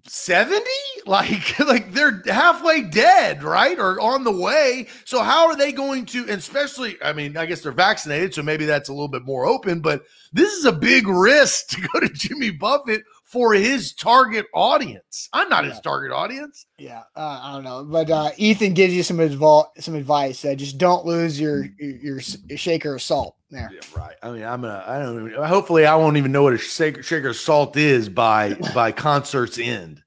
70 0.07 0.61
like 1.07 1.59
like 1.61 1.93
they're 1.93 2.22
halfway 2.26 2.82
dead 2.82 3.43
right? 3.43 3.78
Or 3.78 4.01
on 4.01 4.24
the 4.24 4.32
way. 4.32 4.89
So 5.05 5.22
how 5.22 5.47
are 5.47 5.57
they 5.57 5.72
going 5.72 6.07
to 6.07 6.20
and 6.20 6.39
especially 6.39 6.97
i 7.03 7.12
mean 7.12 7.37
i 7.37 7.47
guess 7.47 7.61
they're 7.61 7.72
vaccinated 7.72 8.35
so 8.35 8.43
maybe 8.43 8.64
that's 8.64 8.89
a 8.89 8.93
little 8.93 9.09
bit 9.09 9.24
more 9.24 9.47
open 9.47 9.80
but 9.80 10.03
this 10.32 10.53
is 10.53 10.64
a 10.64 10.72
big 10.72 11.07
risk 11.07 11.66
to 11.68 11.89
go 11.93 12.01
to 12.01 12.09
jimmy 12.09 12.51
buffett 12.51 13.03
for 13.24 13.53
his 13.53 13.93
target 13.95 14.47
audience. 14.55 15.28
I'm 15.32 15.49
not 15.49 15.64
yeah. 15.64 15.70
his 15.70 15.80
target 15.80 16.12
audience. 16.12 16.66
Yeah 16.78 17.03
uh, 17.16 17.41
i 17.43 17.53
don't 17.53 17.64
know 17.64 17.85
but 17.85 18.11
uh, 18.11 18.30
ethan 18.37 18.74
gives 18.74 18.95
you 18.95 19.03
some 19.03 19.20
advice 19.20 19.66
some 19.78 19.95
advice 19.95 20.45
uh, 20.45 20.55
just 20.55 20.78
don't 20.78 21.05
lose 21.05 21.41
your 21.41 21.66
your, 21.78 22.20
your 22.49 22.59
shaker 22.59 22.95
of 22.95 23.03
salt 23.03 23.34
there. 23.51 23.70
Yeah, 23.72 23.80
right. 23.99 24.14
I 24.22 24.30
mean, 24.30 24.45
I'm 24.45 24.61
gonna. 24.62 24.84
I 24.86 24.99
don't. 25.01 25.30
Even, 25.30 25.42
hopefully, 25.45 25.86
I 25.86 25.97
won't 25.97 26.16
even 26.16 26.32
know 26.32 26.45
what 26.45 26.55
a 26.55 26.59
shaker, 26.59 27.32
salt 27.32 27.76
is 27.76 28.09
by 28.09 28.55
by 28.74 28.92
concert's 28.92 29.59
end. 29.59 30.03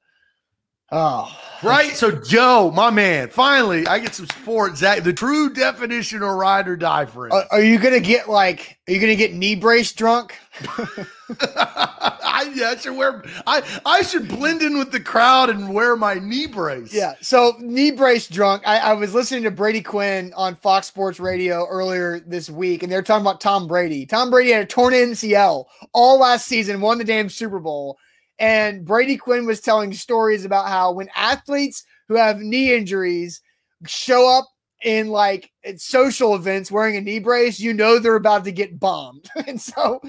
Oh, 0.90 1.38
right. 1.64 1.98
So, 1.98 2.12
Joe, 2.12 2.72
my 2.74 2.90
man, 2.90 3.28
finally, 3.28 3.86
I 3.88 4.00
get 4.00 4.16
some 4.16 4.28
sports. 4.28 4.80
Zach, 4.80 5.04
the 5.04 5.12
true 5.12 5.54
definition 5.54 6.24
of 6.24 6.30
ride 6.30 6.68
or 6.70 6.78
die 6.78 7.06
for 7.06 7.28
him. 7.28 7.34
are 7.52 7.62
you 7.62 7.78
gonna 7.78 8.00
get 8.00 8.30
like? 8.30 8.78
Are 8.88 8.94
you 8.94 9.00
gonna 9.02 9.18
get 9.18 9.34
knee 9.34 9.56
brace 9.56 9.92
drunk? 9.92 10.38
I, 11.42 12.52
yeah, 12.56 12.70
I 12.70 12.76
should 12.78 12.96
wear. 12.96 13.22
I 13.46 13.64
I 13.86 14.02
should 14.04 14.30
blend 14.30 14.62
in 14.62 14.78
with 14.78 14.92
the 14.94 15.00
crowd 15.02 15.50
and 15.50 15.74
wear 15.74 15.98
my 15.98 16.16
knee 16.16 16.48
brace. 16.48 16.94
Yeah. 16.94 17.16
So 17.20 17.56
knee 17.60 17.92
brace 17.92 18.30
drunk. 18.30 18.64
I, 18.66 18.78
I 18.80 18.94
was 18.94 19.14
listening 19.14 19.44
to 19.44 19.52
Brady 19.52 19.82
Quinn 19.82 20.34
on 20.38 20.56
Fox 20.56 20.88
Sports 20.88 21.20
Radio 21.20 21.68
earlier 21.68 22.22
this 22.22 22.50
week, 22.50 22.84
and 22.84 22.92
they're 22.92 23.02
talking 23.02 23.26
about 23.26 23.42
Tom 23.42 23.68
Brady. 23.68 24.06
Tom 24.06 24.30
Brady 24.30 24.52
had 24.52 24.64
a 24.64 24.66
torn 24.66 24.94
MCL 24.94 25.66
all 25.94 26.20
last 26.20 26.46
season, 26.46 26.80
won 26.80 26.98
the 26.98 27.04
damn 27.04 27.28
Super 27.28 27.60
Bowl, 27.60 27.98
and 28.40 28.86
Brady 28.86 29.18
Quinn 29.18 29.46
was 29.46 29.62
telling 29.62 29.94
stories 29.94 30.46
about 30.46 30.68
how 30.68 30.92
when 30.92 31.10
athletes 31.16 31.84
who 32.08 32.16
have 32.16 32.40
knee 32.40 32.74
injuries 32.74 33.42
show 33.86 34.30
up 34.30 34.48
in 34.84 35.08
like 35.10 35.52
social 35.78 36.36
events 36.36 36.72
wearing 36.72 36.96
a 36.96 37.02
knee 37.02 37.20
brace, 37.20 37.60
you 37.60 37.74
know 37.74 38.00
they're 38.00 38.16
about 38.16 38.44
to 38.44 38.52
get 38.52 38.80
bombed. 38.80 39.30
and 39.48 39.60
so 39.60 40.00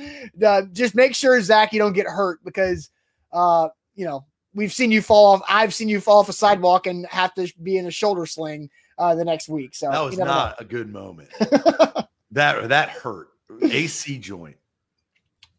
uh, 0.45 0.63
just 0.73 0.95
make 0.95 1.15
sure, 1.15 1.41
Zach, 1.41 1.73
you 1.73 1.79
don't 1.79 1.95
get 1.95 2.07
hurt 2.07 2.41
because, 2.45 2.91
uh, 3.33 3.69
you 3.95 4.05
know, 4.05 4.25
we've 4.55 4.73
seen 4.73 4.93
you 4.93 5.01
fall 5.01 5.35
off. 5.35 5.43
I've 5.49 5.75
seen 5.75 5.89
you 5.89 6.01
fall 6.01 6.19
off 6.19 6.29
a 6.29 6.35
sidewalk 6.35 6.87
and 6.87 7.07
have 7.07 7.35
to 7.35 7.53
be 7.63 7.79
in 7.79 7.87
a 7.87 7.91
shoulder 7.91 8.27
sling 8.27 8.69
uh, 8.99 9.15
the 9.15 9.25
next 9.25 9.49
week. 9.49 9.75
So 9.75 9.91
that 9.91 10.01
was 10.01 10.19
not 10.19 10.27
know. 10.27 10.65
a 10.65 10.65
good 10.65 10.93
moment. 10.93 11.31
that 12.31 12.69
that 12.69 12.91
hurt. 12.91 13.29
AC 13.63 14.19
joint. 14.19 14.57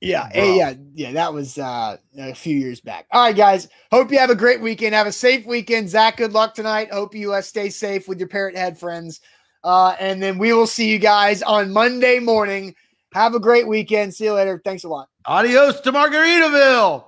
Yeah, 0.02 0.30
Bro. 0.34 0.56
yeah, 0.56 0.74
yeah. 0.94 1.12
That 1.12 1.34
was 1.34 1.58
uh, 1.58 1.98
a 2.18 2.34
few 2.34 2.56
years 2.56 2.80
back. 2.80 3.06
All 3.12 3.22
right, 3.22 3.36
guys. 3.36 3.68
Hope 3.92 4.12
you 4.12 4.18
have 4.20 4.30
a 4.30 4.36
great 4.36 4.62
weekend. 4.62 4.96
Have 4.96 5.08
a 5.08 5.12
safe 5.12 5.46
weekend. 5.46 5.90
Zach, 5.90 6.18
good 6.18 6.32
luck 6.32 6.56
tonight. 6.56 6.92
Hope 6.92 7.14
you 7.14 7.34
uh, 7.34 7.42
stay 7.42 7.70
safe 7.70 8.08
with 8.08 8.18
your 8.20 8.30
parrot 8.30 8.56
head 8.56 8.80
friends. 8.80 9.20
Uh, 9.64 9.96
and 10.00 10.24
then 10.24 10.38
we 10.38 10.54
will 10.54 10.68
see 10.68 10.90
you 10.90 11.00
guys 11.00 11.44
on 11.44 11.74
Monday 11.74 12.20
morning. 12.20 12.74
Have 13.14 13.36
a 13.36 13.40
great 13.40 13.68
weekend. 13.68 14.14
See 14.14 14.24
you 14.26 14.34
later. 14.34 14.62
Thanks 14.64 14.86
a 14.86 14.88
lot. 14.88 15.10
Adios 15.26 15.82
to 15.82 15.92
Margaritaville. 15.92 17.04